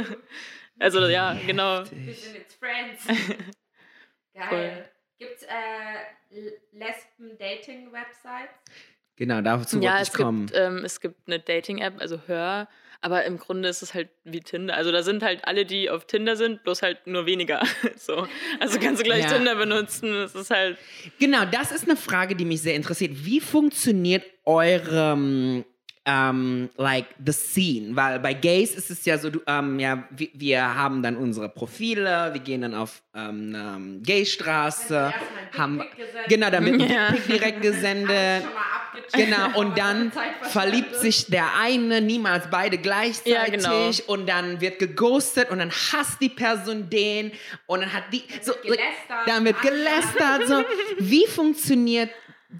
Also 0.80 1.08
ja, 1.08 1.38
genau. 1.46 1.84
Wir 1.92 2.14
sind 2.14 2.36
jetzt 2.36 2.60
Friends. 2.60 3.08
Geil. 4.34 4.48
Voll. 4.50 4.90
Gibt's 5.18 5.44
äh, 5.44 6.50
Lesben-Dating-Websites? 6.74 8.54
Genau, 9.18 9.42
dazu 9.42 9.80
Ja, 9.80 9.92
wollte 9.92 10.02
es 10.04 10.08
ich 10.10 10.14
kommen. 10.14 10.46
gibt, 10.48 10.58
ähm, 10.60 10.84
es 10.84 11.00
gibt 11.00 11.16
eine 11.28 11.40
Dating-App, 11.40 11.96
also 12.00 12.20
Hör, 12.28 12.68
aber 13.02 13.24
im 13.26 13.38
Grunde 13.38 13.70
ist 13.70 13.82
es 13.82 13.94
halt 13.94 14.10
wie 14.24 14.40
Tinder. 14.40 14.76
Also 14.76 14.92
da 14.92 15.04
sind 15.04 15.22
halt 15.24 15.46
alle, 15.48 15.66
die 15.66 15.90
auf 15.90 16.06
Tinder 16.06 16.36
sind, 16.36 16.64
bloß 16.64 16.82
halt 16.82 17.06
nur 17.08 17.26
weniger. 17.26 17.62
so. 17.98 18.28
Also 18.60 18.80
kannst 18.80 19.02
du 19.02 19.04
gleich 19.06 19.24
Ja. 19.24 19.30
Tinder 19.34 19.56
benutzen. 19.56 20.14
Es 20.16 20.34
ist 20.36 20.50
halt. 20.50 20.78
Genau, 21.20 21.46
das 21.46 21.72
ist 21.72 21.84
eine 21.88 21.96
Frage, 21.98 22.36
die 22.36 22.46
mich 22.46 22.62
sehr 22.62 22.76
interessiert. 22.76 23.12
Wie 23.26 23.40
funktioniert 23.42 24.24
eure, 24.44 25.64
ähm, 26.06 26.70
like, 26.78 27.08
the 27.26 27.32
scene? 27.34 27.96
Weil 27.96 28.20
bei 28.20 28.34
Gays 28.34 28.76
ist 28.76 28.92
es 28.92 29.06
ja 29.06 29.18
so, 29.18 29.30
du, 29.30 29.42
ähm, 29.48 29.80
ja, 29.80 30.04
wir, 30.12 30.30
wir 30.34 30.76
haben 30.76 31.02
dann 31.04 31.18
unsere 31.18 31.50
Profile, 31.50 32.30
wir 32.34 32.42
gehen 32.42 32.62
dann 32.62 32.76
auf 32.76 33.02
ähm, 33.16 33.56
ähm, 33.56 34.04
Gaystraße, 34.04 35.06
Also 35.06 35.58
haben, 35.58 35.84
gesendet. 35.98 36.28
genau, 36.28 36.48
ein 36.48 36.80
Ja. 36.90 37.12
Dickpick 37.12 37.28
direkt 37.28 37.62
gesendet. 37.62 38.44
Genau, 39.14 39.60
und 39.60 39.78
dann 39.78 40.12
verliebt 40.42 40.96
sich 40.96 41.28
der 41.28 41.58
eine, 41.60 42.02
niemals 42.02 42.50
beide 42.50 42.78
gleichzeitig. 42.78 43.34
Ja, 43.34 43.46
genau. 43.46 43.92
Und 44.08 44.28
dann 44.28 44.62
wird 44.62 44.80
geghostet 44.80 45.50
und 45.52 45.60
dann 45.60 45.70
hasst 45.72 46.22
die 46.22 46.30
Person 46.30 46.90
den 46.90 47.32
und 47.68 47.82
dann 47.82 47.94
hat 47.94 48.06
die. 48.12 48.24
So, 48.42 48.54
dann 49.28 49.46
wird 49.46 49.62
gelästert. 49.62 50.48
So. 50.48 50.64
Wie 51.00 51.28
funktioniert 51.28 52.10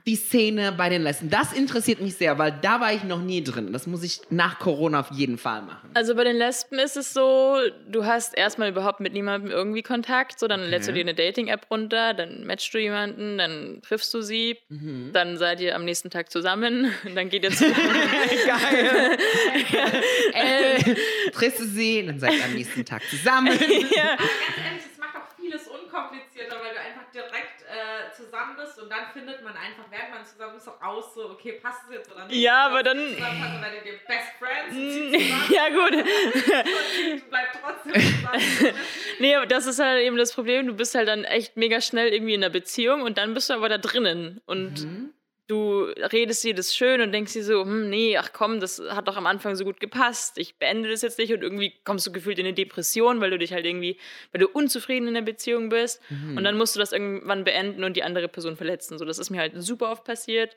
die 0.06 0.16
Szene 0.16 0.72
bei 0.72 0.90
den 0.90 1.04
Lesben? 1.04 1.30
Das 1.30 1.54
interessiert 1.54 2.02
mich 2.02 2.16
sehr, 2.16 2.38
weil 2.38 2.52
da 2.62 2.80
war 2.82 2.92
ich 2.94 3.04
noch 3.04 3.22
nie 3.22 3.44
drin. 3.44 3.72
Das 3.72 3.88
muss 3.88 4.04
ich 4.04 4.20
nach 4.30 4.60
Corona 4.60 5.00
auf 5.02 5.12
jeden 5.12 5.38
Fall 5.38 5.62
machen. 5.62 5.90
Also 5.94 6.16
bei 6.16 6.24
den 6.24 6.36
Lesben 6.36 6.80
ist 6.80 6.98
es 6.98 7.14
so, 7.14 7.58
du 7.90 8.06
hast 8.06 8.36
erstmal 8.38 8.70
überhaupt 8.70 9.00
mit 9.00 9.14
niemandem 9.14 9.52
irgendwie 9.52 9.84
Kontakt. 9.84 10.40
So, 10.40 10.48
dann 10.48 10.62
lädst 10.70 10.88
du 10.90 10.94
dir 10.94 11.02
eine 11.02 11.14
Dating-App 11.14 11.68
runter, 11.72 12.14
dann 12.14 12.46
matchst 12.46 12.74
du 12.74 12.80
jemanden, 12.80 13.38
dann 13.38 13.82
triffst 13.82 14.14
du 14.14 14.22
sie, 14.22 14.58
Mhm. 14.70 15.12
dann 15.14 15.38
seid 15.38 15.62
ihr 15.62 15.76
am 15.76 15.86
nächsten 15.86 16.10
Tag 16.10 16.32
zusammen, 16.32 16.92
dann 17.16 17.30
geht 17.30 17.44
ihr 17.44 17.52
zu. 17.52 17.66
Geil. 18.46 19.18
Ey, 20.34 20.96
triffst 21.32 21.60
du 21.60 21.66
sie, 21.66 22.06
dann 22.06 22.20
seid 22.20 22.34
ihr 22.34 22.44
am 22.46 22.54
nächsten 22.54 22.86
Tag 22.86 23.02
zusammen. 23.10 23.48
ja. 23.48 24.14
Aber 24.14 24.18
ganz 24.18 24.58
ehrlich, 24.66 24.84
das 24.90 24.98
macht 25.00 25.16
auch 25.16 25.36
vieles 25.40 25.68
unkomplizierter, 25.68 26.56
weil 26.62 26.74
du 26.74 26.80
einfach 26.80 27.12
direkt 27.14 27.62
man 29.44 29.56
einfach, 29.58 29.84
während 29.90 30.10
man 30.12 30.26
zusammen 30.26 30.58
ist, 30.58 30.66
so 30.66 30.72
aus, 30.82 31.14
so, 31.14 31.30
okay, 31.32 31.54
passt 31.62 31.82
es 31.88 31.96
jetzt 31.96 32.12
oder 32.12 32.26
nicht? 32.28 32.36
Ja, 32.38 32.66
Und 32.68 32.72
aber 32.74 32.84
dann- 32.84 32.98
Zusammenpassen, 32.98 33.62
weil 33.62 33.74
ihr 33.86 34.00
Best 34.08 34.32
Friends 34.40 34.76
und 34.76 35.14
zusammen 35.20 35.54
ja, 35.54 35.70
gut. 35.70 35.94
und 37.16 37.30
bleibt 37.30 37.60
trotzdem 37.62 37.94
zusammen. 37.94 38.76
Nee, 39.20 39.36
aber 39.36 39.46
das 39.46 39.66
ist 39.66 39.80
halt 39.80 40.02
eben 40.04 40.18
das 40.18 40.34
Problem. 40.34 40.68
Du 40.68 40.74
bist 40.74 40.94
halt 40.96 41.08
dann 41.08 41.24
echt 41.24 41.56
mega 41.58 41.80
schnell 41.82 42.14
irgendwie 42.14 42.34
in 42.34 42.44
einer 42.44 42.52
Beziehung 42.52 43.02
und 43.04 43.18
dann 43.18 43.34
bist 43.34 43.50
du 43.50 43.54
aber 43.54 43.70
da 43.70 43.78
drinnen. 43.78 44.42
Und 44.46 44.84
Mhm. 44.84 45.14
Du 45.48 45.84
redest 45.84 46.44
dir 46.44 46.56
das 46.56 46.76
schön 46.76 47.02
und 47.02 47.12
denkst 47.12 47.34
dir 47.34 47.44
so, 47.44 47.62
hm, 47.62 47.90
nee, 47.90 48.18
ach 48.18 48.32
komm, 48.34 48.60
das 48.60 48.82
hat 48.90 49.08
doch 49.08 49.18
am 49.18 49.28
Anfang 49.28 49.56
so 49.56 49.64
gut 49.64 49.80
gepasst. 49.80 50.38
Ich 50.38 50.58
beende 50.58 50.90
das 50.90 51.02
jetzt 51.02 51.20
nicht 51.20 51.32
und 51.34 51.42
irgendwie 51.44 51.74
kommst 51.84 52.06
du 52.08 52.12
gefühlt 52.12 52.40
in 52.40 52.46
eine 52.46 52.54
Depression, 52.56 53.22
weil 53.22 53.30
du 53.30 53.38
dich 53.38 53.54
halt 53.54 53.66
irgendwie, 53.66 54.00
weil 54.32 54.40
du 54.42 54.48
unzufrieden 54.48 55.08
in 55.08 55.14
der 55.14 55.22
Beziehung 55.22 55.70
bist. 55.70 56.02
Mhm. 56.10 56.38
Und 56.38 56.44
dann 56.44 56.58
musst 56.58 56.76
du 56.76 56.80
das 56.80 56.92
irgendwann 56.92 57.44
beenden 57.44 57.84
und 57.84 57.96
die 57.96 58.04
andere 58.04 58.28
Person 58.28 58.56
verletzen. 58.58 58.98
So, 58.98 59.06
das 59.06 59.20
ist 59.20 59.30
mir 59.30 59.40
halt 59.40 59.54
super 59.56 59.92
oft 59.92 60.04
passiert. 60.04 60.56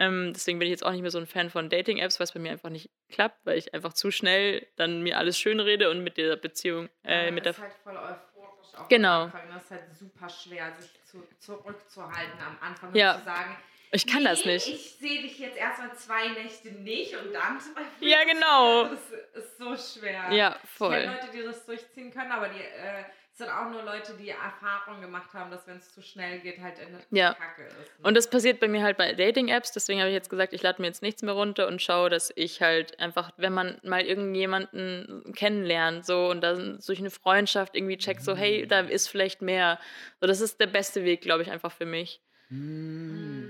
Ähm, 0.00 0.30
deswegen 0.32 0.60
bin 0.60 0.66
ich 0.66 0.70
jetzt 0.70 0.86
auch 0.86 0.92
nicht 0.92 1.02
mehr 1.02 1.10
so 1.10 1.18
ein 1.18 1.26
Fan 1.26 1.50
von 1.50 1.68
Dating-Apps, 1.70 2.20
weil 2.20 2.24
es 2.26 2.32
bei 2.32 2.38
mir 2.38 2.52
einfach 2.52 2.70
nicht 2.70 2.88
klappt, 3.08 3.44
weil 3.44 3.58
ich 3.58 3.74
einfach 3.74 3.92
zu 3.92 4.12
schnell 4.12 4.64
dann 4.76 5.02
mir 5.02 5.18
alles 5.18 5.36
schön 5.36 5.58
rede 5.58 5.90
und 5.90 6.04
mit 6.04 6.16
der 6.18 6.36
Beziehung, 6.36 6.88
äh, 7.04 7.26
Ja, 7.26 7.30
mit 7.32 7.44
der 7.46 7.50
ist 7.50 7.58
halt 7.58 7.72
voll 7.82 7.96
euphorisch 7.96 8.74
auch 8.76 8.88
Genau. 8.88 9.22
am 9.22 9.24
Anfang. 9.24 9.42
Das 9.52 9.64
ist 9.64 9.70
halt 9.72 9.82
super 9.98 10.28
schwer, 10.28 10.72
sich 10.78 10.88
zu, 11.04 11.24
zurückzuhalten 11.40 12.38
am 12.40 12.56
Anfang 12.60 12.94
Ja. 12.94 13.14
und 13.14 13.18
zu 13.18 13.24
sagen, 13.24 13.56
Ich 13.90 14.06
kann 14.06 14.24
das 14.24 14.44
nee, 14.44 14.54
nicht. 14.54 14.68
Ich 14.68 14.96
sehe 14.98 15.22
dich 15.22 15.38
jetzt 15.38 15.56
erstmal 15.56 15.94
zwei 15.94 16.28
Nächte 16.28 16.70
nicht 16.72 17.14
und 17.16 17.32
dann 17.32 17.58
zwei 17.60 17.82
Ja, 18.00 18.24
genau. 18.24 18.84
Das 18.84 19.44
ist 19.44 19.58
so 19.58 19.76
schwer. 20.00 20.30
Ja, 20.30 20.56
Ich 20.62 20.70
voll. 20.70 20.90
kenne 21.00 21.12
Leute, 21.12 21.28
die 21.32 21.42
das 21.42 21.64
durchziehen 21.64 22.10
können, 22.12 22.32
aber 22.32 22.48
die 22.48 22.60
äh, 22.60 23.04
es 23.38 23.44
sind 23.44 23.52
auch 23.54 23.70
nur 23.70 23.84
Leute, 23.84 24.14
die 24.14 24.30
Erfahrung 24.30 25.00
gemacht 25.00 25.32
haben, 25.32 25.48
dass 25.52 25.64
wenn 25.68 25.76
es 25.76 25.94
zu 25.94 26.02
schnell 26.02 26.40
geht, 26.40 26.60
halt 26.60 26.80
in 26.80 27.16
Ja. 27.16 27.34
Kacke 27.34 27.66
ist. 27.66 27.76
ne? 27.76 27.84
Und 28.02 28.16
das 28.16 28.28
passiert 28.28 28.58
bei 28.58 28.66
mir 28.66 28.82
halt 28.82 28.96
bei 28.96 29.12
Dating-Apps. 29.12 29.70
Deswegen 29.70 30.00
habe 30.00 30.08
ich 30.10 30.14
jetzt 30.14 30.28
gesagt, 30.28 30.52
ich 30.52 30.62
lade 30.62 30.82
mir 30.82 30.88
jetzt 30.88 31.02
nichts 31.02 31.22
mehr 31.22 31.34
runter 31.34 31.68
und 31.68 31.80
schaue, 31.80 32.10
dass 32.10 32.32
ich 32.34 32.60
halt 32.62 32.98
einfach, 32.98 33.30
wenn 33.36 33.52
man 33.52 33.78
mal 33.84 34.00
irgendjemanden 34.02 35.32
kennenlernt, 35.36 36.04
so 36.04 36.26
und 36.30 36.40
dann 36.40 36.80
durch 36.84 36.98
eine 36.98 37.10
Freundschaft 37.12 37.76
irgendwie 37.76 37.96
checkt, 37.96 38.22
so, 38.24 38.34
hey, 38.36 38.66
da 38.66 38.80
ist 38.80 39.06
vielleicht 39.06 39.40
mehr. 39.40 39.78
So, 40.20 40.26
das 40.26 40.40
ist 40.40 40.58
der 40.58 40.66
beste 40.66 41.04
Weg, 41.04 41.20
glaube 41.20 41.44
ich, 41.44 41.50
einfach 41.52 41.70
für 41.70 41.86
mich. 41.86 42.20
Mhm. 42.48 43.47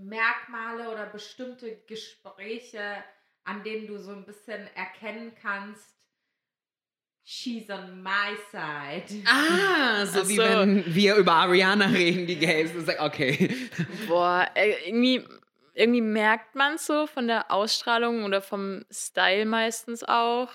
Merkmale 0.00 0.90
oder 0.90 1.06
bestimmte 1.06 1.76
Gespräche, 1.86 3.04
an 3.44 3.62
denen 3.62 3.86
du 3.86 3.98
so 3.98 4.12
ein 4.12 4.24
bisschen 4.24 4.68
erkennen 4.74 5.32
kannst, 5.40 6.00
she's 7.22 7.70
on 7.70 8.02
my 8.02 8.36
side? 8.50 9.22
Ah, 9.26 10.04
so 10.06 10.20
Ach 10.20 10.28
wie 10.28 10.36
so. 10.36 10.42
wenn 10.42 10.84
wir 10.94 11.16
über 11.16 11.32
Ariana 11.32 11.86
reden, 11.86 12.26
die. 12.26 12.38
Das 12.40 12.74
ist 12.74 12.86
like, 12.86 13.00
okay. 13.00 13.54
Boah, 14.08 14.48
äh, 14.54 14.74
irgendwie, 14.86 15.24
irgendwie 15.74 16.00
merkt 16.00 16.54
man 16.54 16.74
es 16.74 16.86
so 16.86 17.06
von 17.06 17.28
der 17.28 17.50
Ausstrahlung 17.50 18.24
oder 18.24 18.42
vom 18.42 18.84
Style 18.90 19.46
meistens 19.46 20.02
auch. 20.02 20.48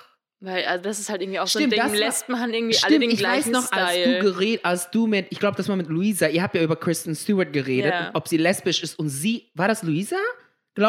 Weil, 0.45 0.65
also 0.65 0.83
das 0.83 0.99
ist 0.99 1.09
halt 1.09 1.21
irgendwie 1.21 1.39
auch 1.39 1.47
so 1.47 1.59
ein 1.59 1.71
Stimmt, 1.71 1.91
Ding. 1.91 1.93
Lesben 1.99 2.39
haben 2.39 2.53
irgendwie 2.53 2.77
alle 2.77 2.95
Stimmt, 2.95 3.03
den 3.03 3.09
ich 3.09 3.17
weiß 3.23 3.45
gleichen 3.45 3.51
noch, 3.51 3.71
als 3.71 3.91
Style. 3.91 4.19
du 4.19 4.31
geredet, 4.31 4.65
als 4.65 4.91
du 4.91 5.07
mit, 5.07 5.27
ich 5.31 5.39
glaube, 5.39 5.57
das 5.57 5.67
war 5.67 5.75
mit 5.75 5.87
Luisa, 5.89 6.27
ihr 6.27 6.41
habt 6.43 6.55
ja 6.55 6.61
über 6.61 6.75
Kristen 6.75 7.15
Stewart 7.15 7.51
geredet, 7.51 7.91
Ja. 7.91 8.11
ob 8.13 8.27
sie 8.27 8.37
lesbisch 8.37 8.83
ist 8.83 8.97
und 8.99 9.09
sie, 9.09 9.49
war 9.53 9.67
das 9.67 9.83
Luisa? 9.83 10.17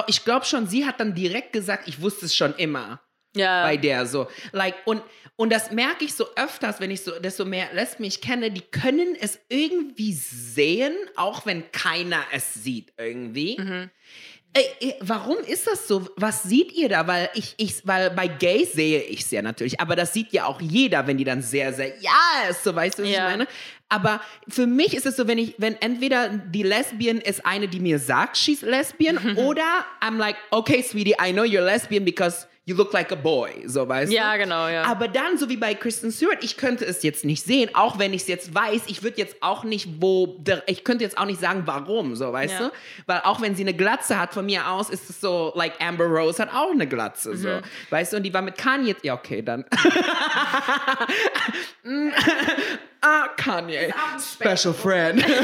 Ich 0.08 0.24
glaube 0.24 0.44
schon, 0.44 0.66
sie 0.66 0.84
hat 0.84 0.98
dann 1.00 1.14
direkt 1.14 1.52
gesagt, 1.52 1.86
ich 1.88 2.00
wusste 2.02 2.26
es 2.26 2.34
schon 2.34 2.54
immer 2.56 3.00
ja. 3.36 3.62
bei 3.62 3.76
der 3.76 4.06
so. 4.06 4.26
Like, 4.52 4.74
und, 4.84 5.00
und 5.36 5.52
das 5.52 5.70
merke 5.70 6.04
ich 6.04 6.14
so 6.14 6.26
öfters, 6.34 6.80
wenn 6.80 6.90
ich 6.90 7.02
so, 7.02 7.12
desto 7.20 7.44
mehr 7.44 7.68
Lesben 7.72 8.04
ich 8.04 8.20
kenne, 8.20 8.50
die 8.50 8.62
können 8.62 9.14
es 9.20 9.38
irgendwie 9.48 10.12
sehen, 10.12 10.92
auch 11.14 11.46
wenn 11.46 11.70
keiner 11.72 12.24
es 12.32 12.54
sieht 12.54 12.92
irgendwie. 12.98 13.56
Mhm. 13.60 13.90
Ey, 14.56 14.64
ey, 14.88 14.94
warum 15.00 15.36
ist 15.46 15.66
das 15.66 15.86
so? 15.86 16.08
Was 16.16 16.44
seht 16.44 16.72
ihr 16.72 16.88
da? 16.88 17.06
Weil 17.06 17.28
ich, 17.34 17.52
ich, 17.58 17.86
weil 17.86 18.08
bei 18.10 18.26
Gays 18.26 18.72
sehe 18.72 19.02
ich 19.02 19.20
es 19.20 19.30
ja 19.30 19.42
natürlich, 19.42 19.78
aber 19.80 19.96
das 19.96 20.14
sieht 20.14 20.32
ja 20.32 20.46
auch 20.46 20.62
jeder, 20.62 21.06
wenn 21.06 21.18
die 21.18 21.24
dann 21.24 21.42
sehr, 21.42 21.74
sehr, 21.74 21.88
ja, 22.00 22.48
ist 22.48 22.64
so, 22.64 22.74
weißt 22.74 22.98
du, 22.98 23.02
was 23.02 23.10
Ja. 23.10 23.26
ich 23.26 23.30
meine? 23.32 23.46
Aber 23.90 24.20
für 24.48 24.66
mich 24.66 24.94
ist 24.94 25.04
es 25.04 25.16
so, 25.16 25.28
wenn 25.28 25.36
ich, 25.38 25.54
wenn 25.58 25.74
entweder 25.82 26.28
die 26.30 26.62
Lesbian 26.62 27.18
ist 27.18 27.44
eine, 27.44 27.68
die 27.68 27.80
mir 27.80 27.98
sagt, 27.98 28.38
she's 28.38 28.62
lesbian, 28.62 29.36
oder 29.36 29.84
I'm 30.00 30.16
like, 30.16 30.36
okay, 30.50 30.82
sweetie, 30.82 31.14
I 31.22 31.32
know 31.32 31.44
you're 31.44 31.60
lesbian 31.64 32.04
because 32.06 32.48
you 32.66 32.74
look 32.74 32.92
like 32.92 33.12
a 33.12 33.16
boy, 33.16 33.62
so, 33.66 33.88
weißt 33.88 34.10
du? 34.10 34.16
Ja, 34.16 34.36
genau, 34.36 34.66
ja. 34.66 34.82
Aber 34.82 35.06
dann, 35.06 35.38
so 35.38 35.48
wie 35.48 35.56
bei 35.56 35.74
Kristen 35.74 36.10
Stewart, 36.10 36.42
ich 36.42 36.56
könnte 36.56 36.84
es 36.84 37.04
jetzt 37.04 37.24
nicht 37.24 37.44
sehen, 37.44 37.70
auch 37.74 37.98
wenn 38.00 38.12
ich 38.12 38.22
es 38.22 38.28
jetzt 38.28 38.52
weiß, 38.54 38.82
ich 38.88 39.04
würde 39.04 39.18
jetzt 39.18 39.36
auch 39.40 39.62
nicht, 39.62 39.88
wo, 40.00 40.42
ich 40.66 40.82
könnte 40.82 41.04
jetzt 41.04 41.16
auch 41.16 41.26
nicht 41.26 41.40
sagen, 41.40 41.62
warum, 41.66 42.16
so, 42.16 42.32
weißt 42.32 42.54
Ja. 42.54 42.66
du? 42.66 42.72
Weil 43.06 43.20
auch 43.22 43.40
wenn 43.40 43.54
sie 43.54 43.62
eine 43.62 43.72
Glatze 43.74 44.18
hat, 44.18 44.34
von 44.34 44.44
mir 44.46 44.68
aus 44.68 44.90
ist 44.90 45.08
es 45.08 45.20
so, 45.20 45.52
like 45.54 45.74
Amber 45.80 46.06
Rose 46.06 46.42
hat 46.42 46.52
auch 46.52 46.72
eine 46.72 46.88
Glatze, 46.88 47.36
so. 47.36 47.48
Mhm. 47.48 47.62
Weißt 47.90 48.12
du, 48.12 48.16
und 48.16 48.24
die 48.24 48.34
war 48.34 48.42
mit 48.42 48.58
Kanye, 48.58 48.96
ja, 49.02 49.14
okay, 49.14 49.42
dann. 49.42 49.64
ah, 53.00 53.28
Kanye, 53.36 53.94
special 54.18 54.74
friend. 54.74 55.24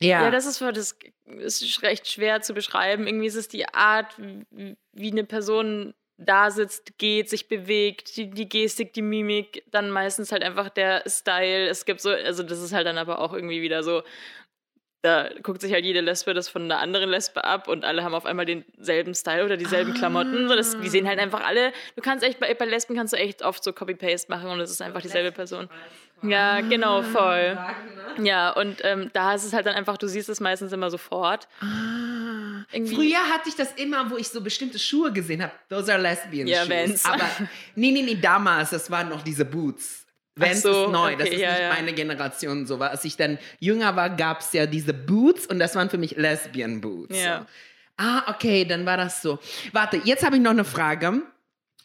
ja. 0.00 0.24
Ja, 0.24 0.30
das 0.30 0.46
ist, 0.46 0.60
das 0.60 0.96
ist 1.26 1.82
recht 1.82 2.08
schwer 2.08 2.40
zu 2.40 2.54
beschreiben. 2.54 3.06
Irgendwie 3.06 3.26
ist 3.26 3.34
es 3.34 3.48
die 3.48 3.68
Art, 3.68 4.14
wie 4.92 5.10
eine 5.10 5.24
Person 5.24 5.94
da 6.18 6.50
sitzt, 6.50 6.98
geht, 6.98 7.30
sich 7.30 7.48
bewegt, 7.48 8.16
die, 8.16 8.30
die 8.30 8.48
Gestik, 8.48 8.92
die 8.92 9.02
Mimik, 9.02 9.62
dann 9.70 9.90
meistens 9.90 10.32
halt 10.32 10.42
einfach 10.42 10.68
der 10.68 11.04
Style. 11.06 11.68
Es 11.68 11.84
gibt 11.84 12.00
so, 12.00 12.10
also 12.10 12.42
das 12.42 12.60
ist 12.60 12.72
halt 12.72 12.86
dann 12.86 12.98
aber 12.98 13.20
auch 13.20 13.32
irgendwie 13.32 13.62
wieder 13.62 13.84
so, 13.84 14.02
da 15.02 15.30
guckt 15.42 15.60
sich 15.60 15.72
halt 15.72 15.84
jede 15.84 16.00
Lesbe 16.00 16.34
das 16.34 16.48
von 16.48 16.62
einer 16.62 16.80
anderen 16.80 17.08
Lesbe 17.08 17.44
ab 17.44 17.68
und 17.68 17.84
alle 17.84 18.02
haben 18.02 18.14
auf 18.14 18.26
einmal 18.26 18.46
denselben 18.46 19.14
Style 19.14 19.44
oder 19.44 19.56
dieselben 19.56 19.94
Klamotten. 19.94 20.48
So, 20.48 20.56
das, 20.56 20.78
die 20.80 20.88
sehen 20.88 21.06
halt 21.06 21.20
einfach 21.20 21.46
alle, 21.46 21.72
du 21.94 22.02
kannst 22.02 22.24
echt, 22.24 22.40
bei, 22.40 22.52
bei 22.52 22.64
Lesben 22.64 22.96
kannst 22.96 23.12
du 23.12 23.16
echt 23.16 23.42
oft 23.42 23.62
so 23.62 23.72
Copy-Paste 23.72 24.28
machen 24.30 24.50
und 24.50 24.58
es 24.58 24.70
ist 24.70 24.82
einfach 24.82 25.00
dieselbe 25.00 25.30
Person. 25.30 25.68
Ja, 26.22 26.60
genau, 26.60 27.02
voll. 27.02 27.54
Sagen, 27.54 27.94
ne? 28.18 28.28
Ja, 28.28 28.50
und 28.50 28.80
ähm, 28.84 29.10
da 29.12 29.34
ist 29.34 29.44
es 29.44 29.52
halt 29.52 29.66
dann 29.66 29.74
einfach, 29.74 29.96
du 29.98 30.08
siehst 30.08 30.28
es 30.28 30.40
meistens 30.40 30.72
immer 30.72 30.90
sofort. 30.90 31.48
Ah. 31.60 32.64
Früher 32.70 33.20
hatte 33.32 33.48
ich 33.48 33.54
das 33.54 33.72
immer, 33.72 34.10
wo 34.10 34.16
ich 34.16 34.28
so 34.28 34.40
bestimmte 34.40 34.78
Schuhe 34.78 35.12
gesehen 35.12 35.42
habe. 35.42 35.52
Those 35.68 35.92
are 35.92 36.00
lesbian 36.00 36.46
Ja, 36.46 36.62
shoes. 36.62 36.70
Vans. 36.70 37.04
Aber 37.04 37.24
nee, 37.74 37.90
nee, 37.90 38.02
nee, 38.02 38.18
damals, 38.20 38.70
das 38.70 38.90
waren 38.90 39.08
noch 39.08 39.22
diese 39.22 39.44
Boots. 39.44 40.06
Vans 40.34 40.62
so, 40.62 40.86
ist 40.86 40.92
neu, 40.92 41.16
das 41.16 41.26
okay, 41.26 41.36
ist 41.36 41.40
ja, 41.40 41.50
nicht 41.50 41.60
ja. 41.60 41.74
meine 41.74 41.92
Generation 41.92 42.66
so. 42.66 42.76
Als 42.80 43.04
ich 43.04 43.16
dann 43.16 43.38
jünger 43.58 43.96
war, 43.96 44.10
gab 44.10 44.40
es 44.40 44.52
ja 44.52 44.66
diese 44.66 44.94
Boots 44.94 45.46
und 45.46 45.58
das 45.58 45.74
waren 45.74 45.90
für 45.90 45.98
mich 45.98 46.16
lesbian 46.16 46.80
Boots. 46.80 47.16
Ja. 47.16 47.40
So. 47.40 47.46
Ah, 47.96 48.22
okay, 48.28 48.64
dann 48.64 48.86
war 48.86 48.96
das 48.96 49.22
so. 49.22 49.40
Warte, 49.72 50.00
jetzt 50.04 50.24
habe 50.24 50.36
ich 50.36 50.42
noch 50.42 50.52
eine 50.52 50.64
Frage. 50.64 51.22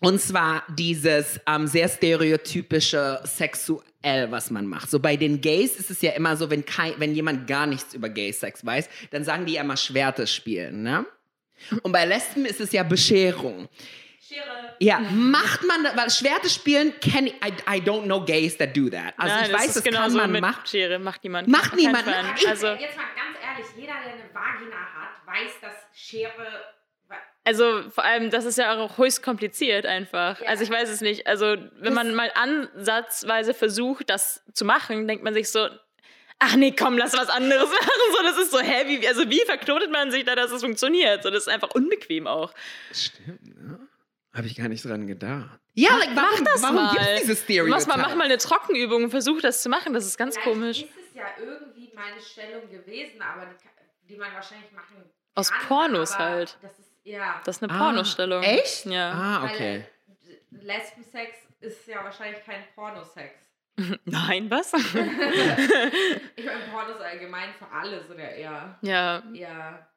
Und 0.03 0.19
zwar 0.21 0.63
dieses 0.69 1.39
ähm, 1.47 1.65
sehr 1.67 1.87
stereotypische 1.87 3.21
sexuell, 3.23 4.29
was 4.31 4.51
man 4.51 4.65
macht. 4.67 4.89
So 4.89 4.99
bei 4.99 5.15
den 5.15 5.39
Gays 5.41 5.77
ist 5.77 5.89
es 5.91 6.01
ja 6.01 6.11
immer 6.11 6.35
so, 6.35 6.49
wenn, 6.49 6.65
kein, 6.65 6.93
wenn 6.99 7.15
jemand 7.15 7.47
gar 7.47 7.65
nichts 7.67 7.93
über 7.93 8.09
Gay-Sex 8.09 8.65
weiß, 8.65 8.89
dann 9.11 9.23
sagen 9.23 9.45
die 9.45 9.53
ja 9.53 9.61
immer 9.61 9.77
Schwerte 9.77 10.27
spielen, 10.27 10.83
ne? 10.83 11.05
Und 11.83 11.93
bei 11.93 12.03
Lesben 12.05 12.45
ist 12.45 12.59
es 12.59 12.73
ja 12.73 12.83
Bescherung. 12.83 13.69
Schere. 14.21 14.75
Ja, 14.79 14.99
macht 14.99 15.63
man, 15.65 15.83
das- 15.83 15.95
weil 15.95 16.09
Schwerte 16.09 16.49
spielen, 16.49 16.93
ich, 17.01 17.15
I, 17.15 17.53
I 17.77 17.81
don't 17.81 18.03
know 18.03 18.23
Gays 18.23 18.57
that 18.57 18.75
do 18.75 18.89
that. 18.89 19.13
Also 19.17 19.35
Nein, 19.35 19.45
ich 19.45 19.51
das 19.51 19.61
weiß, 19.61 19.73
das 19.75 19.83
kann 19.83 19.93
genauso 19.93 20.17
man 20.17 20.31
machen. 20.41 20.65
Schere, 20.65 20.99
macht 20.99 21.23
niemand. 21.23 21.47
Macht 21.47 21.69
Kein 21.71 21.79
niemand. 21.79 22.07
Also, 22.07 22.67
Jetzt 22.67 22.97
mal 22.97 23.05
ganz 23.15 23.37
ehrlich, 23.41 23.65
jeder, 23.77 23.93
der 24.03 24.13
eine 24.13 24.33
Vagina 24.33 24.75
hat, 24.75 25.25
weiß, 25.25 25.51
dass 25.61 25.73
Schere. 25.97 26.73
Also 27.43 27.89
vor 27.89 28.03
allem, 28.03 28.29
das 28.29 28.45
ist 28.45 28.57
ja 28.57 28.77
auch 28.77 28.97
höchst 28.97 29.21
kompliziert 29.21 29.85
einfach. 29.85 30.39
Ja. 30.39 30.47
Also 30.47 30.63
ich 30.63 30.69
weiß 30.69 30.89
es 30.89 31.01
nicht. 31.01 31.27
Also 31.27 31.57
wenn 31.79 31.93
man 31.93 32.15
mal 32.15 32.31
ansatzweise 32.35 33.53
versucht, 33.53 34.09
das 34.09 34.43
zu 34.53 34.65
machen, 34.65 35.07
denkt 35.07 35.23
man 35.23 35.33
sich 35.33 35.49
so, 35.49 35.67
ach 36.39 36.55
nee, 36.55 36.71
komm, 36.71 36.97
lass 36.97 37.13
was 37.13 37.29
anderes 37.29 37.69
machen. 37.79 37.89
So, 38.15 38.23
das 38.23 38.37
ist 38.37 38.51
so, 38.51 38.59
hä, 38.59 38.87
wie, 38.87 39.07
also 39.07 39.29
wie 39.29 39.41
verknotet 39.45 39.91
man 39.91 40.11
sich 40.11 40.23
da, 40.23 40.35
dass 40.35 40.51
es 40.51 40.61
funktioniert? 40.61 41.23
So, 41.23 41.29
das 41.29 41.43
ist 41.43 41.49
einfach 41.49 41.71
unbequem 41.71 42.27
auch. 42.27 42.53
Stimmt, 42.91 43.55
ne? 43.61 43.87
Habe 44.33 44.47
ich 44.47 44.55
gar 44.55 44.67
nicht 44.67 44.83
dran 44.83 45.05
gedacht. 45.05 45.59
Ja, 45.75 45.95
like, 45.97 46.15
warum, 46.15 46.45
das 46.45 46.61
warum 46.61 46.75
mal. 46.75 46.91
gibt 46.91 47.05
es 47.05 47.21
diese 47.21 47.35
Stereotype? 47.35 47.69
Mach 47.69 47.85
mal, 47.87 47.97
mach 47.97 48.15
mal 48.15 48.23
eine 48.25 48.37
Trockenübung 48.37 49.03
und 49.05 49.09
versuch 49.11 49.41
das 49.41 49.61
zu 49.61 49.69
machen. 49.69 49.93
Das 49.93 50.05
ist 50.05 50.17
ganz 50.17 50.35
Vielleicht 50.37 50.49
komisch. 50.49 50.81
ist 50.83 50.89
es 51.09 51.15
ja 51.15 51.25
irgendwie 51.39 51.91
meine 51.93 52.19
Stellung 52.19 52.69
gewesen, 52.69 53.21
aber 53.21 53.47
die, 53.47 54.07
die 54.13 54.17
man 54.17 54.33
wahrscheinlich 54.33 54.71
machen 54.71 54.95
kann. 54.97 55.09
Aus 55.35 55.51
Pornos 55.67 56.13
aber 56.13 56.23
halt. 56.23 56.57
Das 56.61 56.79
ist, 56.79 56.82
ja. 57.03 57.41
Das 57.45 57.57
ist 57.57 57.63
eine 57.63 57.73
Ah, 57.73 57.77
Pornostellung. 57.77 58.43
Echt? 58.43 58.85
Ja. 58.85 59.11
Ah, 59.11 59.43
weil, 59.43 59.49
okay. 59.51 59.75
äh, 59.77 59.85
Lesbensex 60.51 61.37
ist 61.61 61.87
ja 61.87 62.03
wahrscheinlich 62.03 62.43
kein 62.43 62.63
Pornosex. 62.75 63.33
Nein, 64.05 64.49
was? 64.51 64.71
Ich 66.35 66.45
meine, 66.45 66.59
Pornos 66.71 66.99
allgemein 67.01 67.53
für 67.57 67.67
alle 67.71 68.03
sind 68.05 68.19
ja 68.19 68.27
eher, 68.27 68.79
ja. 68.81 69.87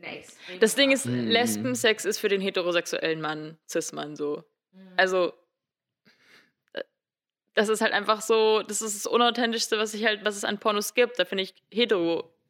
extrem. 0.00 0.58
Das 0.60 0.74
Ding 0.74 0.90
ist, 0.90 1.06
Mhm. 1.06 1.28
Lesbensex 1.28 2.04
ist 2.04 2.18
für 2.18 2.28
den 2.28 2.40
heterosexuellen 2.40 3.20
Mann, 3.20 3.56
Cis-Mann 3.68 4.16
so. 4.16 4.42
Mhm. 4.72 4.92
Also, 4.96 5.32
äh, 6.72 6.82
das 7.54 7.68
ist 7.68 7.80
halt 7.80 7.92
einfach 7.92 8.20
so, 8.20 8.62
das 8.62 8.82
ist 8.82 8.96
das 9.04 9.06
Unauthentischste, 9.06 9.78
was 9.78 9.94
ich 9.94 10.04
halt, 10.04 10.24
was 10.24 10.36
es 10.36 10.44
an 10.44 10.58
Pornos 10.58 10.94
gibt. 10.94 11.18
Da 11.18 11.24
finde 11.24 11.44
ich 11.44 11.54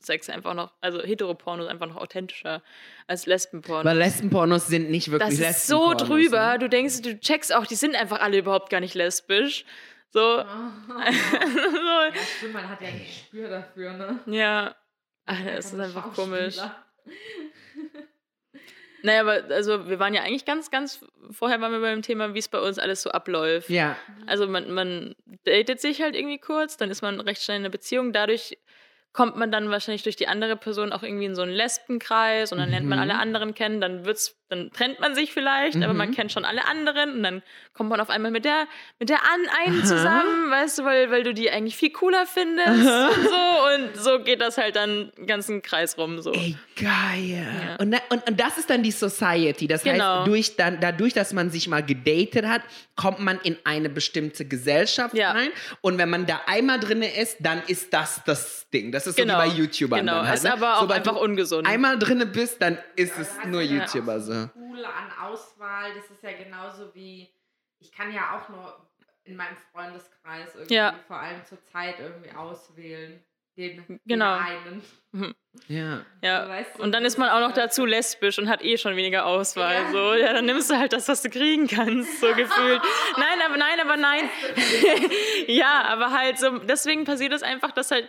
Heterosex 0.02 0.28
einfach 0.30 0.54
noch, 0.54 0.72
also 0.80 1.02
Heteropornos 1.02 1.68
einfach 1.68 1.86
noch 1.86 1.96
authentischer 1.96 2.62
als 3.06 3.26
Lesbenpornos. 3.26 3.84
Weil 3.84 3.98
Lesbenpornos 3.98 4.66
sind 4.66 4.90
nicht 4.90 5.08
Das 5.08 5.12
wirklich 5.12 5.40
ist 5.40 5.66
so 5.66 5.90
Lesbenpornos, 5.90 6.08
drüber. 6.08 6.52
ne? 6.52 6.58
Du 6.58 6.68
denkst, 6.68 7.02
du 7.02 7.18
checkst 7.18 7.54
auch, 7.54 7.66
die 7.66 7.74
sind 7.74 7.94
einfach 7.96 8.20
alle 8.20 8.38
überhaupt 8.38 8.70
gar 8.70 8.80
nicht 8.80 8.94
lesbisch. 8.94 9.64
So, 10.10 10.20
Ja, 10.38 10.72
so 12.14 12.20
stimmt, 12.38 12.54
man 12.54 12.68
hat 12.68 12.80
ja 12.80 12.88
ein 12.88 12.98
Gespür 12.98 13.48
dafür, 13.48 13.92
ne? 13.94 14.20
ja. 14.26 14.74
Ach, 15.24 15.38
das 15.44 15.72
ist 15.72 15.78
einfach 15.78 16.12
komisch. 16.14 16.56
Naja, 19.04 19.20
aber 19.20 19.44
also 19.54 19.88
wir 19.88 19.98
waren 20.00 20.14
ja 20.14 20.22
eigentlich 20.22 20.44
ganz, 20.44 20.70
ganz, 20.70 21.04
vorher 21.30 21.60
waren 21.60 21.70
wir 21.72 21.80
beim 21.80 22.02
Thema, 22.02 22.34
wie 22.34 22.38
es 22.40 22.48
bei 22.48 22.58
uns 22.58 22.78
alles 22.78 23.02
so 23.02 23.10
abläuft. 23.10 23.68
Ja. 23.70 23.96
Also 24.26 24.46
man, 24.48 24.70
man 24.72 25.14
datet 25.44 25.80
sich 25.80 26.02
halt 26.02 26.14
irgendwie 26.16 26.38
kurz, 26.38 26.76
dann 26.76 26.90
ist 26.90 27.02
man 27.02 27.20
recht 27.20 27.42
schnell 27.42 27.56
in 27.58 27.62
einer 27.62 27.70
Beziehung. 27.70 28.12
Dadurch 28.12 28.58
kommt 29.12 29.36
man 29.36 29.52
dann 29.52 29.70
wahrscheinlich 29.70 30.02
durch 30.02 30.16
die 30.16 30.28
andere 30.28 30.56
Person 30.56 30.92
auch 30.92 31.02
irgendwie 31.02 31.26
in 31.26 31.34
so 31.34 31.42
einen 31.42 31.52
Lesbenkreis 31.52 32.50
und 32.52 32.58
dann 32.58 32.70
lernt 32.70 32.86
man 32.86 32.98
Mhm. 32.98 33.02
alle 33.02 33.18
anderen 33.18 33.54
kennen. 33.54 33.80
Dann 33.80 34.04
wird's, 34.04 34.41
dann 34.52 34.70
trennt 34.70 35.00
man 35.00 35.14
sich 35.16 35.32
vielleicht, 35.32 35.76
aber 35.82 35.92
man 35.94 36.10
Mhm. 36.10 36.14
kennt 36.14 36.30
schon 36.32 36.44
alle 36.44 36.64
anderen 36.66 37.14
und 37.16 37.22
dann 37.24 37.42
kommt 37.74 37.88
man 37.90 38.00
auf 38.00 38.10
einmal 38.10 38.30
mit 38.30 38.44
der, 38.44 38.66
mit 39.00 39.08
der 39.08 39.18
an 39.22 39.40
einen 39.66 39.78
Aha. 39.80 39.86
zusammen, 39.86 40.50
weißt 40.50 40.78
du, 40.78 40.84
weil, 40.84 41.10
weil 41.10 41.22
du 41.24 41.34
die 41.34 41.50
eigentlich 41.50 41.76
viel 41.76 41.90
cooler 41.90 42.26
findest 42.26 42.68
und 42.70 43.28
so. 43.28 43.74
Und 43.74 43.96
so 43.96 44.22
geht 44.22 44.40
das 44.40 44.58
halt 44.58 44.76
dann 44.76 45.10
den 45.16 45.26
ganzen 45.26 45.62
Kreis 45.62 45.96
rum. 45.98 46.20
So. 46.20 46.32
Ey, 46.32 46.56
geil. 46.76 47.46
Ja. 47.66 47.76
Und, 47.76 47.90
da- 47.92 48.02
und, 48.10 48.28
und 48.28 48.38
das 48.40 48.58
ist 48.58 48.68
dann 48.70 48.82
die 48.82 48.90
Society. 48.90 49.66
Das 49.66 49.82
Genau. 49.82 50.18
heißt, 50.20 50.26
durch 50.28 50.56
dann, 50.56 50.80
dadurch, 50.80 51.14
dass 51.14 51.32
man 51.32 51.50
sich 51.50 51.68
mal 51.68 51.82
gedatet 51.82 52.46
hat, 52.46 52.62
kommt 52.96 53.20
man 53.20 53.40
in 53.42 53.56
eine 53.64 53.88
bestimmte 53.88 54.44
Gesellschaft 54.44 55.14
Ja. 55.16 55.32
rein. 55.32 55.48
Und 55.80 55.98
wenn 55.98 56.10
man 56.10 56.26
da 56.26 56.42
einmal 56.46 56.78
drin 56.78 57.02
ist, 57.02 57.38
dann 57.40 57.62
ist 57.66 57.92
das 57.94 58.22
das 58.26 58.68
Ding. 58.70 58.92
Das 58.92 59.06
ist 59.06 59.16
Genau. 59.16 59.38
so 59.40 59.44
wie 59.46 59.48
bei 59.50 59.56
YouTubern. 59.56 60.00
Genau, 60.00 60.22
halt, 60.24 60.34
ist 60.36 60.44
ne? 60.44 60.52
aber 60.52 60.76
auch 60.76 60.80
Sobald 60.82 60.98
einfach 61.00 61.14
du 61.18 61.24
ungesund. 61.24 61.66
einmal 61.66 61.98
drin 61.98 62.22
bist, 62.32 62.60
dann 62.60 62.78
ist 62.96 63.18
es 63.18 63.30
nur 63.46 63.62
YouTuber 63.62 64.16
auch 64.16 64.20
so. 64.54 64.60
Cool 64.60 64.84
an 64.84 65.10
Auswahl, 65.20 65.94
das 65.94 66.10
ist 66.10 66.22
ja 66.22 66.32
genauso 66.32 66.94
wie, 66.94 67.32
ich 67.78 67.92
kann 67.92 68.12
ja 68.12 68.38
auch 68.40 68.48
nur 68.48 68.86
in 69.24 69.36
meinem 69.36 69.56
Freundeskreis 69.72 70.54
irgendwie 70.54 70.74
Ja. 70.74 70.94
vor 71.06 71.16
allem 71.18 71.44
zur 71.44 71.62
Zeit 71.64 72.00
irgendwie 72.00 72.32
auswählen. 72.32 73.22
Den, 73.58 74.00
Genau. 74.06 74.38
den 74.38 74.82
einen. 75.12 75.34
Ja. 75.68 76.06
Ja. 76.22 76.44
So, 76.44 76.48
weißt 76.50 76.78
du, 76.78 76.82
Und 76.82 76.92
dann 76.92 77.04
das 77.04 77.12
ist 77.12 77.18
man 77.18 77.28
auch 77.28 77.40
noch 77.46 77.52
dazu 77.52 77.84
lesbisch 77.84 78.38
und 78.38 78.48
hat 78.48 78.64
eh 78.64 78.78
schon 78.78 78.96
weniger 78.96 79.26
Auswahl. 79.26 79.74
Ja. 79.74 79.90
So, 79.92 80.14
ja, 80.14 80.32
dann 80.32 80.46
nimmst 80.46 80.70
du 80.70 80.78
halt 80.78 80.94
das, 80.94 81.06
was 81.06 81.20
du 81.20 81.28
kriegen 81.28 81.66
kannst, 81.66 82.18
so 82.18 82.28
gefühlt. 82.34 82.80
Nein, 83.18 83.38
aber 83.44 83.58
nein, 83.58 83.78
aber 83.80 83.96
nein. 83.98 84.30
ja, 85.48 85.82
aber 85.84 86.12
halt 86.12 86.38
so, 86.38 86.58
deswegen 86.60 87.04
passiert 87.04 87.32
es 87.34 87.42
einfach, 87.42 87.72
dass 87.72 87.90
halt, 87.90 88.08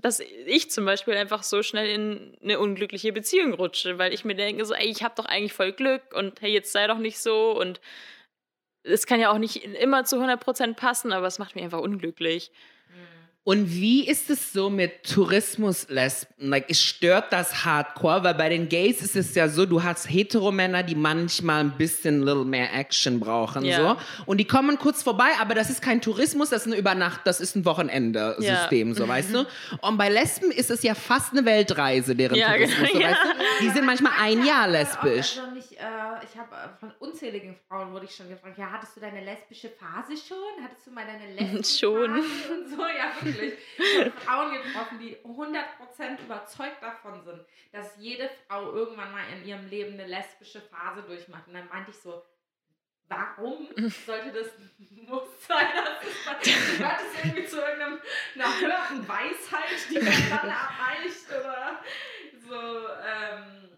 dass 0.00 0.20
ich 0.20 0.70
zum 0.70 0.84
Beispiel 0.84 1.14
einfach 1.14 1.42
so 1.42 1.62
schnell 1.62 1.88
in 1.88 2.36
eine 2.42 2.58
unglückliche 2.58 3.12
Beziehung 3.12 3.52
rutsche, 3.54 3.98
weil 3.98 4.12
ich 4.12 4.24
mir 4.24 4.34
denke, 4.34 4.64
so, 4.64 4.74
ey, 4.74 4.88
ich 4.88 5.02
hab 5.02 5.16
doch 5.16 5.26
eigentlich 5.26 5.52
voll 5.52 5.72
Glück 5.72 6.02
und 6.14 6.40
hey, 6.40 6.52
jetzt 6.52 6.72
sei 6.72 6.86
doch 6.86 6.98
nicht 6.98 7.18
so 7.18 7.58
und 7.58 7.80
es 8.82 9.06
kann 9.06 9.20
ja 9.20 9.30
auch 9.30 9.38
nicht 9.38 9.64
immer 9.64 10.04
zu 10.04 10.16
100% 10.16 10.74
passen, 10.74 11.12
aber 11.12 11.26
es 11.26 11.38
macht 11.38 11.54
mich 11.54 11.64
einfach 11.64 11.80
unglücklich. 11.80 12.50
Und 13.42 13.70
wie 13.70 14.06
ist 14.06 14.28
es 14.28 14.52
so 14.52 14.68
mit 14.68 15.02
Tourismus-Lesben? 15.04 16.48
Like, 16.50 16.66
es 16.68 16.82
stört 16.82 17.32
das 17.32 17.64
hardcore, 17.64 18.22
weil 18.22 18.34
bei 18.34 18.48
den 18.50 18.68
Gays 18.68 19.00
ist 19.02 19.16
es 19.16 19.34
ja 19.34 19.48
so, 19.48 19.64
du 19.64 19.82
hast 19.82 20.08
Heteromänner, 20.10 20.82
die 20.82 20.94
manchmal 20.94 21.60
ein 21.64 21.72
bisschen 21.76 22.20
little 22.22 22.44
mehr 22.44 22.72
Action 22.74 23.18
brauchen, 23.18 23.64
Ja. 23.64 23.96
so. 23.96 23.96
Und 24.26 24.38
die 24.38 24.44
kommen 24.46 24.78
kurz 24.78 25.02
vorbei, 25.02 25.28
aber 25.40 25.54
das 25.54 25.70
ist 25.70 25.80
kein 25.80 26.00
Tourismus, 26.02 26.50
das 26.50 26.62
ist 26.62 26.66
eine 26.72 26.76
Übernacht, 26.76 27.22
das 27.24 27.40
ist 27.40 27.56
ein 27.56 27.64
Wochenende-System, 27.64 28.94
so, 28.94 29.08
weißt 29.08 29.34
du? 29.34 29.46
Und 29.80 29.96
bei 29.96 30.10
Lesben 30.10 30.50
ist 30.50 30.70
es 30.70 30.82
ja 30.82 30.94
fast 30.94 31.32
eine 31.32 31.44
Weltreise, 31.44 32.14
deren 32.14 32.36
Ja, 32.36 32.52
Tourismus, 32.52 32.88
so, 32.92 32.98
genau, 32.98 33.08
weißt 33.10 33.20
du? 33.24 33.64
Die 33.64 33.68
sind 33.70 33.86
manchmal 33.86 34.12
ein 34.20 34.44
Jahr 34.44 34.68
lesbisch. 34.68 35.38
Also 35.38 35.50
nicht, 35.54 35.72
äh, 35.72 35.76
ich 36.30 36.38
habe 36.38 36.54
äh, 36.54 36.78
von 36.78 36.92
unzähligen 36.98 37.56
Frauen 37.68 37.92
wurde 37.92 38.04
ich 38.04 38.14
schon 38.14 38.28
gefragt, 38.28 38.58
ja, 38.58 38.70
hattest 38.70 38.96
du 38.96 39.00
deine 39.00 39.24
lesbische 39.24 39.70
Phase 39.70 40.12
schon? 40.16 40.36
Hattest 40.62 40.86
du 40.86 40.90
mal 40.90 41.04
deine 41.06 41.32
lesbische 41.52 41.78
Schon. 41.86 42.10
Phase 42.22 42.52
und 42.54 42.70
so? 42.70 42.82
Ja, 42.82 43.29
wirklich. 43.34 43.58
Ich 43.78 43.98
habe 43.98 44.10
Frauen 44.12 44.52
getroffen, 44.52 44.98
die 44.98 45.16
100% 45.18 46.24
überzeugt 46.24 46.82
davon 46.82 47.22
sind, 47.22 47.44
dass 47.72 47.96
jede 47.98 48.30
Frau 48.46 48.72
irgendwann 48.72 49.12
mal 49.12 49.24
in 49.32 49.44
ihrem 49.44 49.68
Leben 49.68 49.94
eine 49.94 50.06
lesbische 50.06 50.60
Phase 50.60 51.02
durchmacht. 51.02 51.46
Und 51.48 51.54
dann 51.54 51.68
meinte 51.68 51.90
ich 51.90 51.98
so, 51.98 52.22
warum 53.08 53.68
sollte 54.06 54.32
das 54.32 54.48
muss 55.06 55.46
sein? 55.46 55.66
Das 56.24 56.44
gehört 56.44 57.00
es 57.00 57.24
irgendwie 57.24 57.44
zu 57.46 57.56
irgendeiner 57.56 58.60
höheren 58.60 59.08
Weisheit, 59.08 59.88
die 59.90 59.98
man 59.98 60.30
dann 60.30 60.48
erreicht 60.48 61.28
oder 61.28 61.82
so, 62.48 62.88
ähm, 63.04 63.68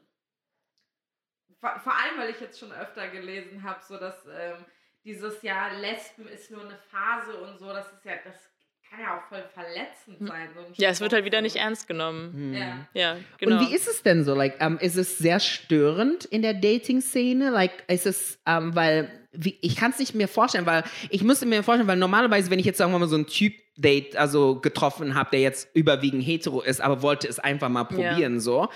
vor, 1.61 1.79
vor 1.81 1.97
allem, 1.97 2.19
weil 2.19 2.31
ich 2.31 2.41
jetzt 2.41 2.59
schon 2.59 2.73
öfter 2.73 3.09
gelesen 3.09 3.63
habe, 3.63 3.81
so 3.83 3.97
dass 3.97 4.27
ähm, 4.27 4.65
dieses 5.05 5.43
Jahr 5.43 5.73
Lesben 5.75 6.29
ist 6.29 6.51
nur 6.51 6.65
eine 6.65 6.77
Phase 6.77 7.39
und 7.39 7.59
so, 7.59 7.69
das 7.69 7.93
ist 7.93 8.05
ja, 8.05 8.17
das 8.25 8.52
kann 8.93 9.01
ja 9.01 9.17
auch 9.17 9.29
voll 9.29 9.43
verletzend 9.55 10.19
sein. 10.29 10.51
So 10.55 10.61
ein 10.61 10.67
Ja, 10.77 10.91
es 10.91 11.01
wird 11.01 11.13
halt 11.13 11.25
wieder 11.25 11.41
nicht 11.41 11.57
ernst 11.57 11.89
genommen. 11.89 12.33
Hm. 12.33 12.55
Ja. 12.55 12.87
Ja, 12.93 13.17
genau. 13.39 13.59
Und 13.59 13.69
wie 13.69 13.75
ist 13.75 13.89
es 13.89 14.03
denn 14.03 14.25
so? 14.25 14.35
Like, 14.35 14.57
ähm, 14.61 14.79
ist 14.81 14.97
es 14.97 15.19
sehr 15.19 15.41
störend 15.41 16.27
in 16.27 16.43
der 16.43 16.55
Dating-Szene? 16.55 17.51
Like, 17.51 17.85
ist 17.89 18.07
es, 18.07 18.39
ähm, 18.47 18.75
weil, 18.75 19.11
wie, 19.33 19.59
ich 19.63 19.77
kann 19.77 19.93
es 19.93 19.99
nicht 19.99 20.15
mir 20.15 20.29
vorstellen, 20.29 20.67
weil 20.67 20.85
ich 21.09 21.23
müsste 21.23 21.47
mir 21.47 21.63
vorstellen, 21.63 21.89
weil 21.89 21.97
normalerweise, 21.97 22.51
wenn 22.51 22.59
ich 22.59 22.67
jetzt 22.67 22.79
sagen 22.79 22.93
wir 22.93 22.99
mal 22.99 23.09
so 23.09 23.17
ein 23.17 23.27
Typ 23.27 23.55
Date 23.83 24.17
also 24.17 24.57
getroffen 24.61 25.15
habe, 25.15 25.31
der 25.33 25.41
jetzt 25.41 25.69
überwiegend 25.75 26.23
hetero 26.25 26.63
ist, 26.63 26.81
aber 26.81 27.03
wollte 27.03 27.29
es 27.29 27.39
einfach 27.39 27.69
mal 27.69 27.85
probieren, 27.85 28.41
so, 28.41 28.69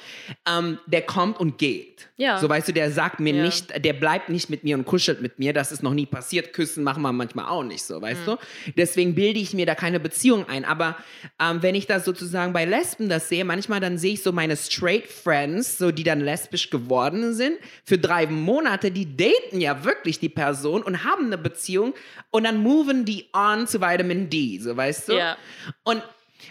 ähm, 0.47 0.79
der 0.87 1.03
kommt 1.03 1.41
und 1.41 1.59
geht. 1.59 2.09
Ja. 2.19 2.39
So 2.39 2.49
weißt 2.49 2.69
du, 2.69 2.73
der 2.73 2.91
sagt 2.91 3.21
mir 3.21 3.35
Ja. 3.35 3.43
nicht, 3.45 3.85
der 3.85 3.93
bleibt 3.93 4.29
nicht 4.29 4.49
mit 4.51 4.65
mir 4.65 4.77
und 4.77 4.85
kuschelt 4.87 5.21
mit 5.23 5.39
mir. 5.39 5.53
Das 5.53 5.71
ist 5.73 5.83
noch 5.83 5.93
nie 5.95 6.07
passiert. 6.07 6.53
Küssen 6.53 6.83
machen 6.83 7.03
wir 7.03 7.13
manchmal 7.13 7.47
auch 7.47 7.63
nicht 7.63 7.83
so, 7.83 8.01
weißt 8.01 8.23
Mhm. 8.23 8.25
du? 8.27 8.37
Deswegen 8.77 9.15
bilde 9.15 9.39
ich 9.39 9.53
mir 9.55 9.67
da 9.67 9.75
keine 9.75 10.01
Beziehung 10.01 10.49
ein. 10.49 10.65
Aber 10.65 10.97
ähm, 11.41 11.63
wenn 11.63 11.75
ich 11.75 11.87
das 11.87 12.05
sozusagen 12.05 12.53
bei 12.53 12.65
Lesben 12.65 13.09
das 13.09 13.29
sehe, 13.29 13.45
manchmal 13.45 13.81
dann 13.81 13.99
sehe 13.99 14.15
ich 14.15 14.23
so 14.23 14.33
meine 14.33 14.57
Straight 14.57 15.07
Friends, 15.07 15.77
so 15.79 15.91
die 15.93 16.05
dann 16.05 16.21
lesbisch 16.21 16.71
geworden 16.71 17.35
sind, 17.35 17.59
für 17.85 17.99
drei 17.99 18.27
Monate, 18.27 18.91
die 18.91 19.17
daten 19.17 19.61
ja 19.61 19.85
wirklich 19.85 20.19
die 20.19 20.29
Person 20.31 20.83
und 20.83 21.05
haben 21.05 21.27
eine 21.27 21.39
Beziehung 21.39 21.93
und 22.31 22.45
dann 22.45 22.63
moven 22.63 23.05
die 23.05 23.27
on 23.35 23.67
zu 23.67 23.81
Vitamin 23.81 24.31
D, 24.31 24.59
so 24.59 24.75
weißt 24.77 24.96
du? 25.05 25.17
Ja. 25.17 25.37
Und 25.85 26.03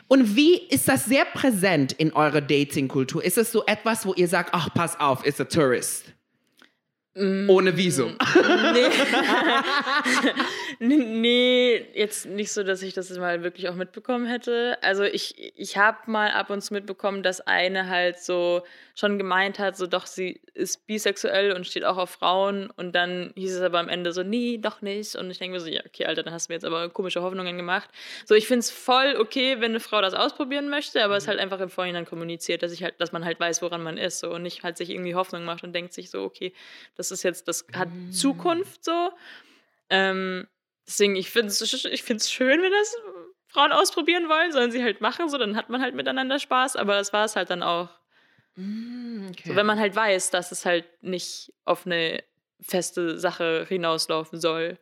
und 0.08 0.36
wie 0.36 0.58
ist 0.58 0.88
das 0.88 1.06
sehr 1.06 1.26
präsent 1.26 1.94
in 1.94 2.14
eurer 2.14 2.42
Dating-Kultur? 2.42 3.24
Ist 3.24 3.38
es 3.38 3.52
so 3.52 3.66
etwas, 3.66 4.06
wo 4.06 4.14
ihr 4.14 4.28
sagt, 4.28 4.50
ach, 4.54 4.70
pass 4.74 5.00
auf, 5.00 5.26
ist 5.26 5.42
a 5.42 5.46
Tourist? 5.46 6.15
Mm. 7.16 7.50
Ohne 7.50 7.78
Visum. 7.78 8.18
Nee. 8.36 8.90
nee, 10.80 11.86
jetzt 11.94 12.26
nicht 12.26 12.52
so, 12.52 12.64
dass 12.64 12.82
ich 12.82 12.94
das 12.94 13.10
mal 13.18 13.44
wirklich 13.44 13.70
auch 13.70 13.76
mitbekommen 13.76 14.26
hätte. 14.26 14.78
Also 14.82 15.04
ich, 15.04 15.54
ich 15.56 15.78
habe 15.78 15.98
mal 16.08 16.32
ab 16.32 16.50
und 16.50 16.62
zu 16.62 16.74
mitbekommen, 16.74 17.24
dass 17.24 17.42
eine 17.42 17.88
halt 17.88 18.20
so 18.20 18.64
schon 18.96 19.18
gemeint 19.18 19.60
hat, 19.60 19.78
so 19.78 19.88
doch, 19.88 20.06
sie 20.06 20.40
ist 20.54 20.88
bisexuell 20.88 21.52
und 21.52 21.68
steht 21.68 21.84
auch 21.84 21.98
auf 21.98 22.10
Frauen. 22.10 22.70
Und 22.78 22.94
dann 22.96 23.34
hieß 23.36 23.56
es 23.56 23.62
aber 23.62 23.80
am 23.80 23.90
Ende 23.90 24.14
so, 24.14 24.24
nee, 24.24 24.58
doch 24.58 24.82
nicht. 24.82 25.16
Und 25.16 25.30
ich 25.30 25.38
denke 25.38 25.58
mir 25.58 25.60
so, 25.60 25.68
ja, 25.68 25.82
okay, 25.86 26.06
Alter, 26.06 26.24
dann 26.24 26.34
hast 26.34 26.48
du 26.48 26.52
mir 26.52 26.56
jetzt 26.56 26.66
aber 26.66 26.90
komische 26.90 27.22
Hoffnungen 27.22 27.58
gemacht. 27.58 27.90
So, 28.26 28.36
ich 28.36 28.48
finde 28.48 28.60
es 28.60 28.72
voll 28.72 29.16
okay, 29.20 29.58
wenn 29.60 29.72
eine 29.72 29.82
Frau 29.82 30.02
das 30.02 30.14
ausprobieren 30.14 30.70
möchte, 30.70 31.04
aber 31.04 31.18
es 31.18 31.24
ist 31.24 31.28
halt 31.28 31.40
einfach 31.40 31.60
im 31.60 31.70
Vorhinein 31.70 32.06
kommuniziert, 32.06 32.64
dass 32.64 32.72
ich 32.72 32.84
halt, 32.84 32.96
dass 33.00 33.12
man 33.12 33.26
halt 33.26 33.40
weiß, 33.40 33.62
woran 33.62 33.84
man 33.84 33.98
ist. 33.98 34.20
So, 34.20 34.32
und 34.32 34.44
nicht 34.44 34.64
halt 34.64 34.78
sich 34.78 34.90
irgendwie 34.90 35.16
Hoffnung 35.16 35.44
macht 35.44 35.64
und 35.64 35.74
denkt 35.74 35.94
sich 35.94 36.10
so, 36.10 36.24
okay, 36.24 36.54
das 36.96 37.05
ist 37.12 37.24
jetzt, 37.24 37.48
das 37.48 37.66
hat 37.74 37.90
Zukunft 38.12 38.84
so. 38.84 39.12
Ähm, 39.90 40.48
deswegen, 40.88 41.16
ich 41.16 41.30
finde 41.30 41.48
es 41.48 41.62
ich 41.86 42.04
find's 42.04 42.32
schön, 42.32 42.62
wenn 42.62 42.72
das 42.72 42.96
Frauen 43.48 43.72
ausprobieren 43.72 44.28
wollen, 44.28 44.52
sollen 44.52 44.72
sie 44.72 44.84
halt 44.84 45.02
machen, 45.02 45.30
so, 45.30 45.38
dann 45.38 45.56
hat 45.56 45.70
man 45.70 45.82
halt 45.82 45.96
miteinander 45.96 46.40
Spaß, 46.40 46.76
aber 46.76 46.96
das 46.96 47.14
war 47.14 47.26
es 47.26 47.36
halt 47.36 47.50
dann 47.50 47.64
auch. 47.64 47.90
Mm, 48.56 49.28
okay. 49.30 49.50
So, 49.50 49.56
wenn 49.56 49.66
man 49.66 49.80
halt 49.80 49.96
weiß, 49.96 50.30
dass 50.32 50.52
es 50.52 50.66
halt 50.66 50.86
nicht 51.02 51.54
auf 51.64 51.86
eine 51.86 52.24
feste 52.62 53.20
Sache 53.20 53.66
hinauslaufen 53.68 54.40
soll. 54.40 54.80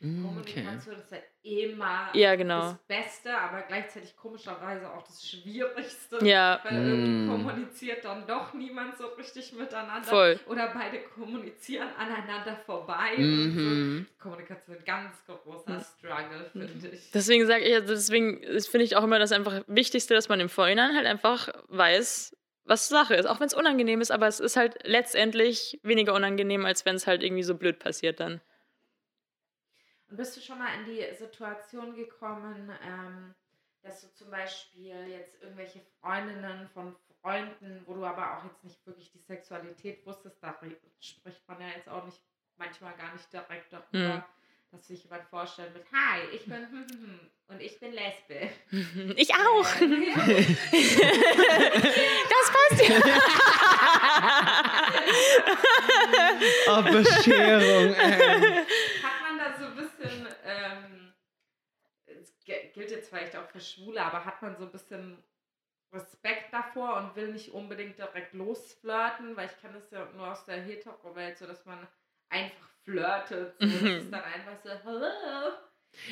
Mm, 0.00 0.38
okay. 0.38 0.62
Kommunikation 0.62 0.96
ist 0.96 1.12
ja 1.12 1.18
immer 1.42 2.10
Ja, 2.14 2.34
genau. 2.36 2.60
das 2.60 2.78
Beste, 2.86 3.36
aber 3.36 3.62
gleichzeitig 3.62 4.16
komischerweise 4.16 4.90
auch 4.92 5.02
das 5.06 5.26
Schwierigste. 5.26 6.18
Ja. 6.24 6.60
Weil 6.64 6.74
irgendwie 6.86 7.10
Mm. 7.10 7.28
kommuniziert 7.30 8.04
dann 8.04 8.26
doch 8.26 8.52
niemand 8.54 8.96
so 8.98 9.06
richtig 9.06 9.52
miteinander. 9.52 10.02
Voll. 10.06 10.38
Oder 10.46 10.70
beide 10.74 11.00
kommunizieren 11.02 11.88
aneinander 11.98 12.56
vorbei. 12.66 13.16
Mhm. 13.16 13.26
Und 13.56 14.06
so. 14.18 14.22
Kommunikation 14.22 14.76
ganz 14.84 15.14
großer 15.26 15.80
Struggle, 15.80 16.50
finde 16.52 16.88
ich. 16.88 17.10
Deswegen 17.12 17.46
sage 17.46 17.64
ich, 17.64 17.74
also 17.74 17.88
deswegen 17.88 18.42
ist- 18.42 18.68
finde 18.68 18.84
ich 18.84 18.96
auch 18.96 19.04
immer 19.04 19.18
das 19.18 19.32
einfach 19.32 19.62
Wichtigste, 19.66 20.14
dass 20.14 20.28
man 20.28 20.40
im 20.40 20.48
Vorhinein 20.48 20.94
halt 20.94 21.06
einfach 21.06 21.48
weiß, 21.68 22.36
was 22.64 22.88
Sache 22.88 23.14
ist. 23.14 23.26
Auch 23.26 23.40
wenn 23.40 23.46
es 23.46 23.54
unangenehm 23.54 24.00
ist, 24.00 24.10
aber 24.12 24.28
es 24.28 24.38
ist 24.40 24.56
halt 24.56 24.76
letztendlich 24.86 25.80
weniger 25.82 26.14
unangenehm, 26.14 26.64
als 26.66 26.84
wenn 26.84 26.94
es 26.96 27.06
halt 27.06 27.22
irgendwie 27.22 27.42
so 27.42 27.54
blöd 27.56 27.78
passiert 27.78 28.20
dann. 28.20 28.40
Und 30.10 30.16
bist 30.16 30.36
du 30.36 30.40
schon 30.40 30.58
mal 30.58 30.74
in 30.74 30.84
die 30.86 31.04
Situation 31.16 31.94
gekommen, 31.94 32.70
ähm, 32.84 33.34
dass 33.82 34.00
du 34.02 34.12
zum 34.12 34.30
Beispiel 34.30 35.06
jetzt 35.08 35.40
irgendwelche 35.42 35.80
Freundinnen 36.00 36.68
von 36.74 36.94
Freunden, 37.22 37.82
wo 37.86 37.94
du 37.94 38.04
aber 38.04 38.36
auch 38.38 38.44
jetzt 38.44 38.64
nicht 38.64 38.84
wirklich 38.86 39.10
die 39.12 39.20
Sexualität 39.20 40.04
wusstest, 40.06 40.42
da 40.42 40.58
spricht 41.00 41.46
man 41.48 41.60
ja 41.60 41.68
jetzt 41.76 41.88
auch 41.88 42.04
nicht 42.04 42.20
manchmal 42.56 42.92
gar 42.96 43.12
nicht 43.12 43.32
direkt 43.32 43.72
darüber, 43.72 44.16
Mhm. 44.16 44.24
dass 44.72 44.86
sich 44.86 45.02
jemand 45.04 45.24
vorstellen 45.28 45.72
wird, 45.74 45.86
hi, 45.92 46.20
ich 46.34 46.44
bin 46.44 46.66
und 47.48 47.60
ich 47.60 47.78
bin 47.80 47.92
Lesbe. 47.92 48.50
Ich 49.16 49.32
auch. 49.34 49.66
Das 52.30 52.50
passt 52.52 52.88
ja. 52.88 53.00
Oh, 56.68 56.82
Bescherung, 56.82 57.94
ey. 57.94 58.64
Hat 59.02 59.22
man 59.22 59.38
da 59.38 59.54
so 59.58 59.64
ein 59.66 59.76
bisschen, 59.76 60.26
ähm, 60.44 61.12
es 62.06 62.32
ge- 62.44 62.70
gilt 62.72 62.90
jetzt 62.90 62.99
vielleicht 63.10 63.36
auch 63.36 63.48
für 63.48 63.60
Schwule, 63.60 64.02
aber 64.02 64.24
hat 64.24 64.40
man 64.40 64.56
so 64.56 64.64
ein 64.64 64.72
bisschen 64.72 65.22
Respekt 65.92 66.52
davor 66.52 66.96
und 66.96 67.16
will 67.16 67.32
nicht 67.32 67.52
unbedingt 67.52 67.98
direkt 67.98 68.32
losflirten, 68.32 69.36
weil 69.36 69.46
ich 69.46 69.60
kenne 69.60 69.74
das 69.74 69.90
ja 69.90 70.08
nur 70.16 70.30
aus 70.30 70.44
der 70.44 70.62
Hetero-Welt, 70.62 71.36
so 71.36 71.46
dass 71.46 71.66
man 71.66 71.86
einfach 72.28 72.68
flirtet. 72.84 73.54
So, 73.58 73.66
das 73.66 73.82
ist 73.82 74.12
dann 74.12 74.22
einfach 74.22 74.56
so, 74.62 74.70
hello. 74.84 75.52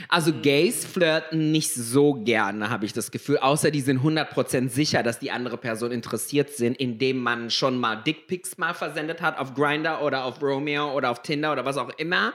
Also 0.08 0.32
Gays 0.32 0.84
flirten 0.84 1.52
nicht 1.52 1.72
so 1.72 2.14
gerne, 2.14 2.68
habe 2.70 2.84
ich 2.84 2.92
das 2.92 3.10
Gefühl. 3.10 3.38
Außer 3.38 3.70
die 3.70 3.80
sind 3.80 4.00
100% 4.00 4.68
sicher, 4.68 5.04
dass 5.04 5.20
die 5.20 5.30
andere 5.30 5.56
Person 5.56 5.92
interessiert 5.92 6.50
sind, 6.50 6.76
indem 6.78 7.18
man 7.18 7.50
schon 7.50 7.78
mal 7.78 7.96
Dickpics 7.96 8.58
mal 8.58 8.74
versendet 8.74 9.22
hat 9.22 9.38
auf 9.38 9.54
Grindr 9.54 10.02
oder 10.02 10.24
auf 10.24 10.42
Romeo 10.42 10.92
oder 10.92 11.10
auf 11.10 11.22
Tinder 11.22 11.52
oder 11.52 11.64
was 11.64 11.76
auch 11.76 11.90
immer. 11.90 12.32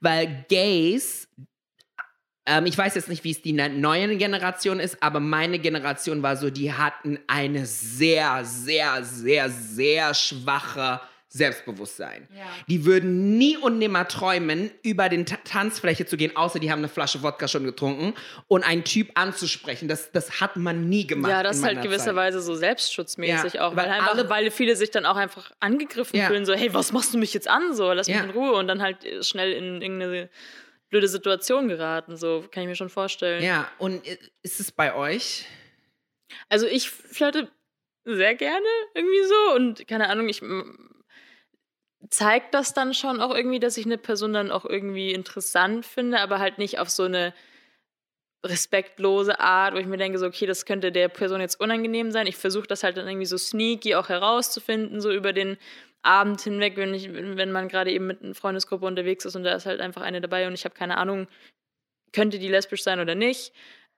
Weil 0.00 0.44
Gays, 0.48 1.28
ähm, 2.46 2.66
ich 2.66 2.76
weiß 2.78 2.94
jetzt 2.94 3.08
nicht, 3.08 3.24
wie 3.24 3.32
es 3.32 3.42
die 3.42 3.52
ne- 3.52 3.68
neue 3.68 4.16
Generation 4.16 4.80
ist, 4.80 5.02
aber 5.02 5.20
meine 5.20 5.58
Generation 5.58 6.22
war 6.22 6.36
so, 6.36 6.50
die 6.50 6.72
hatten 6.72 7.18
eine 7.26 7.66
sehr, 7.66 8.44
sehr, 8.44 9.02
sehr, 9.04 9.50
sehr 9.50 10.14
schwache 10.14 11.00
Selbstbewusstsein. 11.28 12.26
Ja. 12.34 12.44
Die 12.68 12.84
würden 12.86 13.36
nie 13.36 13.56
und 13.56 13.78
nimmer 13.78 14.08
träumen, 14.08 14.70
über 14.82 15.08
den 15.08 15.26
Ta 15.26 15.36
Tanzfläche 15.44 16.06
zu 16.06 16.16
gehen, 16.16 16.34
außer 16.36 16.58
die 16.58 16.70
haben 16.70 16.78
eine 16.78 16.88
Flasche 16.88 17.22
Wodka 17.22 17.46
schon 17.46 17.64
getrunken 17.64 18.14
und 18.48 18.64
einen 18.64 18.84
Typ 18.84 19.10
anzusprechen. 19.14 19.86
Das, 19.86 20.12
das 20.12 20.40
hat 20.40 20.56
man 20.56 20.88
nie 20.88 21.06
gemacht. 21.06 21.30
Ja, 21.30 21.42
das 21.42 21.58
ist 21.58 21.64
halt 21.64 21.82
gewisserweise 21.82 22.40
so 22.40 22.54
selbstschutzmäßig 22.54 23.54
Ja, 23.54 23.66
auch, 23.68 23.76
weil, 23.76 23.84
weil 23.84 23.92
einfach, 23.92 24.14
alle- 24.14 24.30
weil 24.30 24.50
viele 24.50 24.76
sich 24.76 24.90
dann 24.90 25.04
auch 25.04 25.16
einfach 25.16 25.50
angegriffen 25.60 26.16
Ja. 26.16 26.26
fühlen, 26.28 26.46
so, 26.46 26.54
hey, 26.54 26.72
was 26.72 26.92
machst 26.92 27.12
du 27.12 27.18
mich 27.18 27.34
jetzt 27.34 27.48
an? 27.48 27.74
So, 27.74 27.92
lass 27.92 28.08
mich 28.08 28.16
in 28.16 28.30
Ruhe 28.30 28.52
und 28.52 28.66
dann 28.68 28.80
halt 28.80 29.04
äh, 29.04 29.22
schnell 29.22 29.52
in 29.52 29.82
irgendeine 29.82 30.30
blöde 30.88 31.08
Situation 31.08 31.68
geraten. 31.68 32.16
So, 32.16 32.44
kann 32.50 32.62
ich 32.62 32.68
mir 32.68 32.76
schon 32.76 32.88
vorstellen. 32.88 33.42
Ja, 33.42 33.70
und 33.78 34.06
ist 34.42 34.60
es 34.60 34.72
bei 34.72 34.94
euch? 34.94 35.46
Also 36.48 36.66
ich 36.66 36.90
flirte 36.90 37.50
sehr 38.04 38.34
gerne 38.34 38.66
irgendwie 38.94 39.24
so 39.24 39.54
und 39.56 39.88
keine 39.88 40.08
Ahnung, 40.08 40.28
ich 40.28 40.42
zeigt 42.10 42.54
das 42.54 42.72
dann 42.72 42.94
schon 42.94 43.20
auch 43.20 43.34
irgendwie, 43.34 43.58
dass 43.58 43.76
ich 43.76 43.86
eine 43.86 43.98
Person 43.98 44.32
dann 44.32 44.50
auch 44.50 44.64
irgendwie 44.64 45.12
interessant 45.12 45.84
finde, 45.84 46.20
aber 46.20 46.38
halt 46.38 46.58
nicht 46.58 46.78
auf 46.78 46.88
so 46.88 47.04
eine 47.04 47.34
respektlose 48.44 49.40
Art, 49.40 49.74
wo 49.74 49.78
ich 49.78 49.86
mir 49.86 49.96
denke, 49.96 50.18
so, 50.18 50.26
okay, 50.26 50.46
das 50.46 50.66
könnte 50.66 50.92
der 50.92 51.08
Person 51.08 51.40
jetzt 51.40 51.58
unangenehm 51.58 52.12
sein. 52.12 52.28
Ich 52.28 52.36
versuche 52.36 52.66
das 52.66 52.84
halt 52.84 52.96
dann 52.96 53.08
irgendwie 53.08 53.26
so 53.26 53.36
sneaky 53.36 53.96
auch 53.96 54.08
herauszufinden, 54.08 55.00
so 55.00 55.10
über 55.10 55.32
den 55.32 55.56
Abend 56.06 56.40
hinweg, 56.40 56.76
wenn, 56.76 56.94
ich, 56.94 57.12
wenn 57.12 57.52
man 57.52 57.68
gerade 57.68 57.90
eben 57.90 58.06
mit 58.06 58.22
einer 58.22 58.34
Freundesgruppe 58.34 58.86
unterwegs 58.86 59.24
ist 59.24 59.36
und 59.36 59.44
da 59.44 59.54
ist 59.54 59.66
halt 59.66 59.80
einfach 59.80 60.02
eine 60.02 60.20
dabei 60.20 60.46
und 60.46 60.54
ich 60.54 60.64
habe 60.64 60.74
keine 60.74 60.96
Ahnung, 60.98 61.26
könnte 62.12 62.38
die 62.38 62.48
lesbisch 62.48 62.82
sein 62.82 63.00
oder 63.00 63.14
nicht. 63.14 63.52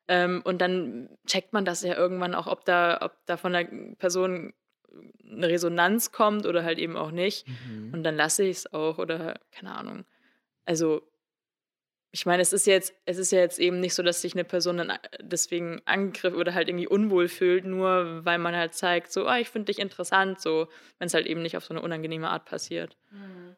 Ähm, 0.09 0.41
und 0.45 0.61
dann 0.61 1.11
checkt 1.27 1.53
man 1.53 1.65
das 1.65 1.83
ja 1.83 1.97
irgendwann 1.97 2.35
auch, 2.35 2.47
ob 2.47 2.65
da, 2.65 2.99
ob 3.03 3.15
da 3.27 3.37
von 3.37 3.53
der 3.53 3.69
Person 3.99 4.55
eine 5.31 5.49
Resonanz 5.49 6.13
kommt 6.13 6.47
oder 6.47 6.65
halt 6.65 6.79
eben 6.79 6.97
auch 6.97 7.11
nicht. 7.11 7.47
Und 7.93 8.03
dann 8.05 8.17
lasse 8.17 8.45
ich 8.45 8.57
es 8.59 8.73
auch 8.73 8.99
oder 8.99 9.39
keine 9.53 9.77
Ahnung. 9.77 10.05
Also, 10.65 11.03
ich 12.11 12.25
meine, 12.25 12.41
es 12.43 12.53
ist 12.53 12.67
jetzt, 12.67 12.95
es 13.05 13.19
ist 13.19 13.33
ja 13.33 13.41
jetzt 13.41 13.59
eben 13.59 13.81
nicht 13.81 13.95
so, 13.95 14.03
dass 14.03 14.23
sich 14.23 14.35
eine 14.35 14.45
Person 14.45 14.79
dann 14.79 14.93
deswegen 15.21 15.83
angegriffen 15.85 16.39
oder 16.39 16.55
halt 16.55 16.69
irgendwie 16.69 16.89
unwohl 16.89 17.29
fühlt, 17.29 17.65
nur 17.65 18.25
weil 18.25 18.39
man 18.39 18.57
halt 18.57 18.75
zeigt, 18.75 19.13
so, 19.13 19.27
ah, 19.27 19.39
ich 19.39 19.51
finde 19.51 19.67
dich 19.67 19.79
interessant, 19.79 20.41
so, 20.41 20.69
wenn 20.99 21.07
es 21.07 21.15
halt 21.15 21.27
eben 21.27 21.43
nicht 21.43 21.57
auf 21.57 21.65
so 21.65 21.75
eine 21.75 21.83
unangenehme 21.83 22.31
Art 22.31 22.47
passiert. 22.47 22.97
Hm. 23.11 23.57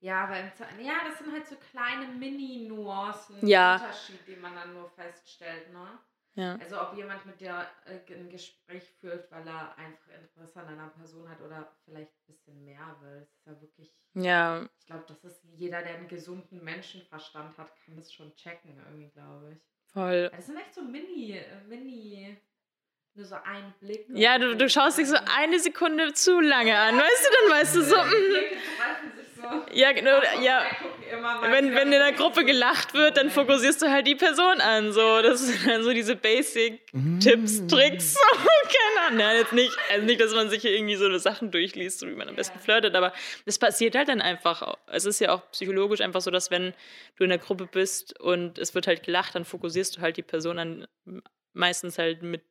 Ja, 0.00 0.24
aber 0.24 0.36
ja, 0.80 0.94
das 1.08 1.18
sind 1.18 1.32
halt 1.32 1.46
so 1.46 1.56
kleine 1.56 2.06
Mini-Nuancen, 2.12 3.46
Ja. 3.46 3.76
Unterschied, 3.76 4.20
die 4.28 4.36
man 4.36 4.54
dann 4.54 4.72
nur 4.74 4.88
feststellt, 4.90 5.72
ne? 5.72 5.98
Ja. 6.34 6.56
Also 6.60 6.80
ob 6.80 6.96
jemand 6.96 7.26
mit 7.26 7.40
dir 7.40 7.66
äh, 7.86 8.14
ein 8.14 8.28
Gespräch 8.28 8.84
führt, 9.00 9.30
weil 9.32 9.46
er 9.46 9.76
einfach 9.76 10.08
Interesse 10.20 10.60
an 10.60 10.68
einer 10.68 10.88
Person 10.88 11.28
hat 11.28 11.40
oder 11.40 11.74
vielleicht 11.84 12.12
ein 12.12 12.26
bisschen 12.26 12.64
mehr 12.64 12.96
will. 13.00 13.20
Das 13.22 13.30
ist 13.38 13.46
ja 13.46 13.60
wirklich, 13.60 13.94
Ja, 14.14 14.68
ich 14.80 14.86
glaube, 14.86 15.04
das 15.08 15.24
ist 15.24 15.44
jeder, 15.54 15.82
der 15.82 15.96
einen 15.96 16.06
gesunden 16.08 16.62
Menschenverstand 16.62 17.58
hat, 17.58 17.72
kann 17.84 17.96
das 17.96 18.12
schon 18.12 18.34
checken 18.36 18.76
irgendwie, 18.78 19.10
glaube 19.10 19.52
ich. 19.52 19.92
voll. 19.92 20.30
Das 20.30 20.46
sind 20.46 20.56
echt 20.58 20.74
so 20.74 20.82
Mini, 20.82 21.32
äh, 21.38 21.64
Mini, 21.66 22.36
nur 23.14 23.26
so 23.26 23.34
ein 23.36 23.74
Blick. 23.80 24.06
Ja, 24.10 24.38
du, 24.38 24.54
du 24.56 24.68
schaust 24.68 24.98
dich 24.98 25.08
so 25.08 25.16
eine 25.36 25.58
Sekunde 25.58 26.12
zu 26.12 26.38
lange 26.40 26.78
an, 26.78 26.96
weißt 26.96 27.26
du, 27.26 27.48
dann 27.48 27.58
weißt 27.58 27.74
du 27.74 27.82
so, 27.82 27.96
Die 27.96 28.56
mhm. 29.38 29.62
Ja, 29.72 29.92
genau, 29.92 30.20
ja. 30.42 30.62
Wenn, 31.50 31.74
wenn 31.74 31.92
in 31.92 31.98
der. 31.98 32.12
Gruppe 32.18 32.44
gelacht 32.44 32.94
wird, 32.94 33.16
dann 33.16 33.30
fokussierst 33.30 33.80
du 33.82 33.90
halt 33.90 34.06
die 34.06 34.14
Person 34.14 34.60
an. 34.60 34.92
So, 34.92 35.22
das 35.22 35.46
sind 35.46 35.66
dann 35.66 35.82
so 35.82 35.92
diese 35.92 36.16
Basic-Tipps, 36.16 37.66
Tricks. 37.66 38.16
So, 38.38 38.40
keine 38.64 39.06
Ahnung. 39.06 39.20
Ja, 39.20 39.32
jetzt 39.34 39.52
nicht, 39.52 39.76
also 39.92 40.04
nicht, 40.04 40.20
dass 40.20 40.34
man 40.34 40.50
sich 40.50 40.62
hier 40.62 40.72
irgendwie 40.72 40.96
so 40.96 41.06
eine 41.06 41.18
Sachen 41.18 41.50
durchliest, 41.50 42.00
so 42.00 42.06
wie 42.08 42.14
man 42.14 42.28
am 42.28 42.36
besten 42.36 42.58
flirtet, 42.58 42.94
aber 42.94 43.12
das 43.46 43.58
passiert 43.58 43.94
halt 43.94 44.08
dann 44.08 44.20
einfach. 44.20 44.76
Es 44.86 45.04
ist 45.04 45.20
ja 45.20 45.32
auch 45.32 45.50
psychologisch 45.52 46.00
einfach 46.00 46.20
so, 46.20 46.30
dass 46.30 46.50
wenn 46.50 46.74
du 47.16 47.24
in 47.24 47.30
der 47.30 47.38
Gruppe 47.38 47.66
bist 47.66 48.18
und 48.20 48.58
es 48.58 48.74
wird 48.74 48.86
halt 48.86 49.02
gelacht, 49.04 49.34
dann 49.34 49.44
fokussierst 49.44 49.96
du 49.96 50.00
halt 50.00 50.16
die 50.16 50.22
Person 50.22 50.58
an, 50.58 50.86
meistens 51.52 51.98
halt 51.98 52.22
mit 52.22 52.42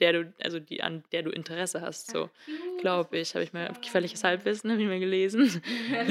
der 0.00 0.12
du, 0.12 0.32
also 0.42 0.58
die, 0.60 0.82
an 0.82 1.02
der 1.12 1.22
du 1.22 1.30
Interesse 1.30 1.80
hast. 1.80 2.10
So, 2.10 2.28
glaube 2.80 3.18
das 3.18 3.28
ich. 3.28 3.34
Habe 3.34 3.44
ich 3.44 3.52
mal 3.52 3.72
gefährliches. 3.82 4.22
Halbwissen, 4.24 4.70
habe 4.70 4.82
ich 4.82 4.88
mal 4.88 5.00
gelesen. 5.00 5.62
Ja, 5.90 6.04
das 6.04 6.10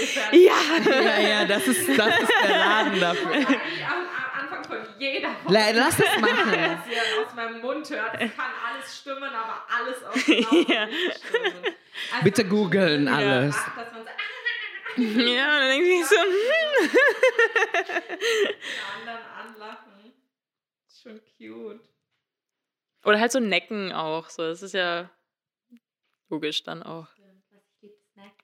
ist 0.00 0.14
ja, 0.32 1.20
Ja. 1.20 1.44
Das 1.44 1.66
ist, 1.68 1.88
das 1.98 2.20
ist 2.20 2.32
der 2.44 2.50
Laden 2.58 3.00
dafür. 3.00 3.30
Eigentlich 3.32 3.56
am, 3.86 3.92
am 4.00 4.40
Anfang 4.40 4.64
von 4.64 4.78
jeder 4.98 5.28
La- 5.48 5.70
Lass 5.70 5.98
es 5.98 6.20
machen. 6.20 6.50
was 6.52 6.86
ihr 6.92 7.26
aus 7.26 7.34
meinem 7.34 7.60
Mund 7.60 7.88
hört, 7.90 8.14
es 8.20 8.34
kann 8.36 8.50
alles 8.66 8.98
stimmen, 8.98 9.24
aber 9.24 9.62
alles 9.68 10.02
auch 10.04 10.12
genau 10.26 10.72
Ja. 10.72 10.86
nicht 10.86 11.18
stimmen. 11.26 11.52
Also, 12.12 12.24
Bitte 12.24 12.44
googeln 12.44 13.08
alles. 13.08 13.54
Ach, 13.58 13.76
dass 13.76 13.92
man 13.92 14.02
so 14.04 14.08
ja, 15.00 15.04
und 15.04 15.60
dann 15.60 15.68
denke 15.68 15.86
ich 15.90 16.06
so, 16.06 16.16
hm. 16.16 16.90
die 18.10 19.00
anderen 19.00 19.24
anlachen. 19.38 20.12
Ist 20.88 20.97
schon 21.08 21.20
cute. 21.36 21.88
Oder 23.04 23.20
halt 23.20 23.32
so 23.32 23.40
Necken 23.40 23.92
auch. 23.92 24.28
So, 24.28 24.42
das 24.42 24.62
ist 24.62 24.74
ja 24.74 25.10
logisch 26.28 26.62
dann 26.62 26.82
auch. 26.82 27.08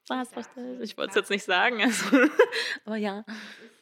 Was. 0.07 0.37
Was, 0.37 0.47
absolut 0.47 0.83
ich 0.83 0.97
wollte 0.97 1.11
es 1.11 1.17
jetzt 1.17 1.31
nicht 1.31 1.45
sagen. 1.45 1.83
Also. 1.83 2.29
Aber 2.85 2.97
ja. 2.97 3.25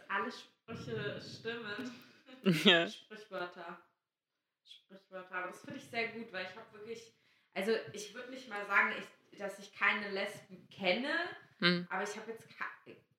Alle 0.09 0.31
Sprüche 0.31 1.21
stimmen. 1.21 1.93
ja. 2.65 2.89
Sprichwörter. 2.89 3.83
Sprichwörter. 4.65 5.35
Aber 5.35 5.49
das 5.49 5.61
finde 5.61 5.79
ich 5.81 5.87
sehr 5.87 6.09
gut, 6.09 6.33
weil 6.33 6.47
ich 6.47 6.57
habe 6.57 6.73
wirklich, 6.73 7.13
also 7.55 7.73
ich 7.93 8.15
würde 8.15 8.31
nicht 8.31 8.49
mal 8.49 8.65
sagen, 8.67 8.95
ich, 8.99 9.39
dass 9.39 9.59
ich 9.59 9.73
keine 9.75 10.11
Lesben 10.11 10.69
kenne, 10.69 11.13
Hm. 11.59 11.87
aber 11.91 12.03
ich 12.03 12.17
habe 12.17 12.31
jetzt, 12.31 12.47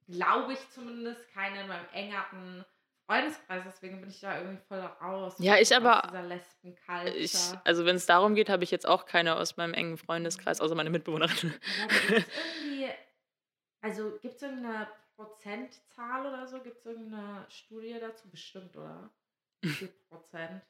glaube 0.07 0.53
ich 0.53 0.69
zumindest, 0.71 1.29
keine 1.33 1.61
in 1.61 1.67
meinem 1.67 1.87
engeren 1.93 2.65
Freundeskreis, 3.13 3.63
deswegen 3.65 4.01
bin 4.01 4.09
ich 4.09 4.19
da 4.19 4.37
irgendwie 4.39 4.61
voll 4.67 4.79
raus. 4.79 5.35
Ja, 5.39 5.55
ich 5.55 5.61
aus 5.61 5.71
aber-. 5.73 6.11
Ich, 7.15 7.33
also 7.63 7.85
wenn 7.85 7.95
es 7.95 8.05
darum 8.05 8.35
geht, 8.35 8.49
habe 8.49 8.63
ich 8.63 8.71
jetzt 8.71 8.87
auch 8.87 9.05
keine 9.05 9.35
aus 9.35 9.57
meinem 9.57 9.73
engen 9.73 9.97
Freundeskreis, 9.97 10.61
außer 10.61 10.75
meine 10.75 10.89
Mitbewohnerin. 10.89 11.53
Aber 11.83 11.93
gibt's 12.15 12.27
irgendwie, 12.63 12.89
also 13.81 14.11
gibt 14.21 14.35
es 14.35 14.41
irgendeine 14.41 14.87
Prozentzahl 15.15 16.25
oder 16.25 16.47
so? 16.47 16.59
Gibt 16.59 16.77
es 16.79 16.85
irgendeine 16.85 17.45
Studie 17.49 17.95
dazu? 17.99 18.29
Bestimmt, 18.29 18.75
oder? 18.75 19.09
Wie 19.61 19.69
viel 19.69 19.89
Prozent? 20.09 20.61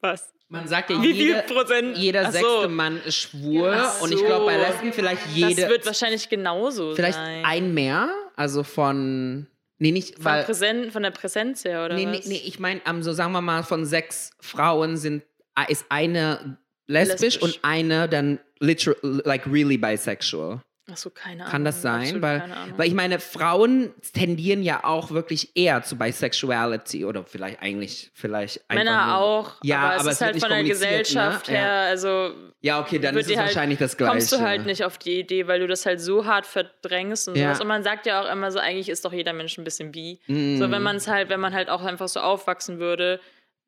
Was? 0.00 0.34
Man 0.48 0.66
sagt 0.66 0.90
ja, 0.90 1.00
Wie 1.00 1.14
viel 1.14 1.28
jede, 1.28 1.42
Prozent? 1.42 1.96
jeder 1.96 2.24
so. 2.26 2.32
sechste 2.32 2.68
Mann 2.68 3.00
ist 3.04 3.16
schwul. 3.16 3.72
Ach 3.72 4.00
Und 4.02 4.12
ich 4.12 4.24
glaube, 4.24 4.46
bei 4.46 4.56
so. 4.58 4.60
Lesben 4.66 4.92
vielleicht 4.92 5.24
Das 5.26 5.34
jede. 5.34 5.68
wird 5.68 5.86
wahrscheinlich 5.86 6.28
genauso 6.28 6.94
vielleicht 6.96 7.14
sein. 7.18 7.44
ein 7.44 7.72
mehr. 7.72 8.12
Also 8.34 8.64
von. 8.64 9.46
Nee, 9.82 9.90
nicht, 9.90 10.14
von, 10.14 10.26
weil. 10.26 10.44
Präsen, 10.44 10.92
von 10.92 11.02
der 11.02 11.10
Präsenz 11.10 11.64
her, 11.64 11.84
oder 11.84 11.96
Nee, 11.96 12.06
nee, 12.06 12.18
was? 12.18 12.26
nee, 12.26 12.40
ich 12.44 12.60
meine, 12.60 12.80
um, 12.88 13.02
so 13.02 13.12
sagen 13.12 13.32
wir 13.32 13.40
mal, 13.40 13.64
von 13.64 13.84
sechs 13.84 14.30
Frauen 14.38 14.96
sind, 14.96 15.24
ist 15.68 15.86
eine 15.88 16.56
lesbisch, 16.86 17.34
Lesbisch. 17.34 17.42
und 17.42 17.58
eine 17.62 18.08
dann 18.08 18.38
literal, 18.60 18.96
like 19.24 19.44
really 19.48 19.76
bisexual. 19.76 20.60
Ach 20.90 20.96
so, 20.96 21.10
keine 21.10 21.42
Ahnung. 21.42 21.50
Kann 21.52 21.64
das 21.64 21.80
sein? 21.80 22.20
Weil, 22.22 22.42
weil 22.76 22.88
ich 22.88 22.94
meine, 22.94 23.20
Frauen 23.20 23.94
tendieren 24.12 24.62
ja 24.64 24.82
auch 24.82 25.12
wirklich 25.12 25.56
eher 25.56 25.82
zu 25.84 25.96
Bisexuality 25.96 27.04
oder 27.04 27.24
vielleicht 27.24 27.62
eigentlich, 27.62 28.10
vielleicht 28.14 28.60
Männer 28.68 29.06
nur, 29.06 29.16
auch. 29.16 29.54
Ja, 29.62 29.90
aber, 29.92 29.94
es 29.96 30.06
es 30.06 30.12
ist 30.14 30.20
wird 30.20 30.32
halt 30.32 30.40
von 30.40 30.48
der 30.48 30.58
kommuniziert, 30.58 30.90
Gesellschaft 31.04 31.48
ne? 31.48 31.54
Ja. 31.54 31.60
her, 31.60 31.70
also 31.82 32.32
Ja, 32.60 32.80
okay, 32.80 32.98
dann 32.98 33.16
ist 33.16 33.30
es 33.30 33.36
halt- 33.36 33.46
wahrscheinlich 33.46 33.78
das 33.78 33.96
Gleiche. 33.96 34.10
kommst 34.12 34.32
du 34.32 34.40
halt 34.40 34.66
nicht 34.66 34.84
auf 34.84 34.98
die 34.98 35.20
Idee, 35.20 35.46
weil 35.46 35.60
du 35.60 35.68
das 35.68 35.86
halt 35.86 36.00
so 36.00 36.26
hart 36.26 36.46
verdrängst 36.46 37.28
und 37.28 37.36
Ja. 37.36 37.44
sowas. 37.50 37.60
Und 37.60 37.68
man 37.68 37.84
sagt 37.84 38.06
ja 38.06 38.20
auch 38.20 38.30
immer 38.32 38.50
so, 38.50 38.58
eigentlich 38.58 38.88
ist 38.88 39.04
doch 39.04 39.12
jeder 39.12 39.32
Mensch 39.32 39.56
ein 39.58 39.64
bisschen 39.64 39.92
bi. 39.92 40.18
Mm. 40.26 40.58
So, 40.58 40.68
wenn 40.72 40.82
man 40.82 40.96
es 40.96 41.06
halt, 41.06 41.28
wenn 41.28 41.40
man 41.40 41.54
halt 41.54 41.68
auch 41.70 41.82
einfach 41.84 42.08
so 42.08 42.18
aufwachsen 42.18 42.80
würde, 42.80 43.20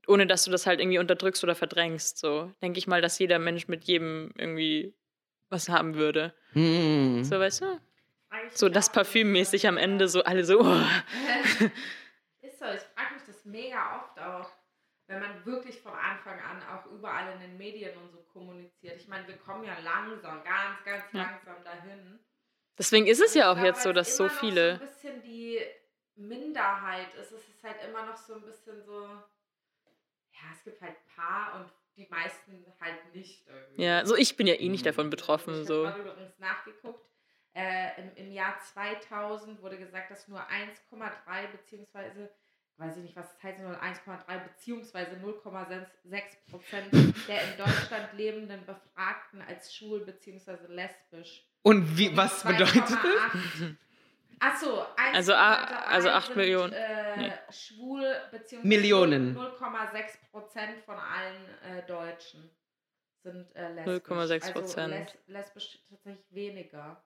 ohne 0.09 0.27
dass 0.27 0.45
du 0.45 0.51
das 0.51 0.67
halt 0.67 0.81
irgendwie 0.81 0.99
unterdrückst 0.99 1.45
oder 1.45 1.55
verdrängst, 1.55 2.19
so 2.19 2.51
denke 2.61 2.79
ich 2.79 2.89
mal, 2.89 3.01
dass 3.01 3.19
jeder 3.21 3.39
Mensch 3.39 3.69
mit 3.69 3.85
jedem 3.85 4.33
irgendwie 4.37 4.93
was 5.55 5.69
haben 5.69 5.95
würde. 5.95 6.35
Mm. 6.53 7.23
So, 7.23 7.39
weißt 7.39 7.63
du? 7.63 7.81
So 8.51 8.69
das 8.69 8.91
Parfümmäßig 8.91 9.67
am 9.69 9.77
Ende, 9.77 10.09
so 10.09 10.23
alle 10.25 10.45
so, 10.45 10.61
oh. 10.61 10.65
Ist 12.43 12.59
so, 12.59 12.67
ich 12.67 12.81
frage 12.95 13.15
mich 13.15 13.23
das 13.27 13.45
mega 13.45 13.97
oft 13.97 14.19
auch, 14.19 14.51
wenn 15.07 15.21
man 15.21 15.47
wirklich 15.47 15.81
von 15.81 15.93
Anfang 15.93 16.41
an 16.41 16.63
auch 16.69 16.87
überall 16.87 17.33
in 17.35 17.41
den 17.41 17.57
Medien 17.57 17.97
und 17.97 18.11
so 18.11 18.19
kommuniziert. 18.33 18.97
Ich 18.97 19.07
meine, 19.09 19.27
wir 19.29 19.37
kommen 19.37 19.65
ja 19.65 19.79
langsam, 19.79 20.43
ganz, 20.43 20.83
ganz 20.85 21.05
Ja. 21.13 21.23
langsam 21.23 21.63
dahin. 21.65 22.19
Deswegen 22.77 23.07
ist 23.07 23.23
es 23.23 23.35
ja 23.35 23.53
auch 23.53 23.59
jetzt 23.59 23.83
so, 23.85 23.93
dass 23.93 24.17
so 24.17 24.25
immer 24.25 24.33
noch 24.33 24.41
viele. 24.41 24.77
So 24.77 24.83
ein 24.83 24.89
bisschen 24.89 25.23
die 25.23 25.61
Minderheit 26.17 27.15
ist. 27.15 27.31
Es 27.31 27.49
ist 27.49 27.63
halt 27.63 27.77
immer 27.89 28.05
noch 28.05 28.17
so 28.17 28.35
ein 28.35 28.43
bisschen 28.43 28.83
so. 28.83 29.03
Ja, 29.05 30.51
es 30.53 30.65
gibt 30.65 30.81
halt 30.81 30.97
ein 30.97 31.15
paar 31.15 31.61
und 31.61 31.71
die 31.97 32.07
meisten 32.09 32.65
halt 32.81 33.15
nicht 33.15 33.47
irgendwie. 33.47 33.83
Ja, 33.85 34.05
so 34.07 34.17
ich 34.17 34.37
bin 34.37 34.47
ja 34.47 34.55
eh 34.55 34.69
nicht 34.69 34.85
davon 34.87 35.11
betroffen. 35.11 35.63
Ich 35.63 35.69
So. 35.69 35.87
habe 35.89 36.01
übrigens 36.01 36.39
nachgeguckt. 36.39 37.09
Äh, 37.55 38.01
im, 38.01 38.17
Im 38.27 38.33
Jahr 38.33 38.59
2000 38.73 39.63
wurde 39.63 39.79
gesagt, 39.79 40.11
dass 40.11 40.27
nur 40.27 40.41
1,3 40.41 41.47
beziehungsweise, 41.53 42.31
weiß 42.79 42.97
ich 42.97 43.03
nicht, 43.05 43.15
was 43.17 43.33
das 43.33 43.43
heißt, 43.45 43.61
nur 43.61 43.81
1,3 43.81 44.39
beziehungsweise 44.43 45.13
0,6 45.17 45.87
Prozent 46.51 46.93
der 47.29 47.43
in 47.53 47.57
Deutschland 47.59 48.13
lebenden 48.15 48.67
Befragten 48.67 49.41
als 49.43 49.73
schwul 49.75 50.01
beziehungsweise 50.05 50.67
lesbisch. 50.67 51.45
Und 51.63 51.97
wie, 51.97 52.17
was 52.17 52.43
bedeutet 52.43 52.83
das? 52.91 53.71
Achso, 54.41 54.83
Also 54.97 55.33
a- 55.35 55.85
also 55.87 56.09
acht 56.11 56.27
sind, 56.29 56.37
Millionen. 56.37 56.73
Äh, 56.73 57.17
Nee. 57.17 57.33
Schwul 57.51 58.17
beziehungsweise 58.31 58.69
Millionen. 58.69 59.37
0,6 59.37 60.31
Prozent 60.31 60.81
von 60.85 60.97
allen 60.99 61.49
äh, 61.63 61.87
Deutschen 61.87 62.51
sind 63.23 63.55
äh, 63.57 63.73
lesbisch. 63.73 64.09
0,6%. 64.09 64.53
Also 64.55 64.81
les 64.89 65.15
lesbisch 65.27 65.79
tatsächlich 65.89 66.27
weniger. 66.31 67.03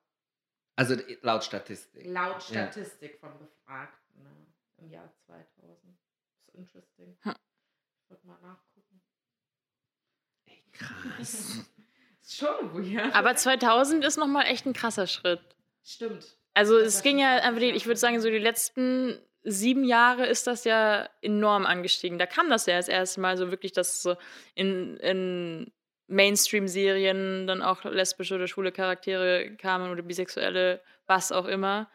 Also 0.76 0.97
laut 1.22 1.45
Statistik. 1.45 2.05
Laut 2.07 2.43
Statistik 2.43 3.18
von 3.20 3.37
Befragten 3.39 4.22
ne, 4.22 4.47
im 4.79 4.91
Jahr 4.91 5.12
2000. 5.26 5.99
Das 6.47 6.55
ist 6.55 6.55
interesting. 6.55 7.18
Hm. 7.22 7.35
Ich 8.05 8.11
wollte 8.11 8.26
mal 8.26 8.41
nachgucken. 8.41 9.03
Krass. 10.72 11.59
Ist 12.22 12.37
schon 12.37 12.74
weird. 12.74 13.14
Aber 13.14 13.35
2000 13.35 14.05
ist 14.05 14.18
nochmal 14.18 14.47
echt 14.47 14.66
ein 14.66 14.74
krasser 14.74 15.07
Schritt. 15.07 15.41
Stimmt. 15.83 16.38
Also 16.59 16.77
es 16.79 17.03
ging 17.03 17.19
ja 17.19 17.37
einfach, 17.37 17.61
die, 17.61 17.71
ich 17.71 17.87
würde 17.87 18.01
sagen, 18.01 18.21
so 18.21 18.29
die 18.29 18.39
letzten 18.39 19.19
sieben 19.45 19.85
Jahre 19.85 20.27
ist 20.27 20.47
das 20.47 20.65
ja 20.65 21.09
enorm 21.23 21.65
angestiegen. 21.67 22.19
Da 22.19 22.27
kam 22.27 22.51
das 22.51 22.67
ja 22.67 22.77
das 22.77 22.89
erste 22.89 23.21
Mal 23.21 23.37
so 23.37 23.51
wirklich, 23.51 23.73
dass 23.73 24.03
so 24.03 24.17
in, 24.55 24.97
in 24.99 25.73
Mainstream-Serien 26.09 27.47
dann 27.47 27.63
auch 27.63 27.85
lesbische 27.85 28.35
oder 28.35 28.49
schwule 28.49 28.73
Charaktere 28.73 29.55
kamen 29.57 29.91
oder 29.93 30.03
bisexuelle, 30.03 30.81
was 31.07 31.31
auch 31.33 31.47
immer. 31.47 31.89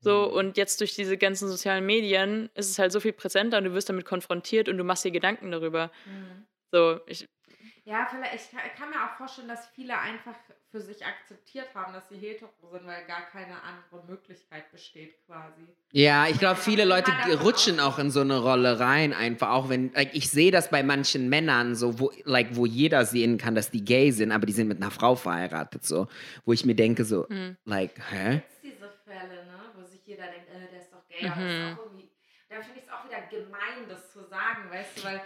So, 0.00 0.28
Mhm. 0.28 0.32
und 0.34 0.56
jetzt 0.56 0.80
durch 0.80 0.94
diese 0.94 1.16
ganzen 1.18 1.48
sozialen 1.48 1.84
Medien 1.84 2.48
ist 2.54 2.70
es 2.70 2.78
halt 2.78 2.92
so 2.92 3.00
viel 3.00 3.12
präsenter 3.12 3.58
und 3.58 3.64
du 3.64 3.72
wirst 3.74 3.88
damit 3.88 4.04
konfrontiert 4.04 4.68
und 4.68 4.78
du 4.78 4.84
machst 4.84 5.04
dir 5.04 5.10
Gedanken 5.10 5.50
darüber. 5.50 5.90
Mhm. 6.06 6.46
So, 6.72 7.00
ich, 7.06 7.28
Ja, 7.84 8.06
vielleicht, 8.10 8.34
ich 8.34 8.50
kann, 8.50 8.60
ich 8.66 8.74
kann 8.78 8.90
mir 8.90 9.04
auch 9.04 9.16
vorstellen, 9.16 9.48
dass 9.48 9.66
viele 9.68 9.98
einfach 9.98 10.34
für 10.76 10.82
sich 10.82 11.04
akzeptiert 11.06 11.68
haben, 11.74 11.94
dass 11.94 12.08
sie 12.10 12.16
hetero 12.18 12.50
sind, 12.70 12.86
weil 12.86 13.06
gar 13.06 13.22
keine 13.32 13.54
andere 13.62 14.04
Möglichkeit 14.06 14.70
besteht 14.70 15.14
quasi. 15.26 15.62
Ja, 15.92 16.26
ich 16.28 16.38
glaube, 16.38 16.60
viele 16.60 16.84
Leute 16.84 17.12
rutschen 17.42 17.80
auch 17.80 17.98
in 17.98 18.10
so 18.10 18.20
eine 18.20 18.38
Rolle 18.38 18.78
rein, 18.78 19.14
einfach 19.14 19.50
auch 19.50 19.70
wenn, 19.70 19.90
like, 19.94 20.14
ich 20.14 20.28
sehe 20.30 20.50
das 20.50 20.68
bei 20.68 20.82
manchen 20.82 21.30
Männern, 21.30 21.74
so, 21.74 21.98
wo, 21.98 22.12
like, 22.24 22.56
wo 22.56 22.66
jeder 22.66 23.06
sehen 23.06 23.38
kann, 23.38 23.54
dass 23.54 23.70
die 23.70 23.84
gay 23.84 24.10
sind, 24.10 24.32
aber 24.32 24.44
die 24.44 24.52
sind 24.52 24.68
mit 24.68 24.82
einer 24.82 24.90
Frau 24.90 25.16
verheiratet, 25.16 25.84
so, 25.86 26.08
wo 26.44 26.52
ich 26.52 26.66
mir 26.66 26.74
denke, 26.74 27.06
so, 27.06 27.26
hm. 27.28 27.56
like, 27.64 27.98
hä? 28.10 28.34
Jetzt 28.34 28.62
diese 28.62 28.90
Fälle, 29.06 29.46
ne, 29.46 29.58
wo 29.74 29.82
sich 29.82 30.04
jeder 30.04 30.24
denkt, 30.26 30.48
äh, 30.50 30.68
der 30.70 30.80
ist 30.82 30.92
doch 30.92 31.08
gay, 31.08 31.26
aber 31.26 31.40
das 31.42 31.54
Mhm. 31.54 31.62
ist 31.72 31.78
auch 31.78 31.84
irgendwie, 31.86 32.10
dann 32.50 32.62
finde 32.62 32.78
ich 32.80 32.84
es 32.84 32.90
auch 32.92 33.04
wieder 33.08 33.22
gemein, 33.30 33.88
das 33.88 34.12
zu 34.12 34.20
sagen, 34.28 34.68
weißt 34.70 34.98
du, 34.98 35.04
weil 35.04 35.22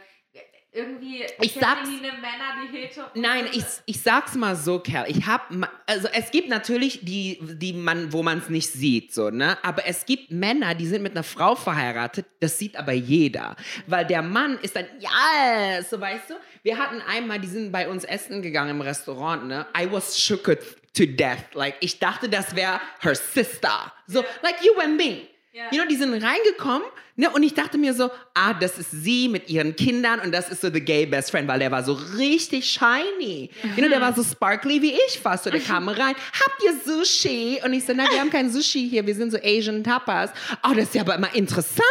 irgendwie 0.72 1.24
Ich 1.40 1.54
sag's- 1.54 1.88
Männer, 1.88 2.54
die 2.62 2.76
hetero 2.78 3.06
Nein, 3.14 3.46
ich, 3.52 3.64
ich 3.86 4.00
sag's 4.00 4.34
mal 4.34 4.54
so, 4.54 4.78
Kerl. 4.78 5.06
Ich 5.08 5.26
hab, 5.26 5.50
also 5.86 6.08
es 6.12 6.30
gibt 6.30 6.48
natürlich 6.48 7.00
die, 7.04 7.38
die 7.42 7.72
man, 7.72 8.12
wo 8.12 8.22
man 8.22 8.38
es 8.38 8.48
nicht 8.48 8.70
sieht, 8.72 9.12
so, 9.12 9.30
ne? 9.30 9.58
Aber 9.64 9.86
es 9.86 10.06
gibt 10.06 10.30
Männer, 10.30 10.74
die 10.74 10.86
sind 10.86 11.02
mit 11.02 11.12
einer 11.12 11.24
Frau 11.24 11.54
verheiratet, 11.56 12.26
das 12.40 12.58
sieht 12.58 12.76
aber 12.76 12.92
jeder. 12.92 13.56
Weil 13.86 14.06
der 14.06 14.22
Mann 14.22 14.58
ist 14.62 14.76
dann, 14.76 14.86
ja, 15.00 15.82
so 15.82 16.00
weißt 16.00 16.30
du? 16.30 16.34
Wir 16.62 16.78
hatten 16.78 17.00
einmal, 17.02 17.40
die 17.40 17.48
sind 17.48 17.72
bei 17.72 17.88
uns 17.88 18.04
essen 18.04 18.42
gegangen 18.42 18.70
im 18.70 18.80
Restaurant, 18.80 19.46
ne? 19.46 19.66
I 19.76 19.90
was 19.90 20.20
shook 20.20 20.44
to 20.44 21.06
death. 21.06 21.54
Like, 21.54 21.76
ich 21.80 21.98
dachte, 21.98 22.28
das 22.28 22.54
wäre 22.54 22.80
her 23.00 23.14
sister. 23.14 23.92
So, 24.06 24.24
like 24.42 24.56
you 24.62 24.78
and 24.80 24.96
me. 24.96 25.22
Ja. 25.53 25.64
You 25.72 25.78
know, 25.78 25.88
die 25.88 25.96
sind 25.96 26.12
reingekommen, 26.12 26.86
ne, 27.16 27.28
und 27.28 27.42
ich 27.42 27.55
dachte 27.55 27.76
mir 27.76 27.92
so, 27.92 28.09
ah, 28.34 28.55
das 28.55 28.78
ist 28.78 28.92
sie 28.92 29.28
mit 29.28 29.51
ihren 29.51 29.74
Kindern 29.74 30.20
und 30.20 30.30
das 30.30 30.48
ist 30.48 30.61
so 30.61 30.70
the 30.72 30.80
gay 30.80 31.07
best 31.07 31.32
friend, 31.32 31.48
weil 31.48 31.59
der 31.59 31.72
war 31.72 31.82
so 31.82 31.94
richtig 32.16 32.70
shiny. 32.70 33.51
You 33.64 33.82
know, 33.82 33.88
der 33.88 34.01
war 34.01 34.14
so 34.14 34.22
sparkly 34.22 34.80
wie 34.80 34.92
ich 35.09 35.18
fast. 35.18 35.42
So, 35.42 35.51
der 35.51 35.59
kam 35.59 35.88
rein, 35.88 36.14
habt 36.14 36.62
ihr 36.64 36.72
Sushi? 36.84 37.61
Und 37.64 37.72
ich 37.72 37.84
so, 37.84 37.92
na, 37.92 38.05
wir 38.09 38.20
haben 38.20 38.30
kein 38.30 38.48
Sushi 38.48 38.88
hier, 38.88 39.05
wir 39.05 39.14
sind 39.16 39.32
so 39.32 39.38
Asian 39.42 39.82
Tapas. 39.82 40.30
Oh, 40.62 40.72
das 40.72 40.84
ist 40.84 40.94
ja 40.94 41.03
aber 41.03 41.16
immer 41.16 41.34
interessant. 41.34 41.82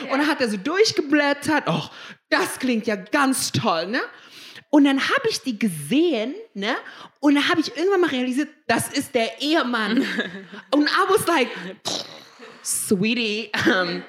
Und 0.00 0.10
dann 0.10 0.26
hat 0.26 0.40
er 0.40 0.48
so 0.48 0.56
durchgeblättert, 0.56 1.64
oh, 1.66 1.84
das 2.30 2.58
klingt 2.58 2.86
ja 2.86 2.96
ganz 2.96 3.52
toll, 3.52 3.86
ne? 3.88 4.00
Und 4.70 4.84
dann 4.84 4.98
habe 4.98 5.28
ich 5.28 5.42
die 5.42 5.58
gesehen, 5.58 6.34
ne? 6.54 6.74
Und 7.20 7.34
dann 7.34 7.48
habe 7.50 7.60
ich 7.60 7.76
irgendwann 7.76 8.00
mal 8.00 8.10
realisiert, 8.10 8.48
das 8.66 8.88
ist 8.88 9.14
der 9.14 9.42
Ehemann. 9.42 9.98
und 10.70 10.88
I 10.88 11.10
was 11.10 11.26
like, 11.26 11.48
sweetie, 12.64 13.50
um, 13.66 14.02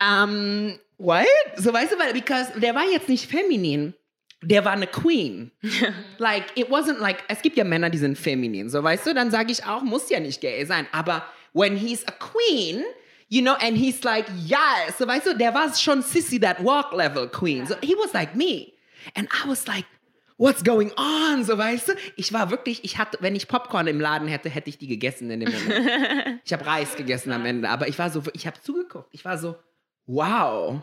um, 0.00 0.78
what? 0.98 1.26
So 1.56 1.72
weißt 1.72 1.92
du, 1.92 1.98
weil, 1.98 2.12
because 2.12 2.52
der 2.60 2.74
war 2.74 2.84
jetzt 2.84 3.08
nicht 3.08 3.30
feminin. 3.30 3.94
Der 4.40 4.64
war 4.64 4.72
eine 4.72 4.86
Queen. 4.86 5.50
like, 6.18 6.44
it 6.54 6.68
wasn't 6.70 6.98
like, 6.98 7.24
es 7.28 7.42
gibt 7.42 7.56
ja 7.56 7.64
Männer, 7.64 7.90
die 7.90 7.98
sind 7.98 8.16
feminin. 8.16 8.68
So 8.70 8.82
weißt 8.82 9.06
du, 9.06 9.14
dann 9.14 9.30
sage 9.30 9.50
ich 9.50 9.64
auch, 9.64 9.82
muss 9.82 10.08
ja 10.10 10.20
nicht 10.20 10.40
gay 10.40 10.64
sein. 10.64 10.86
Aber 10.92 11.24
when 11.52 11.76
he's 11.76 12.06
a 12.06 12.12
queen, 12.12 12.84
you 13.28 13.42
know, 13.42 13.54
and 13.54 13.76
he's 13.76 14.04
like, 14.04 14.26
yes. 14.46 14.98
So 14.98 15.06
weißt 15.06 15.26
du, 15.26 15.34
der 15.36 15.54
war 15.54 15.74
schon 15.74 16.02
Sissy 16.02 16.38
that 16.40 16.62
walk 16.62 16.92
level 16.92 17.28
queen. 17.28 17.66
So 17.66 17.74
he 17.82 17.94
was 17.94 18.12
like 18.12 18.36
me. 18.36 18.72
And 19.16 19.28
I 19.32 19.48
was 19.48 19.66
like, 19.66 19.86
what's 20.38 20.64
going 20.64 20.90
on? 20.96 21.44
So 21.44 21.58
weißt 21.58 21.88
du, 21.88 21.92
ich 22.16 22.32
war 22.32 22.50
wirklich, 22.50 22.82
ich 22.84 22.96
hatte, 22.96 23.18
wenn 23.20 23.36
ich 23.36 23.46
Popcorn 23.48 23.86
im 23.86 24.00
Laden 24.00 24.28
hätte, 24.28 24.48
hätte 24.48 24.70
ich 24.70 24.78
die 24.78 24.86
gegessen 24.88 25.30
in 25.30 25.40
dem 25.40 25.52
Moment. 25.52 26.40
Ich 26.44 26.52
habe 26.54 26.64
Reis 26.64 26.96
gegessen 26.96 27.30
am 27.32 27.44
Ende, 27.44 27.68
aber 27.68 27.88
ich 27.88 27.98
war 27.98 28.08
so, 28.08 28.22
ich 28.32 28.46
habe 28.46 28.58
zugeguckt. 28.62 29.08
Ich 29.12 29.24
war 29.26 29.36
so, 29.36 29.56
wow. 30.06 30.80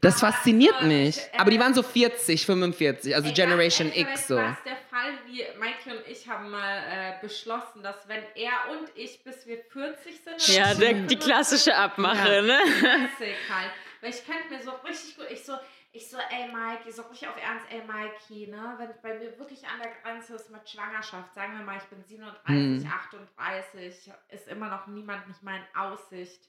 Das 0.00 0.20
fasziniert 0.20 0.82
mich. 0.82 1.18
Aber 1.36 1.50
die 1.50 1.58
waren 1.58 1.74
so 1.74 1.82
40, 1.82 2.46
45, 2.46 3.16
also 3.16 3.28
Ey, 3.28 3.34
Generation 3.34 3.88
ehrlich, 3.90 4.12
X 4.12 4.28
so. 4.28 4.36
War 4.36 4.52
es 4.52 4.62
der 4.64 4.76
Fall, 4.76 5.10
wie 5.26 5.42
Mikey 5.58 5.90
und 5.98 6.06
ich 6.06 6.28
haben 6.28 6.50
mal 6.50 6.78
äh, 6.88 7.12
beschlossen, 7.20 7.82
dass 7.82 8.06
wenn 8.06 8.22
er 8.36 8.52
und 8.78 8.88
ich 8.94 9.24
bis 9.24 9.44
wir 9.46 9.58
40 9.72 10.20
sind, 10.22 10.56
ja, 10.56 10.72
der, 10.74 10.92
die 10.94 11.16
klassische 11.16 11.72
55 11.72 11.74
Abmache, 11.74 12.34
Ja. 12.36 12.42
ne? 12.42 12.58
Classic 12.78 13.36
halt. 13.52 13.70
Weil 14.00 14.10
ich 14.10 14.24
könnte 14.24 14.48
mir 14.54 14.62
so 14.62 14.70
richtig 14.86 15.16
gut, 15.16 15.26
ich 15.30 15.42
so, 15.44 15.54
ich 15.90 16.10
so, 16.10 16.18
ey 16.18 16.48
Mikey, 16.52 16.92
so 16.92 17.02
richtig 17.02 17.28
auf 17.28 17.36
Ernst, 17.40 17.66
ey 17.70 17.82
Mikey, 17.82 18.48
ne? 18.48 18.74
Wenn 18.78 18.90
bei 19.02 19.18
mir 19.18 19.38
wirklich 19.38 19.66
an 19.66 19.80
der 19.82 19.92
Grenze 20.02 20.34
ist 20.34 20.50
mit 20.50 20.68
Schwangerschaft, 20.68 21.32
sagen 21.34 21.56
wir 21.58 21.64
mal, 21.64 21.78
ich 21.78 21.84
bin 21.84 22.04
37, 22.04 22.84
Hm. 22.84 22.92
38, 22.92 24.12
ist 24.28 24.48
immer 24.48 24.68
noch 24.68 24.86
niemand 24.86 25.26
nicht 25.28 25.42
mal 25.42 25.56
in 25.56 25.76
Aussicht. 25.76 26.48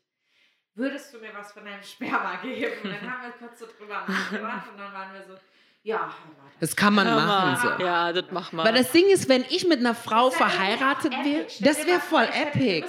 Würdest 0.76 1.14
du 1.14 1.20
mir 1.20 1.34
was 1.34 1.52
von 1.52 1.66
deinem 1.66 1.84
Sperma 1.84 2.36
geben? 2.38 2.82
Und 2.84 2.92
dann 2.92 3.12
haben 3.12 3.24
wir 3.24 3.32
kurz 3.32 3.60
so 3.60 3.66
drüber 3.66 4.06
nachgedacht 4.08 4.70
und 4.72 4.78
dann 4.78 4.94
waren 4.94 5.14
wir 5.14 5.24
so, 5.24 5.38
ja. 5.84 6.14
Das 6.60 6.76
kann 6.76 6.94
man 6.94 7.08
machen 7.08 7.58
so. 7.62 7.84
Ja, 7.84 8.12
das 8.12 8.26
mach 8.32 8.52
mal. 8.52 8.66
Weil 8.66 8.74
das 8.74 8.92
Ding 8.92 9.06
ist, 9.10 9.30
wenn 9.30 9.46
ich 9.50 9.66
mit 9.66 9.80
einer 9.80 9.96
Frau 9.96 10.30
verheiratet 10.30 11.14
epic. 11.14 11.26
wäre, 11.26 11.46
das 11.60 11.88
wäre 11.88 12.00
voll 12.02 12.28
epic. 12.34 12.86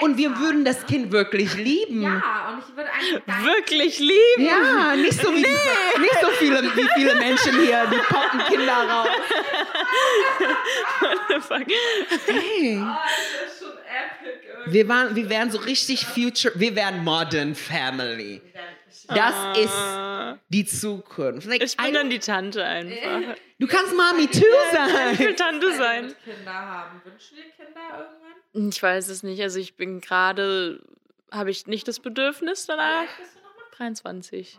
Und 0.00 0.16
wir 0.16 0.30
haben, 0.30 0.40
würden 0.40 0.64
das 0.64 0.80
ne? 0.80 0.86
Kind 0.86 1.12
wirklich 1.12 1.54
lieben. 1.54 2.02
Ja, 2.02 2.52
und 2.52 2.58
ich 2.58 2.76
würde 2.76 2.90
einfach 2.92 3.26
dein 3.26 3.44
Wirklich 3.44 4.00
lieben? 4.00 4.44
Ja, 4.44 4.96
nicht 4.96 5.20
so 5.20 5.32
wie 5.32 5.42
diese, 5.42 6.00
nicht 6.00 6.20
so 6.20 6.28
viele, 6.38 6.62
wie 6.76 6.88
viele 6.94 7.14
Menschen 7.14 7.60
hier, 7.60 7.86
die 7.86 7.98
poppen 7.98 8.40
Kinder 8.46 8.88
raus. 8.88 9.08
What 11.00 11.18
the 11.28 11.40
fuck? 11.40 11.66
Hey. 12.26 12.82
Oh, 12.82 12.96
das 13.44 13.52
ist 13.52 13.58
schon 13.60 14.72
Wir, 14.72 14.88
waren, 14.88 15.14
wir 15.14 15.28
wären 15.30 15.52
so 15.52 15.58
richtig 15.58 16.04
future, 16.04 16.52
wir 16.56 16.74
wären 16.74 17.04
modern 17.04 17.54
family. 17.54 18.42
Das 19.06 19.34
ist 19.56 19.74
die 20.48 20.64
Zukunft. 20.64 21.46
Like, 21.46 21.62
Ich 21.62 21.76
bin 21.76 21.86
I 21.86 21.92
dann 21.92 22.10
die 22.10 22.18
Tante 22.18 22.64
einfach. 22.64 23.36
du 23.58 23.66
kannst 23.66 23.94
Mami 23.96 24.26
too 24.26 24.40
Ich 25.12 25.18
will 25.18 25.28
sein. 25.28 25.36
Tante 25.36 25.72
sein. 25.76 26.14
Kinder 26.24 26.52
haben. 26.52 27.00
Wünschen 27.04 27.36
dir 27.36 27.44
Kinder 27.64 27.80
irgendwann? 28.52 28.68
Ich 28.70 28.82
weiß 28.82 29.08
es 29.08 29.22
nicht. 29.22 29.40
Also 29.42 29.58
ich 29.58 29.76
bin 29.76 30.00
gerade, 30.00 30.80
habe 31.30 31.50
ich 31.50 31.66
nicht 31.66 31.88
das 31.88 32.00
Bedürfnis 32.00 32.64
Wie 32.64 32.72
danach. 32.72 33.00
alt 33.00 33.08
bist 33.18 33.34
du 33.34 33.40
nochmal? 33.40 33.64
23. 33.76 34.52
23. 34.54 34.58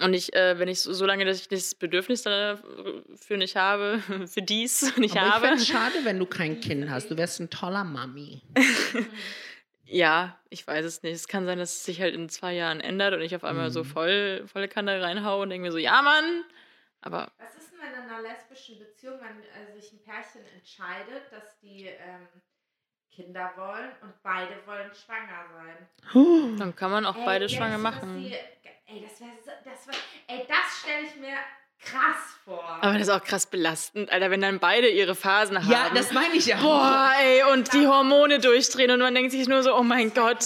Und 0.00 0.12
ich, 0.12 0.34
äh, 0.34 0.58
wenn 0.58 0.66
ich 0.68 0.80
so, 0.80 0.92
solange, 0.92 1.24
dass 1.24 1.38
ich 1.40 1.46
das 1.48 1.74
Bedürfnis 1.76 2.22
dafür 2.22 3.36
nicht 3.36 3.54
habe, 3.56 4.00
für 4.26 4.42
dies 4.42 4.96
nicht 4.96 5.16
Aber 5.16 5.26
ich 5.26 5.32
habe. 5.32 5.46
es 5.54 5.66
schade, 5.68 5.94
wenn 6.02 6.18
du 6.18 6.26
kein 6.26 6.60
Kind 6.60 6.90
hast. 6.90 7.10
Du 7.10 7.16
wärst 7.16 7.38
ein 7.40 7.48
toller 7.48 7.84
Mami. 7.84 8.42
Ja, 9.86 10.38
ich 10.50 10.66
weiß 10.66 10.84
es 10.84 11.02
nicht. 11.02 11.14
Es 11.14 11.28
kann 11.28 11.46
sein, 11.46 11.58
dass 11.58 11.74
es 11.76 11.84
sich 11.84 12.00
halt 12.00 12.14
in 12.14 12.28
zwei 12.28 12.54
Jahren 12.54 12.80
ändert 12.80 13.14
und 13.14 13.20
ich 13.20 13.36
auf 13.36 13.44
einmal 13.44 13.68
Mhm. 13.68 13.72
so 13.72 13.84
voll 13.84 14.44
volle 14.46 14.68
Kanne 14.68 15.00
reinhaue 15.02 15.42
und 15.42 15.50
denke 15.50 15.66
mir 15.66 15.72
so, 15.72 15.78
ja 15.78 16.00
Mann. 16.02 16.44
Aber 17.02 17.30
Was 17.38 17.56
ist 17.56 17.70
denn, 17.72 17.78
wenn 17.82 17.92
in 18.02 18.08
einer 18.10 18.22
lesbischen 18.22 18.78
Beziehung, 18.78 19.20
wenn 19.20 19.42
äh, 19.42 19.72
sich 19.72 19.92
ein 19.92 20.02
Pärchen 20.02 20.44
entscheidet, 20.54 21.30
dass 21.30 21.58
die 21.60 21.86
ähm, 21.86 22.28
Kinder 23.10 23.52
wollen 23.56 23.92
und 24.02 24.22
beide 24.22 24.66
wollen 24.66 24.92
schwanger 24.94 25.48
sein? 25.52 25.88
dann 26.58 26.74
kann 26.76 26.90
man 26.90 27.06
auch 27.06 27.16
Ey, 27.16 27.24
beide 27.24 27.48
schwanger 27.48 27.78
machen. 27.78 28.30
Die, 28.30 28.34
ey, 28.86 29.02
das 29.02 29.20
wäre, 29.20 29.30
das 29.64 29.86
wär, 29.86 29.94
ey, 30.28 30.46
das 30.48 30.80
stelle 30.80 31.06
ich 31.06 31.16
mir 31.16 31.36
krass 31.84 32.16
vor. 32.44 32.78
Aber 32.80 32.94
das 32.94 33.02
ist 33.02 33.10
auch 33.10 33.22
krass 33.22 33.46
belastend, 33.46 34.10
Alter, 34.10 34.30
wenn 34.30 34.40
dann 34.40 34.58
beide 34.58 34.88
ihre 34.88 35.14
Phasen 35.14 35.58
haben. 35.58 35.70
Ja, 35.70 35.90
das 35.94 36.12
meine 36.12 36.34
ich 36.34 36.46
ja. 36.46 36.60
Boah, 36.60 37.10
ey, 37.22 37.42
und 37.52 37.72
die 37.72 37.86
Hormone 37.86 38.38
durchdrehen 38.38 38.90
und 38.90 39.00
man 39.00 39.14
denkt 39.14 39.32
sich 39.32 39.48
nur 39.48 39.62
so, 39.62 39.74
oh 39.74 39.82
mein 39.82 40.12
Gott. 40.12 40.44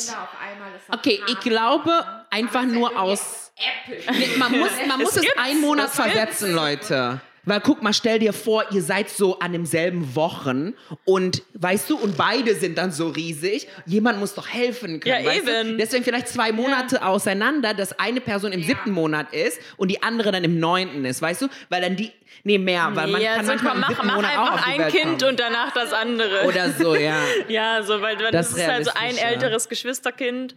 Okay, 0.91 1.21
ich 1.27 1.41
glaube 1.41 1.91
ne? 1.91 2.27
einfach 2.31 2.65
nur 2.65 2.91
das 2.91 2.99
ist 2.99 3.03
aus. 3.03 3.53
Episch. 3.87 4.05
Nee, 4.11 4.37
man 4.37 4.53
muss, 4.59 4.71
man 4.87 5.01
muss 5.01 5.17
es 5.17 5.23
gibt's, 5.23 5.39
einen 5.39 5.61
Monat 5.61 5.91
versetzen, 5.91 6.55
Leute. 6.55 7.21
Weil 7.45 7.61
guck 7.61 7.83
mal, 7.83 7.93
stell 7.95 8.19
dir 8.19 8.33
vor, 8.33 8.65
ihr 8.73 8.83
seid 8.83 9.09
so 9.09 9.39
an 9.39 9.53
demselben 9.53 10.15
Wochen 10.15 10.75
und 11.05 11.43
weißt 11.55 11.89
du, 11.91 11.97
und 11.97 12.17
beide 12.17 12.55
sind 12.55 12.77
dann 12.79 12.93
so 12.93 13.09
riesig. 13.09 13.69
Jemand 13.87 14.19
muss 14.19 14.35
doch 14.35 14.49
helfen 14.49 15.01
können. 15.01 15.25
Ja, 15.25 15.31
weißt 15.31 15.47
Du? 15.47 15.61
eben. 15.61 15.79
Deswegen 15.79 16.05
vielleicht 16.05 16.29
zwei 16.29 16.53
Monate 16.53 17.05
auseinander, 17.05 17.73
dass 17.75 17.99
eine 17.99 18.21
Person 18.21 18.53
im 18.53 18.61
Ja. 18.61 18.67
siebten 18.67 18.91
Monat 18.91 19.33
ist 19.33 19.59
und 19.77 19.89
die 19.89 20.03
andere 20.03 20.31
dann 20.33 20.45
im 20.45 20.59
neunten 20.59 21.05
ist, 21.05 21.23
weißt 21.23 21.43
du? 21.43 21.49
Weil 21.71 21.81
dann 21.83 21.97
die. 21.97 22.13
Nee, 22.45 22.59
mehr, 22.59 22.91
weil 22.95 23.09
man 23.09 23.21
ja, 23.23 23.37
kann 23.37 23.47
so, 23.47 23.53
manchmal 23.53 23.73
komm, 23.73 23.77
im 23.77 23.81
mach, 23.81 23.89
siebten 23.89 24.07
mach 24.07 24.15
Monat 24.17 24.37
auch 24.37 24.39
einfach 24.39 24.55
auf 24.55 24.65
die 24.65 24.71
ein 24.73 24.79
Welt 24.81 24.93
Kind 24.95 25.05
kommen. 25.21 25.31
und 25.31 25.41
danach 25.41 25.73
das 25.73 25.93
andere. 25.93 26.45
Oder 26.47 26.71
so, 26.73 26.95
ja. 26.95 27.21
ja, 27.49 27.83
so, 27.83 28.01
weil 28.03 28.17
das, 28.19 28.31
Das 28.33 28.53
ist 28.53 28.67
halt 28.69 28.85
so 28.85 28.91
ein 28.95 29.17
ja. 29.17 29.23
älteres 29.23 29.69
Geschwisterkind. 29.69 30.55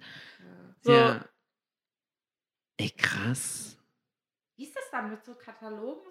So. 0.81 0.91
ja. 0.91 1.23
Ey, 2.77 2.89
krass. 2.91 3.77
Wie 4.57 4.65
ist 4.65 4.75
das 4.75 4.83
dann 4.91 5.09
mit 5.11 5.23
so 5.25 5.33
Katalogen? 5.33 6.01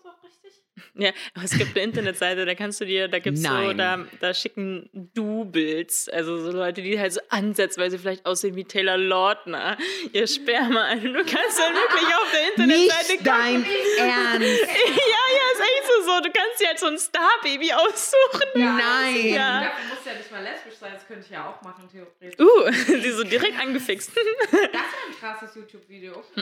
Ja, 0.95 1.11
aber 1.35 1.45
es 1.45 1.57
gibt 1.57 1.76
eine 1.76 1.85
Internetseite, 1.85 2.45
da 2.47 2.55
kannst 2.55 2.81
du 2.81 2.85
dir, 2.85 3.09
da 3.09 3.18
gibt's 3.18 3.43
so, 3.43 3.49
Nein. 3.49 3.78
da, 3.78 4.05
da 4.20 4.35
schicken 4.35 4.89
Du-Builds, 5.14 6.09
also 6.09 6.39
so 6.39 6.51
Leute, 6.51 6.83
die 6.83 6.99
halt 6.99 7.12
so 7.12 7.20
ansatzweise 7.28 7.99
vielleicht 7.99 8.26
aussehen 8.26 8.57
wie 8.57 8.64
Taylor 8.64 8.97
Lautner, 8.97 9.76
ihr 10.12 10.26
Sperma 10.26 10.95
du 10.95 11.12
kannst 11.24 11.59
dann 11.59 11.74
wirklich 11.74 12.14
auf 12.14 12.31
der 12.33 12.49
Internetseite 12.51 13.12
Nicht 13.12 13.26
dein 13.26 13.64
Ernst. 13.99 14.41
Ja, 14.41 15.22
ja, 15.37 15.45
ist 15.53 15.61
echt 15.61 15.80
so. 16.16 16.20
Du 16.22 16.30
kannst 16.32 16.61
dir 16.61 16.68
halt 16.68 16.78
so 16.78 16.86
ein 16.86 16.98
Star-Baby 16.98 17.72
aussuchen. 17.72 18.48
Nein. 18.54 19.26
Ja. 19.26 19.61
Dafür 19.64 19.84
muss 19.94 20.04
ja 20.04 20.14
nicht 20.14 20.30
mal 20.30 20.42
lesbisch 20.42 20.74
sein, 20.78 20.92
das 20.94 21.06
könnte 21.06 21.24
ich 21.24 21.30
ja 21.30 21.48
auch 21.48 21.62
machen, 21.62 21.88
theoretisch. 21.90 22.38
Uh, 22.38 22.70
die 23.02 23.11
so 23.11 23.24
direkt 23.24 23.58
angefixt. 23.61 24.11
Das 24.16 24.52
wäre 24.52 24.68
ein 24.72 25.14
krasses 25.20 25.54
YouTube-Video. 25.54 26.22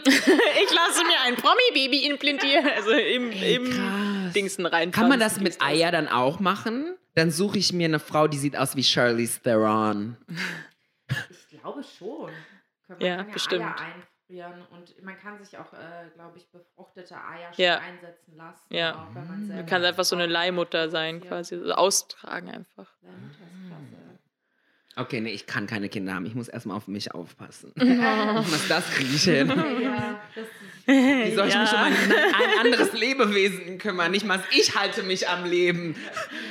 Ich 0.61 0.75
lasse 0.75 1.05
mir 1.05 1.21
ein 1.25 1.37
Promi-Baby 1.37 2.07
implantieren, 2.07 2.69
also 2.69 2.91
im, 2.91 3.31
im 3.33 3.65
krass. 3.71 4.33
Dingsen 4.35 4.67
rein. 4.67 4.91
Kann 4.91 5.09
man 5.09 5.21
das 5.21 5.41
mit 5.41 5.63
Eier 5.63 5.91
dann 5.93 6.09
auch 6.09 6.41
machen? 6.41 6.97
Dann 7.15 7.31
suche 7.31 7.59
ich 7.59 7.73
mir 7.73 7.87
eine 7.87 7.99
Frau, 8.01 8.29
die 8.29 8.39
sieht 8.39 8.57
aus 8.57 8.77
wie 8.77 8.85
Charlize 8.85 9.41
Theron. 9.43 10.17
Ich 11.31 11.49
glaube 11.61 11.83
schon. 11.83 12.31
Man 12.89 13.01
Ja, 13.01 13.17
kann 13.17 13.27
ja 13.29 13.33
bestimmt. 13.33 13.65
Eier 13.65 13.95
einfrieren 14.29 14.63
und 14.71 15.03
man 15.03 15.19
kann 15.19 15.43
sich 15.43 15.57
auch, 15.59 15.73
äh, 15.73 16.09
glaube 16.15 16.39
ich, 16.39 16.47
befruchtete 16.51 17.15
Eier 17.17 17.53
schon 17.53 17.65
Ja. 17.65 17.79
einsetzen 17.79 18.37
lassen. 18.37 18.63
Ja. 18.71 18.95
Auch 18.95 19.15
wenn 19.15 19.27
man 19.27 19.41
Du 19.41 19.47
selber 19.47 19.63
kannst 19.65 19.87
einfach 19.87 20.05
so 20.05 20.17
eine 20.17 20.27
Leihmutter 20.27 20.89
sein, 20.91 21.21
quasi. 21.21 21.59
So 21.59 21.73
austragen 21.73 22.49
einfach. 22.51 22.87
Leihmutter 23.03 23.29
ist 23.31 23.69
klasse. 23.69 24.19
Okay, 24.97 25.21
nee, 25.21 25.31
ich 25.31 25.47
kann 25.47 25.69
keine 25.69 25.89
Kinder 25.89 26.13
haben. 26.15 26.27
Ich 26.27 26.35
muss 26.35 26.49
erstmal 26.49 26.77
auf 26.77 26.89
mich 26.89 27.15
aufpassen. 27.15 27.73
Kriege 27.77 27.95
ich 29.15 29.23
hin. 29.23 29.49
Ja, 29.81 30.21
das 30.35 30.45
ist 30.45 30.51
Wie 30.87 31.35
soll 31.37 31.47
ich 31.49 31.57
mich 31.57 31.71
um 31.73 31.77
Ja. 31.79 31.83
ein, 31.85 31.95
ein 31.95 32.59
anderes 32.61 32.93
Lebewesen 32.95 33.79
kümmern? 33.79 34.11
Nicht 34.11 34.27
mal 34.27 34.43
ich 34.51 34.75
halte 34.77 35.05
mich 35.05 35.29
am 35.29 35.45
Leben. 35.45 35.95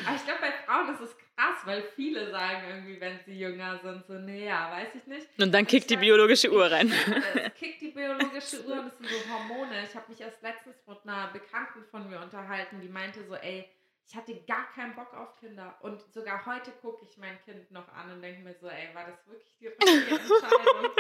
Aber 0.05 0.15
ich 0.15 0.23
glaube, 0.23 0.39
bei 0.39 0.51
Frauen 0.65 0.93
ist 0.95 1.01
es 1.01 1.16
krass, 1.37 1.57
weil 1.65 1.83
viele 1.95 2.31
sagen 2.31 2.63
irgendwie, 2.67 2.99
wenn 2.99 3.19
sie 3.25 3.39
jünger 3.39 3.79
sind, 3.79 4.05
so, 4.07 4.13
nee, 4.13 4.45
ja, 4.45 4.71
weiß 4.71 4.95
ich 4.95 5.05
nicht. 5.07 5.27
Und 5.39 5.51
dann 5.53 5.67
kickt 5.67 5.89
die 5.89 5.97
biologische 5.97 6.51
Uhr 6.51 6.69
rein. 6.69 6.91
Es 7.35 7.53
kickt 7.55 7.81
die 7.81 7.91
biologische 7.91 8.65
Uhr 8.65 8.79
und 8.79 8.87
es 8.87 8.97
sind 8.97 9.09
so 9.09 9.33
Hormone. 9.33 9.83
Ich 9.83 9.95
habe 9.95 10.09
mich 10.09 10.21
erst 10.21 10.41
letztens 10.41 10.75
mit 10.85 10.97
einer 11.03 11.27
Bekannten 11.27 11.83
von 11.89 12.09
mir 12.09 12.19
unterhalten, 12.19 12.81
die 12.81 12.89
meinte 12.89 13.23
so, 13.23 13.35
ey, 13.35 13.69
ich 14.07 14.15
hatte 14.15 14.33
gar 14.47 14.71
keinen 14.73 14.95
Bock 14.95 15.13
auf 15.13 15.35
Kinder. 15.39 15.77
Und 15.81 16.01
sogar 16.13 16.45
heute 16.45 16.71
gucke 16.81 17.05
ich 17.09 17.17
mein 17.17 17.39
Kind 17.43 17.69
noch 17.71 17.87
an 17.93 18.11
und 18.11 18.21
denke 18.21 18.41
mir 18.41 18.53
so, 18.53 18.67
ey, 18.67 18.93
war 18.93 19.05
das 19.05 19.27
wirklich 19.27 19.57
die 19.59 19.67
richtige 19.67 20.15
Entscheidung? 20.15 20.91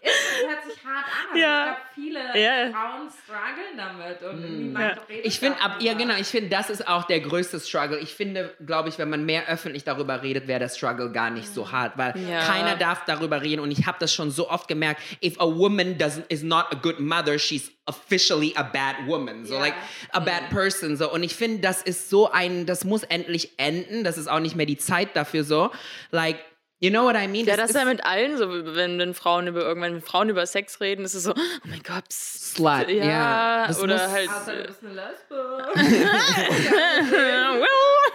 Ist, 0.00 0.12
es 0.12 0.46
hört 0.48 0.64
sich 0.64 0.84
hart 0.84 1.06
an, 1.06 1.30
aber 1.30 1.38
Ja. 1.38 1.60
ich 1.60 1.66
glaube, 1.66 1.80
viele 1.94 2.40
Ja. 2.40 2.70
Frauen 2.72 3.08
strugglen 3.10 3.76
damit 3.76 4.22
und 4.22 4.40
Mm. 4.40 4.58
niemand 4.68 4.96
Ja. 4.96 5.02
redet 5.08 5.26
Ich 5.26 5.38
finde, 5.40 5.60
ab, 5.60 5.78
genau, 5.80 6.14
ich 6.16 6.26
finde, 6.28 6.48
das 6.50 6.70
ist 6.70 6.86
auch 6.86 7.04
der 7.04 7.20
größte 7.20 7.58
Struggle. 7.58 7.98
Ich 7.98 8.14
finde, 8.14 8.54
glaube 8.64 8.88
ich, 8.88 8.98
wenn 8.98 9.10
man 9.10 9.24
mehr 9.24 9.48
öffentlich 9.48 9.82
darüber 9.84 10.22
redet, 10.22 10.46
wäre 10.46 10.60
der 10.60 10.68
Struggle 10.68 11.10
gar 11.10 11.30
nicht 11.30 11.48
so 11.48 11.72
hart, 11.72 11.98
weil 11.98 12.14
Ja. 12.16 12.40
keiner 12.46 12.76
darf 12.76 13.04
darüber 13.06 13.42
reden 13.42 13.60
und 13.60 13.70
ich 13.72 13.86
habe 13.86 13.96
das 14.00 14.14
schon 14.14 14.30
so 14.30 14.48
oft 14.48 14.68
gemerkt, 14.68 15.00
if 15.22 15.38
a 15.40 15.46
woman 15.46 15.96
doesn't, 15.98 16.24
is 16.28 16.42
not 16.42 16.66
a 16.70 16.76
good 16.76 17.00
mother, 17.00 17.38
she's 17.38 17.72
officially 17.86 18.52
a 18.56 18.62
bad 18.62 18.94
woman, 19.06 19.44
so 19.44 19.54
Ja. 19.54 19.60
like 19.60 19.74
a 20.12 20.20
bad 20.20 20.50
person, 20.50 20.96
so 20.96 21.10
und 21.12 21.22
ich 21.22 21.34
finde, 21.34 21.60
das 21.60 21.82
ist 21.82 22.08
so 22.10 22.30
ein, 22.30 22.66
das 22.66 22.84
muss 22.84 23.02
endlich 23.02 23.58
enden, 23.58 24.04
das 24.04 24.16
ist 24.18 24.28
auch 24.28 24.40
nicht 24.40 24.54
mehr 24.54 24.66
die 24.66 24.76
Zeit 24.78 25.16
dafür 25.16 25.42
so, 25.42 25.70
like, 26.10 26.38
you 26.80 26.90
know 26.90 27.04
what 27.04 27.16
I 27.16 27.26
mean? 27.28 27.46
Ja, 27.46 27.56
das 27.56 27.70
ist 27.70 27.76
ist 27.76 27.82
ja 27.82 27.88
mit 27.88 28.04
allen 28.04 28.36
so, 28.36 28.48
wenn, 28.74 28.98
wenn 28.98 29.14
Frauen 29.14 29.46
über 29.46 29.60
irgendwann, 29.62 29.94
wenn 29.94 30.02
Frauen 30.02 30.28
über 30.28 30.44
Sex 30.46 30.80
reden, 30.80 31.04
ist 31.04 31.14
es 31.14 31.24
so, 31.24 31.32
oh 31.32 31.68
mein 31.68 31.82
Gott, 31.82 32.08
psst. 32.08 32.56
Slut, 32.56 32.88
ja, 32.88 33.04
ja. 33.04 33.66
Das 33.68 33.80
oder 33.80 33.94
muss- 33.94 34.08
halt. 34.12 34.28
Außer 34.30 34.56
du 34.56 34.62
bist 34.66 34.80
eine 34.82 34.94
Lesbe. 34.94 35.68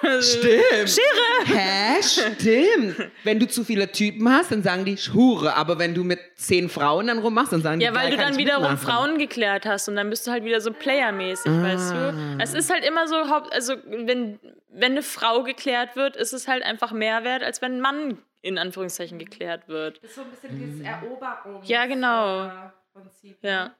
well, 0.01 0.21
Stimmt. 0.21 0.89
Schere. 0.89 1.45
Hä? 1.57 2.01
Stimmt. 2.03 3.11
Wenn 3.23 3.39
du 3.39 3.47
zu 3.47 3.63
viele 3.63 3.91
Typen 3.91 4.29
hast, 4.29 4.51
dann 4.51 4.63
sagen 4.63 4.85
die 4.85 4.95
Hure. 4.95 5.55
Aber 5.55 5.79
wenn 5.79 5.93
du 5.93 6.03
mit 6.03 6.19
zehn 6.35 6.69
Frauen 6.69 7.07
dann 7.07 7.19
rummachst, 7.19 7.53
dann 7.53 7.61
sagen 7.61 7.79
die 7.79 7.85
Ja, 7.85 7.93
weil 7.95 8.11
du 8.11 8.17
dann 8.17 8.37
wiederum 8.37 8.63
mitmachen. 8.63 8.77
Frauen 8.85 9.17
geklärt 9.17 9.65
hast 9.65 9.87
und 9.87 9.95
dann 9.95 10.09
bist 10.09 10.27
du 10.27 10.31
halt 10.31 10.43
wieder 10.43 10.59
so 10.61 10.71
playermäßig, 10.71 11.51
weißt 11.51 11.91
du? 11.91 12.37
Es 12.41 12.53
ist 12.53 12.69
halt 12.71 12.85
immer 12.85 13.07
so, 13.07 13.29
Haupt, 13.29 13.53
also 13.53 13.75
wenn, 13.85 14.39
wenn 14.69 14.91
eine 14.93 15.03
Frau 15.03 15.43
geklärt 15.43 15.95
wird, 15.95 16.15
ist 16.17 16.33
es 16.33 16.47
halt 16.47 16.63
einfach 16.63 16.91
mehr 16.91 17.23
wert, 17.23 17.43
als 17.43 17.61
wenn 17.61 17.73
ein 17.77 17.81
Mann 17.81 18.17
in 18.43 18.57
Anführungszeichen 18.59 19.17
geklärt 19.17 19.67
wird. 19.67 19.97
Das 20.03 20.11
ist 20.11 20.15
so 20.15 20.21
ein 20.21 20.29
bisschen 20.29 20.59
dieses 20.59 20.81
Eroberungs 20.81 21.67
Ja, 21.67 21.85
genau. 21.87 22.45
äh, 22.45 22.49
Prinzip. 22.93 23.37
Ja. 23.41 23.73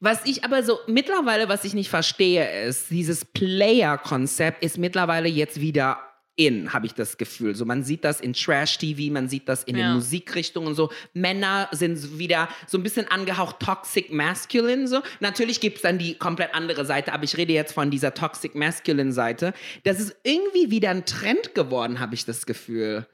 Was 0.00 0.26
ich 0.26 0.44
aber 0.44 0.62
so 0.62 0.78
mittlerweile, 0.86 1.48
was 1.48 1.64
ich 1.64 1.72
nicht 1.72 1.88
verstehe, 1.88 2.66
ist, 2.66 2.90
dieses 2.90 3.24
Player-Konzept 3.24 4.62
ist 4.62 4.76
mittlerweile 4.76 5.28
jetzt 5.28 5.60
wieder 5.60 5.98
in, 6.36 6.72
habe 6.72 6.86
ich 6.86 6.94
das 6.94 7.16
Gefühl. 7.16 7.54
So, 7.54 7.64
man 7.64 7.84
sieht 7.84 8.04
das 8.04 8.20
in 8.20 8.32
Trash-TV, 8.32 9.12
man 9.12 9.28
sieht 9.28 9.48
das 9.48 9.62
in 9.64 9.76
Ja. 9.76 9.86
den 9.86 9.94
Musikrichtungen 9.94 10.74
so. 10.74 10.90
Männer 11.12 11.68
sind 11.70 12.18
wieder 12.18 12.48
so 12.66 12.76
ein 12.76 12.82
bisschen 12.82 13.08
angehaucht 13.08 13.60
toxic 13.60 14.12
masculine. 14.12 14.88
So. 14.88 15.00
Natürlich 15.20 15.60
gibt 15.60 15.76
es 15.76 15.82
dann 15.82 15.96
die 15.96 16.16
komplett 16.18 16.52
andere 16.52 16.84
Seite, 16.84 17.12
aber 17.12 17.22
ich 17.22 17.36
rede 17.36 17.52
jetzt 17.52 17.72
von 17.72 17.90
dieser 17.90 18.12
toxic 18.14 18.56
masculine 18.56 19.12
Seite. 19.12 19.54
Das 19.84 20.00
ist 20.00 20.16
irgendwie 20.24 20.72
wieder 20.72 20.90
ein 20.90 21.06
Trend 21.06 21.54
geworden, 21.54 22.00
habe 22.00 22.16
ich 22.16 22.24
das 22.24 22.46
Gefühl. 22.46 23.06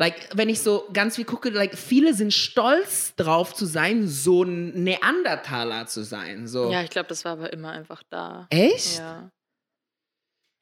Like, 0.00 0.28
wenn 0.32 0.48
ich 0.48 0.62
so 0.62 0.88
ganz 0.92 1.16
viel 1.16 1.24
gucke, 1.24 1.50
like, 1.50 1.76
viele 1.76 2.14
sind 2.14 2.32
stolz 2.32 3.16
drauf 3.16 3.52
zu 3.52 3.66
sein, 3.66 4.06
so 4.06 4.44
ein 4.44 4.84
Neandertaler 4.84 5.86
zu 5.86 6.04
sein. 6.04 6.46
So. 6.46 6.70
Ja, 6.70 6.82
ich 6.82 6.90
glaube, 6.90 7.08
das 7.08 7.24
war 7.24 7.32
aber 7.32 7.52
immer 7.52 7.72
einfach 7.72 8.04
da. 8.08 8.46
Echt? 8.50 8.98
Ja. 8.98 9.28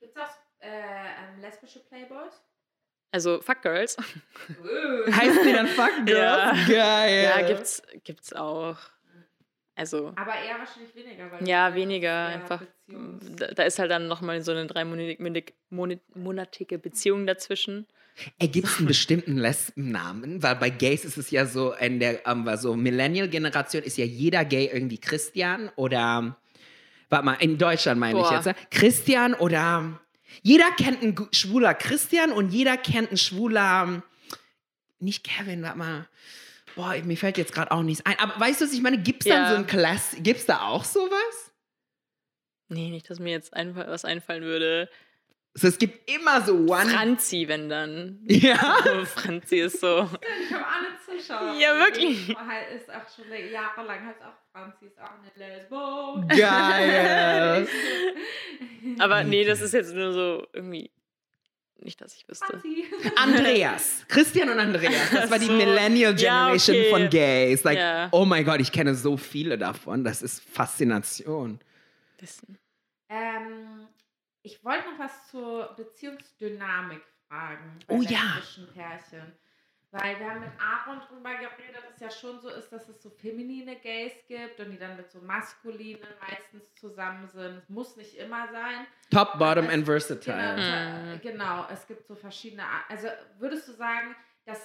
Gibt 0.01 0.17
es 0.17 0.23
auch 0.23 0.31
äh, 0.61 0.69
ähm, 0.69 1.43
lesbische 1.43 1.81
Playboys? 1.81 2.33
Also, 3.13 3.43
Fuck 3.43 3.61
Girls. 3.61 3.99
Heißt 5.11 5.45
die 5.45 5.53
dann 5.53 5.67
Fuck 5.67 6.07
Girls? 6.07 6.59
Ja. 6.67 6.67
Geil. 6.67 7.25
Ja, 7.25 7.43
gibt's, 7.47 7.83
gibt's 8.05 8.33
auch. 8.33 8.79
Also, 9.75 10.15
Aber 10.17 10.35
eher 10.35 10.59
wahrscheinlich 10.59 10.95
weniger. 10.95 11.31
Weil 11.31 11.47
ja, 11.47 11.75
weniger 11.75 12.29
einfach. 12.29 12.63
Da, 12.87 13.49
da 13.49 13.65
ist 13.65 13.79
halt 13.79 13.91
dann 13.91 14.09
nochmal 14.09 14.41
so 14.41 14.53
eine 14.53 14.67
dreimonatige 14.67 15.53
Beziehung 16.79 17.27
dazwischen. 17.27 17.87
Ey, 18.39 18.49
gibt 18.49 18.67
es 18.67 18.79
einen 18.79 18.87
bestimmten 18.87 19.37
Lesbennamen? 19.37 20.43
Weil 20.43 20.57
bei 20.57 20.71
Gays 20.71 21.05
ist 21.05 21.19
es 21.19 21.31
ja 21.31 21.47
so, 21.47 21.73
in 21.75 22.01
der 22.01 22.27
ähm, 22.27 22.49
so 22.57 22.75
Millennial-Generation 22.75 23.83
ist 23.83 23.99
ja 23.99 24.05
jeder 24.05 24.45
Gay 24.45 24.71
irgendwie 24.73 24.99
Christian 24.99 25.71
oder, 25.77 26.37
warte 27.09 27.25
mal, 27.25 27.35
in 27.35 27.59
Deutschland 27.59 28.01
meine 28.01 28.21
ich 28.21 28.31
jetzt, 28.31 28.47
ne? 28.47 28.55
Christian 28.71 29.35
oder, 29.35 30.01
jeder 30.43 30.71
kennt 30.73 31.03
einen 31.03 31.29
schwuler 31.33 31.75
Christian 31.75 32.33
und 32.33 32.51
jeder 32.53 32.77
kennt 32.77 33.09
einen 33.09 33.19
schwuler, 33.19 34.03
nicht 34.99 35.25
Kevin, 35.25 35.63
warte 35.63 35.79
mal, 35.79 36.09
boah, 36.75 36.95
mir 37.05 37.17
fällt 37.17 37.39
jetzt 37.39 37.53
gerade 37.53 37.71
auch 37.71 37.83
nichts 37.83 38.05
ein, 38.07 38.19
aber 38.19 38.39
weißt 38.41 38.61
du, 38.61 38.65
was 38.65 38.73
ich 38.73 38.81
meine, 38.83 38.99
gibt 38.99 39.23
es 39.25 39.29
dann 39.29 39.43
Ja. 39.43 39.51
so 39.51 39.57
ein 39.57 39.67
Class, 39.67 40.17
gibt 40.21 40.41
es 40.41 40.47
da 40.47 40.63
auch 40.63 40.85
sowas? 40.85 41.53
Nee, 42.69 42.91
nicht, 42.91 43.09
dass 43.09 43.21
mir 43.21 43.31
jetzt 43.31 43.55
einfach 43.55 43.87
was 43.87 44.05
einfallen 44.05 44.43
würde. 44.43 44.89
So, 45.59 45.69
es 45.69 45.79
gibt 45.79 46.11
immer 46.11 46.43
so 46.43 46.53
One... 46.55 46.91
Franzi, 46.91 47.49
wenn 47.49 47.71
dann. 47.71 48.19
ja? 48.27 48.57
Franzi 49.07 49.57
ist 49.61 49.81
so. 49.81 50.09
Ich 50.45 50.53
habe 50.53 50.65
Anne 50.67 50.89
Zischer. 51.05 51.55
Ja, 51.59 51.75
wirklich. 51.79 52.37
Halt 52.37 52.67
Ist 52.79 52.91
auch 52.91 53.09
schon 53.15 53.25
jahrelang 53.51 54.05
heißt 54.07 54.21
auch 54.23 54.35
Franzi, 54.53 54.85
ist 54.87 55.01
auch 55.01 55.13
eine 55.13 55.33
Lesbo. 55.35 56.27
Geil. 56.29 57.67
Aber 58.99 59.25
nee, 59.25 59.45
das 59.45 59.63
ist 59.63 59.73
jetzt 59.73 59.95
nur 59.95 60.13
so 60.13 60.47
irgendwie. 60.53 60.91
Nicht, 61.79 62.01
dass 62.03 62.15
ich 62.15 62.29
wüsste. 62.29 62.47
Franzi. 62.47 62.85
Andreas. 63.17 64.05
Christian 64.09 64.51
und 64.51 64.59
Andreas. 64.59 65.11
Das 65.11 65.31
war 65.31 65.39
die 65.39 65.47
So. 65.47 65.53
Millennial 65.53 66.19
Ja, 66.19 66.47
Generation 66.53 66.77
okay. 66.77 66.91
von 66.91 67.09
Gays. 67.09 67.65
Like, 67.65 67.79
Ja. 67.79 68.09
oh 68.13 68.25
mein 68.27 68.45
Gott, 68.45 68.61
ich 68.61 68.73
kenne 68.73 68.95
so 68.95 69.17
viele 69.17 69.57
davon. 69.57 70.05
Das 70.05 70.21
ist 70.21 70.43
Faszination. 70.43 71.61
Wissen. 72.19 72.59
Ähm, 73.09 73.87
ich 74.47 74.65
wollte 74.65 74.89
noch 74.91 74.99
was 75.01 75.29
zur 75.29 75.75
Beziehungsdynamik 75.77 77.03
fragen. 77.29 77.81
bei 77.89 77.95
Oh 77.97 78.01
ja. 78.01 78.39
Pärchen. 78.73 79.33
Weil 79.91 80.19
wir 80.21 80.31
haben 80.31 80.41
mit 80.41 80.51
Aaron 80.61 81.01
drüber 81.01 81.35
geredet, 81.35 81.77
dass 81.77 81.95
es 81.95 82.01
ja 82.01 82.11
schon 82.11 82.41
so 82.41 82.49
ist, 82.51 82.71
dass 82.71 82.89
es 82.89 83.03
so 83.03 83.11
feminine 83.11 83.77
Gays 83.77 84.13
gibt 84.29 84.61
und 84.61 84.71
die 84.71 84.79
dann 84.79 84.97
mit 84.97 85.11
so 85.11 85.21
maskulinen 85.21 86.07
meistens 86.21 86.73
zusammen 86.75 87.27
sind. 87.29 87.59
Es 87.59 87.69
muss 87.69 87.97
nicht 87.97 88.15
immer 88.17 88.49
sein. 88.53 88.87
Top, 89.11 89.39
Bottom 89.39 89.65
and 89.67 89.85
Genau, 89.85 89.87
Versatile. 89.87 91.15
Mhm. 91.15 91.21
genau, 91.23 91.67
es 91.73 91.87
gibt 91.87 92.07
so 92.07 92.15
verschiedene. 92.15 92.63
Also 92.89 93.09
würdest 93.39 93.67
du 93.69 93.73
sagen, 93.73 94.15
dass 94.45 94.61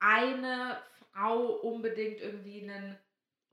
eine 0.00 0.82
Frau 1.12 1.46
unbedingt 1.62 2.20
irgendwie 2.20 2.62
einen 2.62 2.98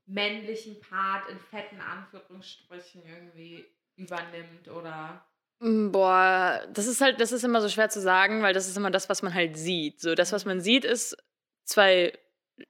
männlichen 0.06 0.80
Part 0.80 1.28
in 1.30 1.38
fetten 1.38 1.80
Anführungsstrichen 1.80 3.04
irgendwie 3.06 3.64
übernimmt 3.96 4.68
oder? 4.68 5.24
Mm, 5.60 5.90
Boah, 5.90 6.62
das 6.72 6.86
ist 6.86 7.00
halt, 7.00 7.20
das 7.20 7.32
ist 7.32 7.44
immer 7.44 7.60
so 7.62 7.68
schwer 7.68 7.88
zu 7.88 8.00
sagen, 8.00 8.42
weil 8.42 8.52
das 8.54 8.68
ist 8.68 8.76
immer 8.76 8.90
das, 8.90 9.08
was 9.08 9.22
man 9.22 9.32
halt 9.34 9.56
sieht. 9.56 10.00
So, 10.00 10.14
das, 10.14 10.32
was 10.32 10.44
man 10.44 10.60
sieht, 10.60 10.84
ist 10.84 11.16
zwei 11.64 12.12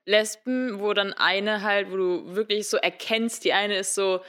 Lesben, 0.04 0.80
wo 0.80 0.92
dann 0.94 1.12
eine 1.12 1.62
halt, 1.62 1.90
wo 1.90 1.96
du 1.96 2.34
wirklich 2.34 2.68
so 2.68 2.76
erkennst, 2.76 3.44
die 3.44 3.52
eine 3.52 3.76
ist 3.78 3.94
so, 3.94 4.20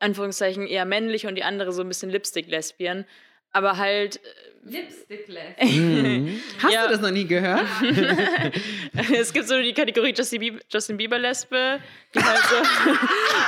Anführungszeichen, 0.00 0.66
eher 0.66 0.84
männlich 0.84 1.26
und 1.26 1.36
die 1.36 1.44
andere 1.44 1.72
so 1.72 1.82
ein 1.82 1.88
bisschen 1.88 2.10
Lipstick-Lesbian. 2.10 3.06
Aber 3.52 3.78
halt, 3.78 4.20
Lipstick 4.64 5.26
lässt. 5.28 5.60
Mhm. 5.62 6.40
Hast 6.62 6.72
Ja. 6.72 6.84
du 6.86 6.92
das 6.92 7.00
noch 7.00 7.10
nie 7.10 7.26
gehört? 7.26 7.66
es 9.12 9.32
gibt 9.32 9.48
so 9.48 9.60
die 9.60 9.72
Kategorie 9.72 10.14
Justin 10.16 10.40
Bieber, 10.40 10.60
Justin 10.70 10.96
Bieber 10.96 11.18
Lesbe, 11.18 11.80
die 12.14 12.20
halt 12.22 12.38
so, 12.38 12.56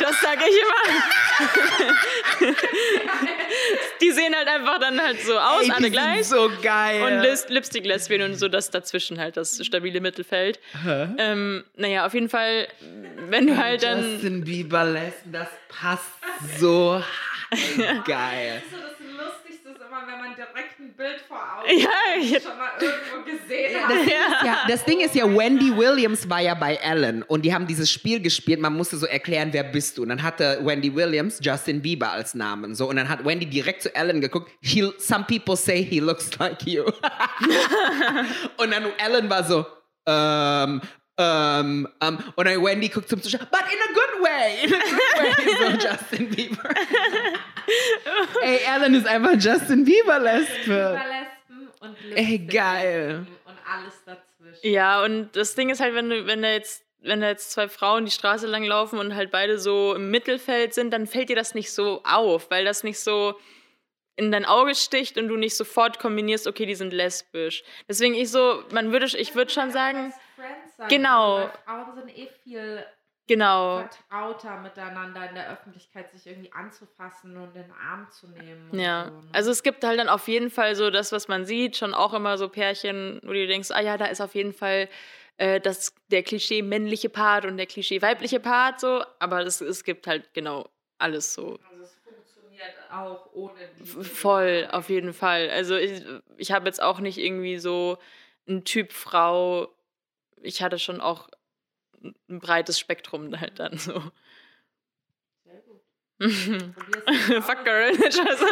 das 0.00 0.20
sage 0.20 0.40
ich 0.48 0.56
immer. 0.56 2.54
die 4.00 4.10
sehen 4.10 4.34
halt 4.34 4.48
einfach 4.48 4.78
dann 4.80 5.00
halt 5.00 5.20
so 5.20 5.38
aus, 5.38 5.60
Ey, 5.62 5.66
die 5.66 5.72
alle 5.72 5.82
sind 5.84 5.92
gleich. 5.92 6.26
so 6.26 6.50
geil. 6.62 7.02
Und 7.02 7.20
Lis- 7.22 7.48
Lipstick-Lesbien 7.48 8.22
und 8.22 8.34
so 8.34 8.48
das 8.48 8.70
dazwischen 8.70 9.18
halt, 9.18 9.36
das 9.36 9.64
stabile 9.64 10.00
Mittelfeld. 10.00 10.58
Ähm, 11.18 11.64
naja, 11.76 12.06
auf 12.06 12.14
jeden 12.14 12.28
Fall, 12.28 12.68
wenn 13.28 13.46
du 13.46 13.56
halt 13.56 13.82
dann. 13.82 14.12
Justin 14.14 14.44
Bieber 14.44 14.84
Lesben, 14.84 15.32
das 15.32 15.48
passt 15.68 16.04
so 16.58 17.02
geil. 18.06 18.62
Immer, 19.94 20.06
wenn 20.12 20.18
man 20.20 20.34
direkt 20.34 20.78
ein 20.80 20.92
Bild 20.94 21.20
vor 21.28 21.36
Augen 21.38 21.78
Ja, 21.78 21.86
hat, 21.88 22.18
ich- 22.20 22.42
schon 22.42 22.56
mal 22.58 22.70
irgendwo 22.80 23.30
gesehen 23.30 23.82
hat. 23.88 24.44
Ja, 24.44 24.56
das 24.68 24.84
Ding 24.84 25.00
ist 25.00 25.14
ja, 25.14 25.24
Wendy 25.24 25.76
Williams 25.76 26.28
war 26.28 26.40
ja 26.40 26.54
bei 26.54 26.74
Ellen 26.76 27.22
und 27.22 27.42
die 27.42 27.54
haben 27.54 27.66
dieses 27.66 27.90
Spiel 27.90 28.20
gespielt. 28.20 28.60
Man 28.60 28.74
musste 28.74 28.96
so 28.96 29.06
erklären, 29.06 29.48
wer 29.52 29.64
bist 29.64 29.98
du. 29.98 30.02
Und 30.02 30.08
dann 30.10 30.22
hatte 30.22 30.60
Wendy 30.62 30.94
Williams 30.94 31.38
Justin 31.42 31.80
Bieber 31.82 32.10
als 32.12 32.34
Namen. 32.34 32.74
So, 32.74 32.88
und 32.88 32.96
dann 32.96 33.08
hat 33.08 33.24
Wendy 33.24 33.46
direkt 33.46 33.82
zu 33.82 33.94
Ellen 33.94 34.20
geguckt. 34.20 34.50
He, 34.60 34.90
some 34.98 35.24
people 35.24 35.56
say 35.56 35.82
he 35.82 36.00
looks 36.00 36.30
like 36.38 36.62
you. 36.66 36.84
und 38.56 38.70
dann 38.72 38.86
Ellen 38.98 39.28
war 39.30 39.44
so, 39.44 39.66
ähm, 40.06 40.80
ähm, 41.16 41.88
ähm, 42.00 42.18
und 42.34 42.44
dann 42.46 42.64
Wendy 42.64 42.88
guckt 42.88 43.08
zum 43.08 43.22
Zuschauer, 43.22 43.46
but 43.50 43.60
in 43.72 43.78
a 43.78 43.92
good 43.94 44.22
way, 44.24 44.64
in 44.64 44.74
a 44.74 44.78
good 44.78 45.60
way, 45.60 45.78
so 45.78 45.88
Justin 45.88 46.28
Bieber. 46.30 46.68
Ey, 48.42 48.58
Ellen 48.66 48.94
ist 48.94 49.06
einfach 49.06 49.32
Justin 49.38 49.84
Bieber 49.84 50.18
Lesbe. 50.18 50.64
Überlespen 50.64 51.68
und 51.80 51.96
Ey, 52.16 52.38
geil. 52.38 53.26
und 53.46 53.54
alles 53.70 54.02
dazwischen. 54.04 54.60
Ja, 54.72 55.02
und 55.04 55.34
das 55.36 55.54
Ding 55.54 55.70
ist 55.70 55.80
halt, 55.80 55.94
wenn 55.94 56.10
du, 56.10 56.26
wenn 56.26 56.42
da 56.42 56.50
jetzt, 56.50 56.84
wenn 57.00 57.20
da 57.20 57.28
jetzt 57.28 57.50
zwei 57.52 57.68
Frauen 57.68 58.04
die 58.04 58.10
Straße 58.10 58.46
lang 58.46 58.64
laufen 58.64 58.98
und 58.98 59.14
halt 59.14 59.30
beide 59.30 59.58
so 59.58 59.94
im 59.94 60.10
Mittelfeld 60.10 60.74
sind, 60.74 60.90
dann 60.92 61.06
fällt 61.06 61.28
dir 61.28 61.36
das 61.36 61.54
nicht 61.54 61.72
so 61.72 62.02
auf, 62.04 62.50
weil 62.50 62.64
das 62.64 62.82
nicht 62.84 62.98
so 63.00 63.38
in 64.16 64.30
dein 64.30 64.44
Auge 64.44 64.74
sticht 64.76 65.18
und 65.18 65.26
du 65.28 65.36
nicht 65.36 65.56
sofort 65.56 65.98
kombinierst, 65.98 66.46
okay, 66.46 66.66
die 66.66 66.76
sind 66.76 66.92
lesbisch. 66.92 67.64
Deswegen 67.88 68.14
ich 68.14 68.30
so, 68.30 68.62
man 68.70 68.92
würde, 68.92 69.06
ich 69.18 69.34
würde 69.34 69.50
schon 69.52 69.70
sagen, 69.70 70.12
Genau. 70.88 71.50
Frauen 71.64 71.94
sind 71.94 72.18
eh 72.18 72.28
viel 72.42 72.84
genau. 73.26 73.86
vertrauter 73.88 74.60
miteinander 74.60 75.28
in 75.28 75.34
der 75.34 75.50
Öffentlichkeit, 75.50 76.10
sich 76.10 76.26
irgendwie 76.26 76.52
anzufassen 76.52 77.36
und 77.36 77.54
in 77.56 77.62
den 77.62 77.72
Arm 77.72 78.08
zu 78.10 78.28
nehmen. 78.28 78.78
Ja, 78.78 79.06
so, 79.06 79.10
ne? 79.10 79.28
also 79.32 79.50
es 79.50 79.62
gibt 79.62 79.84
halt 79.84 79.98
dann 79.98 80.08
auf 80.08 80.28
jeden 80.28 80.50
Fall 80.50 80.74
so 80.74 80.90
das, 80.90 81.12
was 81.12 81.28
man 81.28 81.44
sieht, 81.44 81.76
schon 81.76 81.94
auch 81.94 82.14
immer 82.14 82.38
so 82.38 82.48
Pärchen, 82.48 83.20
wo 83.22 83.32
du 83.32 83.46
denkst, 83.46 83.70
ah 83.70 83.80
ja, 83.80 83.96
da 83.96 84.06
ist 84.06 84.20
auf 84.20 84.34
jeden 84.34 84.52
Fall 84.52 84.88
äh, 85.36 85.60
das, 85.60 85.94
der 86.10 86.22
Klischee 86.22 86.62
männliche 86.62 87.08
Part 87.08 87.44
und 87.44 87.56
der 87.56 87.66
Klischee 87.66 88.02
weibliche 88.02 88.40
Part 88.40 88.80
so, 88.80 89.04
aber 89.18 89.40
es, 89.40 89.60
es 89.60 89.84
gibt 89.84 90.06
halt 90.06 90.32
genau 90.34 90.68
alles 90.98 91.34
so. 91.34 91.58
Also 91.70 91.84
es 91.84 91.96
funktioniert 92.04 92.74
auch 92.90 93.32
ohne 93.32 93.68
die. 93.78 93.84
Voll, 93.84 94.68
auf 94.70 94.88
jeden 94.88 95.12
Fall. 95.12 95.50
Also 95.50 95.76
ich, 95.76 96.04
ich 96.36 96.52
habe 96.52 96.66
jetzt 96.66 96.82
auch 96.82 97.00
nicht 97.00 97.18
irgendwie 97.18 97.58
so 97.58 97.98
einen 98.46 98.64
Typ 98.64 98.92
Frau, 98.92 99.68
ich 100.40 100.62
hatte 100.62 100.78
schon 100.78 101.00
auch 101.00 101.28
ein 102.28 102.38
breites 102.40 102.78
Spektrum 102.78 103.38
halt 103.40 103.58
dann 103.58 103.78
so. 103.78 104.02
Sehr 105.44 105.60
gut. 105.62 105.80
Fuck 107.44 107.64
girl. 107.64 107.94
Scheiße. 107.94 108.46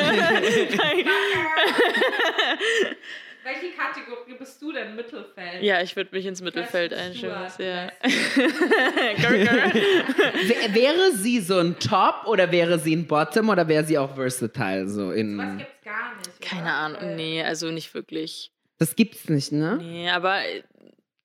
Welche 3.44 3.72
Kategorie 3.76 4.34
bist 4.38 4.62
du 4.62 4.70
denn? 4.72 4.94
Mittelfeld? 4.94 5.62
ja, 5.64 5.82
ich 5.82 5.96
würde 5.96 6.14
mich 6.14 6.24
ins 6.26 6.40
Mittelfeld. 6.40 6.92
Stewart, 7.16 7.58
Ja. 7.58 7.90
girl, 9.14 9.44
girl. 9.44 10.74
Wäre 10.74 11.10
sie 11.12 11.40
so 11.40 11.58
ein 11.58 11.76
Top 11.80 12.26
oder 12.26 12.52
wäre 12.52 12.78
sie 12.78 12.94
ein 12.94 13.06
Bottom 13.08 13.48
oder 13.48 13.66
wäre 13.66 13.82
sie 13.84 13.98
auch 13.98 14.14
versatile? 14.14 14.88
So 14.88 15.08
Was 15.08 15.16
in 15.16 15.58
gibt's 15.58 15.82
gar 15.84 16.16
nicht. 16.18 16.40
Keine 16.40 16.62
oder? 16.62 16.72
Ahnung, 16.72 17.16
nee, 17.16 17.42
also 17.42 17.70
nicht 17.72 17.92
wirklich. 17.94 18.52
das 18.78 18.94
gibt's 18.94 19.28
nicht, 19.28 19.50
ne? 19.50 19.76
Nee, 19.78 20.08
aber 20.10 20.40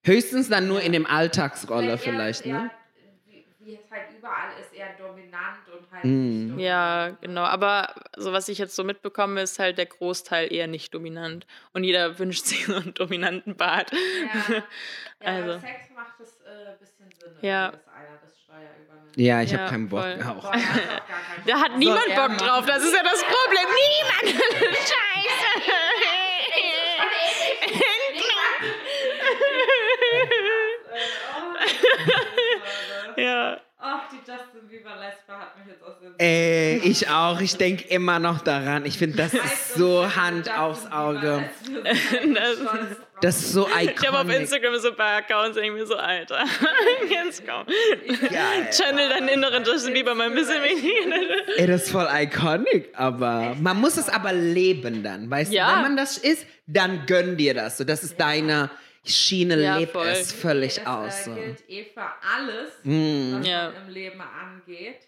Höchstens 0.08 0.50
dann 0.50 0.68
nur 0.68 0.82
in 0.82 0.94
dem 0.94 1.06
Alltagsrolle 1.06 1.88
eher- 1.90 1.98
vielleicht, 1.98 2.46
eher, 2.46 2.54
ne? 2.64 2.72
Wie, 3.26 3.46
wie 3.60 3.76
es 3.76 3.92
halt 3.92 4.04
überall 4.18 4.50
ist, 4.62 4.74
eher 4.74 4.94
dominant 4.98 5.58
und 5.78 5.92
halt 5.92 6.06
Mm. 6.06 6.56
nicht 6.56 6.64
ja, 6.66 7.00
dominant. 7.08 7.22
genau. 7.22 7.42
Aber 7.44 7.94
so 8.16 8.32
was 8.32 8.48
ich 8.48 8.58
jetzt 8.58 8.76
so 8.76 8.84
mitbekomme, 8.86 9.42
ist 9.42 9.60
halt 9.60 9.78
der 9.78 9.86
Großteil 9.88 10.52
eher 10.54 10.68
nicht 10.68 10.94
dominant. 10.94 11.46
Und 11.74 11.84
jeder 11.84 12.18
wünscht 12.20 12.46
sich 12.48 12.66
so 12.66 12.76
einen 12.76 12.94
dominanten 12.94 13.56
Bart. 13.58 13.92
Ja, 13.92 13.98
ja 14.56 14.64
Also. 15.22 15.48
beim 15.52 15.60
Sex 15.62 15.90
macht 15.96 16.20
es 16.22 16.40
äh, 16.42 16.70
ein 16.72 16.80
bisschen 16.80 17.10
Sinn, 17.20 17.38
Ja. 17.42 17.72
dass 17.72 17.88
einer 17.90 18.18
das 18.24 18.40
Steuer 18.42 18.70
übernimmt. 18.86 19.18
Ja, 19.18 19.42
ich 19.42 19.52
Ja, 19.52 19.58
habe 19.60 19.70
keinen 19.72 19.90
Bock. 19.90 20.00
voll. 20.04 20.24
Auch. 20.24 20.52
Da 21.46 21.60
hat 21.60 21.78
niemand 21.78 22.08
er 22.08 22.30
Bock 22.30 22.38
drauf, 22.38 22.66
das 22.66 22.84
ist 22.84 22.94
ja 22.96 23.04
das 23.04 23.24
Problem. 23.24 23.68
Niemand! 23.68 24.42
Scheiße! 24.74 25.74
ja. 33.18 33.58
Ach, 33.80 34.10
die 34.12 34.18
Justin 34.18 34.68
Bieber 34.68 34.96
Lesbe 34.96 35.34
hat 35.40 35.56
mich 35.60 35.68
jetzt 35.68 35.84
aus 35.84 36.00
dem 36.02 36.16
Ey, 36.18 36.82
ich 36.84 37.08
auch. 37.10 37.40
Ich 37.40 37.58
denke 37.58 37.88
immer 37.90 38.18
noch 38.18 38.42
daran. 38.42 38.86
Ich 38.88 38.98
finde, 38.98 39.18
das 39.24 39.34
ist 39.36 39.76
so 39.76 40.16
Hand 40.16 40.50
aufs 40.52 40.92
Auge. 40.92 41.48
Das- 43.22 43.38
ist 43.40 43.52
so 43.54 43.68
iconic. 43.68 43.96
Ich 44.02 44.08
habe 44.08 44.20
auf 44.20 44.30
Instagram 44.30 44.76
so 44.80 44.90
ein 44.90 44.96
paar 44.96 45.18
Accounts, 45.18 45.58
mir 45.58 45.86
so, 45.86 45.96
Alter, 45.96 46.44
jetzt 47.10 47.44
komm. 47.48 47.66
Geil. 48.30 48.70
Channel 48.72 49.10
deinen 49.10 49.28
inneren 49.30 49.64
Justin 49.64 49.94
Bieber 49.94 50.14
mal 50.16 50.28
ein 50.28 50.34
bisschen 50.36 50.62
weniger. 50.64 51.58
Ey, 51.58 51.68
das 51.68 51.84
ist 51.84 51.92
voll 51.92 52.08
iconic, 52.14 52.90
aber 52.96 53.56
man 53.60 53.78
muss 53.80 53.98
es 53.98 54.10
aber 54.10 54.34
leben 54.34 55.02
dann, 55.04 55.30
weißt 55.30 55.52
Ja. 55.52 55.68
du? 55.70 55.76
Wenn 55.76 55.82
man 55.84 55.98
das 55.98 56.18
ist, 56.18 56.46
dann 56.68 57.06
gönn 57.06 57.38
dir 57.38 57.54
das. 57.54 57.78
So, 57.78 57.84
das 57.84 58.04
ist 58.04 58.20
deine 58.20 58.70
Schiene, 59.08 59.62
Ja, 59.62 59.78
lebt 59.78 59.92
voll. 59.94 60.08
es 60.08 60.32
völlig 60.34 60.76
das, 60.76 60.88
aus. 60.88 61.28
Äh, 61.28 61.34
gilt 61.36 61.70
eh 61.70 61.84
für 61.86 62.12
alles, 62.36 62.72
Mm. 62.84 63.40
was 63.40 63.48
Ja. 63.48 63.72
man 63.72 63.88
im 63.88 63.94
Leben 63.94 64.22
angeht. 64.22 65.00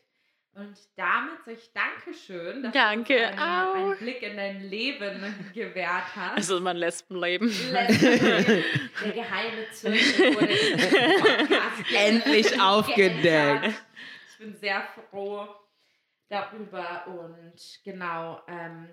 Und 0.55 0.75
damit 0.97 1.37
sage 1.45 1.57
ich 1.57 1.71
Dankeschön, 1.73 2.63
dass 2.63 2.73
Danke, 2.73 3.15
du 3.15 3.23
einen, 3.27 3.39
einen 3.41 3.97
Blick 3.97 4.21
in 4.23 4.35
dein 4.35 4.61
Leben 4.61 5.51
gewährt 5.53 6.03
hast. 6.15 6.35
Also 6.37 6.59
mein 6.59 6.75
Lesbenleben. 6.77 7.47
Letztendlich, 7.71 8.65
Der 9.05 9.11
geheime 9.13 9.69
Zirkel 9.71 10.35
wurde 10.35 10.45
in 10.47 10.77
diesem 10.77 11.21
Podcast 11.21 11.93
Endlich 11.95 12.61
aufgedeckt. 12.61 13.65
Ich 14.31 14.37
bin 14.39 14.55
sehr 14.55 14.83
froh 15.11 15.47
darüber 16.29 17.05
und 17.07 17.53
genau, 17.85 18.41
ähm, 18.47 18.89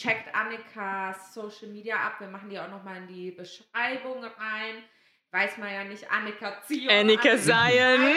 checkt 0.00 0.34
Annikas 0.34 1.34
Social 1.34 1.68
Media 1.68 1.96
ab. 1.96 2.20
Wir 2.20 2.28
machen 2.28 2.48
die 2.48 2.58
auch 2.58 2.70
nochmal 2.70 2.96
in 2.98 3.06
die 3.06 3.30
Beschreibung 3.32 4.24
rein. 4.24 4.82
Weiß 5.30 5.58
man 5.58 5.72
ja 5.72 5.84
nicht, 5.84 6.10
Annika 6.10 6.60
Zion. 6.62 6.90
Annika 6.90 7.36
Zion. 7.36 8.16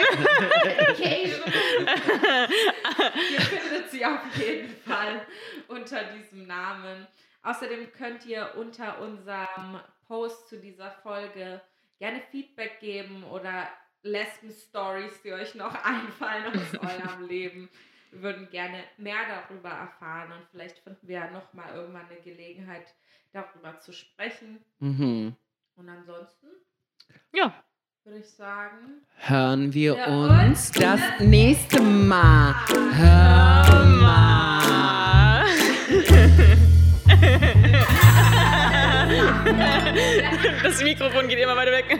Ihr 3.30 3.40
findet 3.40 3.90
sie 3.90 4.04
auf 4.04 4.20
jeden 4.36 4.74
Fall 4.78 5.24
unter 5.68 6.02
diesem 6.04 6.46
Namen. 6.46 7.06
Außerdem 7.42 7.92
könnt 7.92 8.26
ihr 8.26 8.52
unter 8.56 8.98
unserem 9.00 9.78
Post 10.08 10.48
zu 10.48 10.58
dieser 10.58 10.90
Folge 10.90 11.60
gerne 11.98 12.20
Feedback 12.32 12.80
geben 12.80 13.22
oder 13.24 13.68
Lesben-Stories, 14.02 15.22
die 15.22 15.32
euch 15.32 15.54
noch 15.54 15.74
einfallen 15.84 16.46
aus 16.46 16.74
eurem 16.80 17.28
Leben. 17.28 17.68
Wir 18.14 18.22
würden 18.22 18.48
gerne 18.50 18.84
mehr 18.96 19.16
darüber 19.28 19.70
erfahren 19.70 20.30
und 20.32 20.46
vielleicht 20.52 20.78
finden 20.78 21.08
wir 21.08 21.18
ja 21.18 21.30
noch 21.32 21.52
mal 21.52 21.74
irgendwann 21.74 22.06
eine 22.08 22.20
Gelegenheit, 22.20 22.86
darüber 23.32 23.80
zu 23.80 23.92
sprechen. 23.92 24.64
Mhm. 24.78 25.34
Und 25.74 25.88
ansonsten 25.88 26.46
Ja. 27.32 27.52
würde 28.04 28.20
ich 28.20 28.30
sagen, 28.30 29.02
Hören 29.16 29.74
wir 29.74 29.96
Ja, 29.96 30.44
uns 30.46 30.70
das 30.70 31.00
nächste 31.18 31.82
Mal. 31.82 32.54
Hör 32.92 33.84
mal. 33.84 35.44
Das 40.62 40.82
Mikrofon 40.82 41.28
geht 41.28 41.38
immer 41.38 41.56
weiter 41.56 41.72
weg. 41.72 41.84